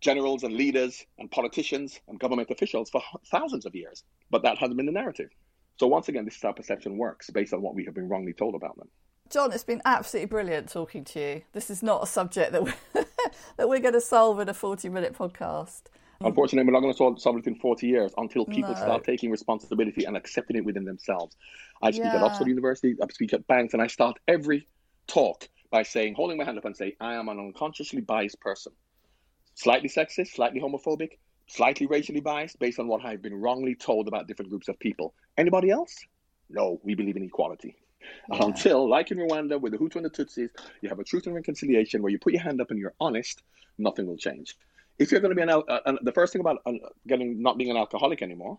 generals 0.00 0.42
and 0.44 0.54
leaders 0.54 1.04
and 1.18 1.30
politicians 1.30 1.98
and 2.06 2.18
government 2.20 2.50
officials 2.50 2.90
for 2.90 3.02
thousands 3.30 3.64
of 3.66 3.74
years. 3.74 4.04
But 4.30 4.42
that 4.42 4.58
hasn't 4.58 4.76
been 4.76 4.86
the 4.86 4.92
narrative. 4.92 5.30
So 5.78 5.86
once 5.86 6.08
again, 6.08 6.24
this 6.24 6.36
is 6.36 6.42
how 6.42 6.52
perception 6.52 6.98
works 6.98 7.30
based 7.30 7.52
on 7.52 7.62
what 7.62 7.74
we 7.74 7.84
have 7.84 7.94
been 7.94 8.08
wrongly 8.08 8.32
told 8.32 8.54
about 8.54 8.76
them. 8.76 8.88
John, 9.30 9.52
it's 9.52 9.64
been 9.64 9.82
absolutely 9.84 10.26
brilliant 10.26 10.70
talking 10.70 11.04
to 11.04 11.20
you. 11.20 11.42
This 11.52 11.70
is 11.70 11.82
not 11.82 12.02
a 12.02 12.06
subject 12.06 12.52
that 12.52 12.64
we're, 12.64 12.74
that 13.56 13.68
we're 13.68 13.78
going 13.78 13.94
to 13.94 14.00
solve 14.00 14.40
in 14.40 14.48
a 14.48 14.54
forty-minute 14.54 15.16
podcast. 15.16 15.82
Unfortunately, 16.20 16.66
we're 16.66 16.72
not 16.72 16.80
going 16.80 16.92
to 16.92 16.96
solve, 16.96 17.20
solve 17.20 17.36
it 17.36 17.46
in 17.46 17.54
40 17.54 17.86
years 17.86 18.12
until 18.16 18.44
people 18.44 18.74
No. 18.74 18.80
start 18.80 19.04
taking 19.04 19.30
responsibility 19.30 20.04
and 20.04 20.16
accepting 20.16 20.56
it 20.56 20.64
within 20.64 20.84
themselves. 20.84 21.36
I 21.80 21.92
speak 21.92 22.12
at 22.12 22.20
Oxford 22.22 22.48
University, 22.48 22.96
I 23.00 23.06
speak 23.12 23.32
at 23.34 23.46
banks, 23.46 23.72
and 23.72 23.80
I 23.80 23.86
start 23.86 24.18
every 24.26 24.66
talk 25.06 25.48
by 25.70 25.84
saying, 25.84 26.14
holding 26.14 26.36
my 26.36 26.44
hand 26.44 26.58
up 26.58 26.64
and 26.64 26.76
say, 26.76 26.96
I 27.00 27.14
am 27.14 27.28
an 27.28 27.38
unconsciously 27.38 28.00
biased 28.00 28.40
person. 28.40 28.72
Slightly 29.54 29.88
sexist, 29.88 30.32
slightly 30.34 30.60
homophobic, 30.60 31.18
slightly 31.48 31.86
racially 31.86 32.20
biased 32.20 32.58
based 32.58 32.78
on 32.78 32.86
what 32.86 33.04
I've 33.04 33.22
been 33.22 33.34
wrongly 33.34 33.74
told 33.74 34.06
about 34.06 34.28
different 34.28 34.50
groups 34.50 34.68
of 34.68 34.78
people. 34.78 35.14
Anybody 35.36 35.70
else? 35.70 35.96
No, 36.48 36.80
we 36.84 36.94
believe 36.94 37.16
in 37.16 37.24
equality. 37.24 37.76
And 38.30 38.42
until, 38.42 38.88
like 38.88 39.10
in 39.10 39.18
Rwanda 39.18 39.60
with 39.60 39.72
the 39.72 39.78
Hutu 39.78 39.96
and 39.96 40.04
the 40.04 40.10
Tutsis, 40.10 40.50
you 40.80 40.88
have 40.88 40.98
a 40.98 41.04
truth 41.04 41.26
and 41.26 41.34
reconciliation 41.34 42.00
where 42.00 42.10
you 42.10 42.18
put 42.18 42.32
your 42.32 42.42
hand 42.42 42.60
up 42.60 42.70
and 42.70 42.78
you're 42.78 42.94
honest, 43.00 43.42
nothing 43.76 44.06
will 44.06 44.16
change. 44.16 44.56
if 44.98 45.12
you're 45.12 45.20
going 45.20 45.30
to 45.30 45.36
be 45.36 45.42
an, 45.42 45.50
al- 45.50 45.64
uh, 45.68 45.80
an 45.86 45.98
the 46.02 46.12
first 46.12 46.32
thing 46.32 46.40
about 46.40 46.58
uh, 46.66 46.72
getting 47.06 47.40
not 47.40 47.56
being 47.56 47.70
an 47.70 47.76
alcoholic 47.76 48.22
anymore 48.22 48.58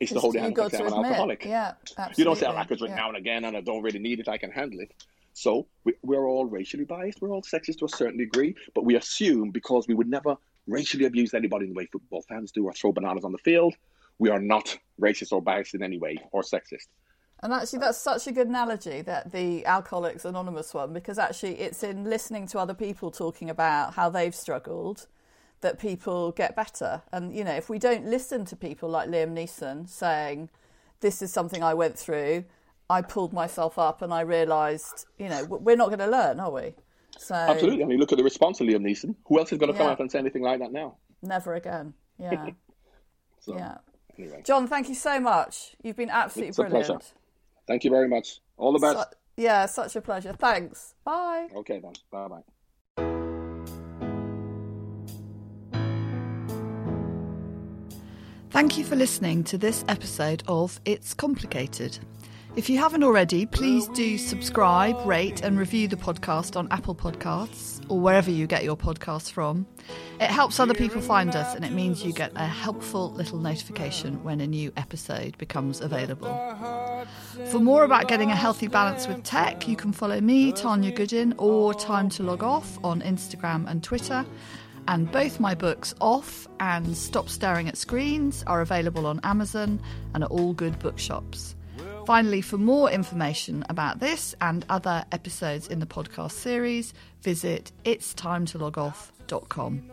is 0.00 0.10
to 0.10 0.18
hold 0.18 0.34
your 0.34 0.42
hand 0.42 0.54
got 0.54 0.64
and 0.64 0.72
say 0.72 0.78
I'm 0.78 0.92
an 0.92 1.04
alcoholic. 1.04 1.44
Yeah, 1.44 1.72
absolutely. 1.98 2.14
You 2.16 2.24
don't 2.24 2.38
say, 2.38 2.46
I 2.46 2.64
could 2.64 2.78
drink 2.78 2.94
yeah. 2.94 3.02
now 3.02 3.08
and 3.08 3.16
again 3.16 3.44
and 3.44 3.56
I 3.56 3.60
don't 3.60 3.82
really 3.82 3.98
need 3.98 4.20
it, 4.20 4.28
I 4.28 4.38
can 4.38 4.50
handle 4.50 4.80
it. 4.80 4.92
So 5.32 5.66
we, 5.84 5.94
we're 6.02 6.26
all 6.28 6.46
racially 6.46 6.84
biased, 6.84 7.20
we're 7.20 7.30
all 7.30 7.42
sexist 7.42 7.78
to 7.78 7.86
a 7.86 7.88
certain 7.88 8.18
degree, 8.18 8.54
but 8.74 8.84
we 8.84 8.96
assume 8.96 9.50
because 9.50 9.86
we 9.88 9.94
would 9.94 10.08
never 10.08 10.36
racially 10.66 11.04
abuse 11.04 11.34
anybody 11.34 11.66
in 11.66 11.72
the 11.72 11.76
way 11.76 11.86
football 11.86 12.22
fans 12.28 12.52
do 12.52 12.64
or 12.64 12.72
throw 12.72 12.92
bananas 12.92 13.24
on 13.24 13.32
the 13.32 13.38
field, 13.38 13.74
we 14.18 14.30
are 14.30 14.40
not 14.40 14.76
racist 15.00 15.32
or 15.32 15.42
biased 15.42 15.74
in 15.74 15.82
any 15.82 15.98
way 15.98 16.16
or 16.32 16.42
sexist. 16.42 16.88
And 17.42 17.52
actually, 17.52 17.80
that's 17.80 17.98
such 17.98 18.26
a 18.26 18.32
good 18.32 18.48
analogy 18.48 19.02
that 19.02 19.32
the 19.32 19.66
Alcoholics 19.66 20.24
Anonymous 20.24 20.72
one, 20.72 20.92
because 20.92 21.18
actually, 21.18 21.60
it's 21.60 21.82
in 21.82 22.04
listening 22.04 22.46
to 22.48 22.58
other 22.58 22.74
people 22.74 23.10
talking 23.10 23.50
about 23.50 23.94
how 23.94 24.08
they've 24.08 24.34
struggled 24.34 25.06
that 25.60 25.78
people 25.78 26.32
get 26.32 26.56
better. 26.56 27.02
And, 27.12 27.34
you 27.34 27.44
know, 27.44 27.54
if 27.54 27.68
we 27.68 27.78
don't 27.78 28.06
listen 28.06 28.44
to 28.46 28.56
people 28.56 28.88
like 28.88 29.08
Liam 29.08 29.34
Neeson 29.34 29.88
saying, 29.88 30.48
This 31.00 31.20
is 31.20 31.32
something 31.32 31.62
I 31.62 31.74
went 31.74 31.98
through, 31.98 32.44
I 32.88 33.02
pulled 33.02 33.32
myself 33.32 33.78
up 33.78 34.02
and 34.02 34.12
I 34.12 34.20
realised, 34.20 35.06
you 35.18 35.28
know, 35.28 35.44
we're 35.44 35.76
not 35.76 35.88
going 35.88 35.98
to 36.00 36.06
learn, 36.06 36.38
are 36.38 36.50
we? 36.50 36.74
So, 37.18 37.34
Absolutely. 37.34 37.82
I 37.84 37.86
mean, 37.86 37.98
look 37.98 38.12
at 38.12 38.18
the 38.18 38.24
response 38.24 38.58
to 38.58 38.64
Liam 38.64 38.82
Neeson. 38.82 39.14
Who 39.26 39.38
else 39.38 39.52
is 39.52 39.58
going 39.58 39.72
to 39.72 39.76
come 39.78 39.86
Yeah. 39.86 39.92
out 39.92 40.00
and 40.00 40.10
say 40.10 40.18
anything 40.18 40.42
like 40.42 40.58
that 40.60 40.72
now? 40.72 40.96
never 41.22 41.54
again. 41.54 41.94
Yeah. 42.18 42.50
So, 43.40 43.54
yeah. 43.56 43.76
anyway, 44.18 44.40
John, 44.42 44.66
thank 44.66 44.88
you 44.88 44.94
so 44.94 45.20
much. 45.20 45.76
You've 45.82 45.96
been 45.98 46.08
absolutely 46.08 46.48
It's 46.48 46.58
a 46.58 46.64
pleasure. 46.64 46.98
thank 47.68 47.84
you 47.84 47.90
very 47.90 48.08
much. 48.08 48.40
All 48.56 48.72
the 48.72 48.78
best. 48.78 48.96
Su- 49.10 49.16
yeah, 49.36 49.66
such 49.66 49.96
a 49.96 50.00
pleasure. 50.00 50.32
Thanks. 50.32 50.94
Bye. 51.04 51.48
Okay, 51.54 51.78
then. 51.80 51.92
Bye 52.10 52.28
bye. 52.28 53.54
Thank 58.50 58.78
you 58.78 58.84
for 58.84 58.94
listening 58.96 59.42
to 59.44 59.58
this 59.58 59.84
episode 59.88 60.42
of 60.46 60.80
It's 60.84 61.12
Complicated. 61.12 61.98
If 62.56 62.70
you 62.70 62.78
haven't 62.78 63.02
already, 63.02 63.46
please 63.46 63.88
do 63.88 64.16
subscribe, 64.16 65.04
rate, 65.04 65.40
and 65.40 65.58
review 65.58 65.88
the 65.88 65.96
podcast 65.96 66.56
on 66.56 66.68
Apple 66.70 66.94
Podcasts 66.94 67.84
or 67.88 67.98
wherever 67.98 68.30
you 68.30 68.46
get 68.46 68.62
your 68.62 68.76
podcasts 68.76 69.28
from. 69.28 69.66
It 70.20 70.30
helps 70.30 70.60
other 70.60 70.72
people 70.72 71.00
find 71.00 71.34
us 71.34 71.56
and 71.56 71.64
it 71.64 71.72
means 71.72 72.04
you 72.04 72.12
get 72.12 72.30
a 72.36 72.46
helpful 72.46 73.10
little 73.10 73.38
notification 73.38 74.22
when 74.22 74.40
a 74.40 74.46
new 74.46 74.72
episode 74.76 75.36
becomes 75.36 75.80
available. 75.80 76.28
For 77.50 77.58
more 77.58 77.82
about 77.82 78.06
getting 78.06 78.30
a 78.30 78.36
healthy 78.36 78.68
balance 78.68 79.08
with 79.08 79.24
tech, 79.24 79.66
you 79.66 79.74
can 79.74 79.92
follow 79.92 80.20
me, 80.20 80.52
Tanya 80.52 80.92
Goodin, 80.92 81.34
or 81.38 81.74
Time 81.74 82.08
to 82.10 82.22
Log 82.22 82.44
Off 82.44 82.78
on 82.84 83.02
Instagram 83.02 83.68
and 83.68 83.82
Twitter. 83.82 84.24
And 84.86 85.10
both 85.10 85.40
my 85.40 85.56
books, 85.56 85.92
Off 86.00 86.46
and 86.60 86.96
Stop 86.96 87.28
Staring 87.28 87.66
at 87.66 87.76
Screens, 87.76 88.44
are 88.46 88.60
available 88.60 89.08
on 89.08 89.18
Amazon 89.24 89.80
and 90.14 90.22
at 90.22 90.30
all 90.30 90.52
good 90.52 90.78
bookshops. 90.78 91.56
Finally, 92.06 92.42
for 92.42 92.58
more 92.58 92.90
information 92.90 93.64
about 93.68 93.98
this 93.98 94.34
and 94.40 94.64
other 94.68 95.04
episodes 95.10 95.68
in 95.68 95.80
the 95.80 95.86
podcast 95.86 96.32
series, 96.32 96.92
visit 97.22 97.72
itstimetologoff.com. 97.84 99.90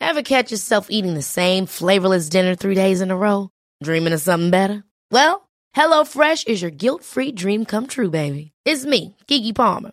Ever 0.00 0.22
catch 0.22 0.50
yourself 0.50 0.88
eating 0.90 1.14
the 1.14 1.22
same 1.22 1.66
flavorless 1.66 2.28
dinner 2.28 2.54
three 2.54 2.74
days 2.74 3.00
in 3.00 3.10
a 3.10 3.16
row? 3.16 3.50
Dreaming 3.82 4.12
of 4.12 4.20
something 4.20 4.50
better? 4.50 4.84
Well, 5.10 5.48
HelloFresh 5.76 6.48
is 6.48 6.62
your 6.62 6.70
guilt-free 6.70 7.32
dream 7.32 7.64
come 7.64 7.86
true, 7.86 8.10
baby. 8.10 8.52
It's 8.64 8.84
me, 8.84 9.16
Keke 9.28 9.54
Palmer. 9.54 9.92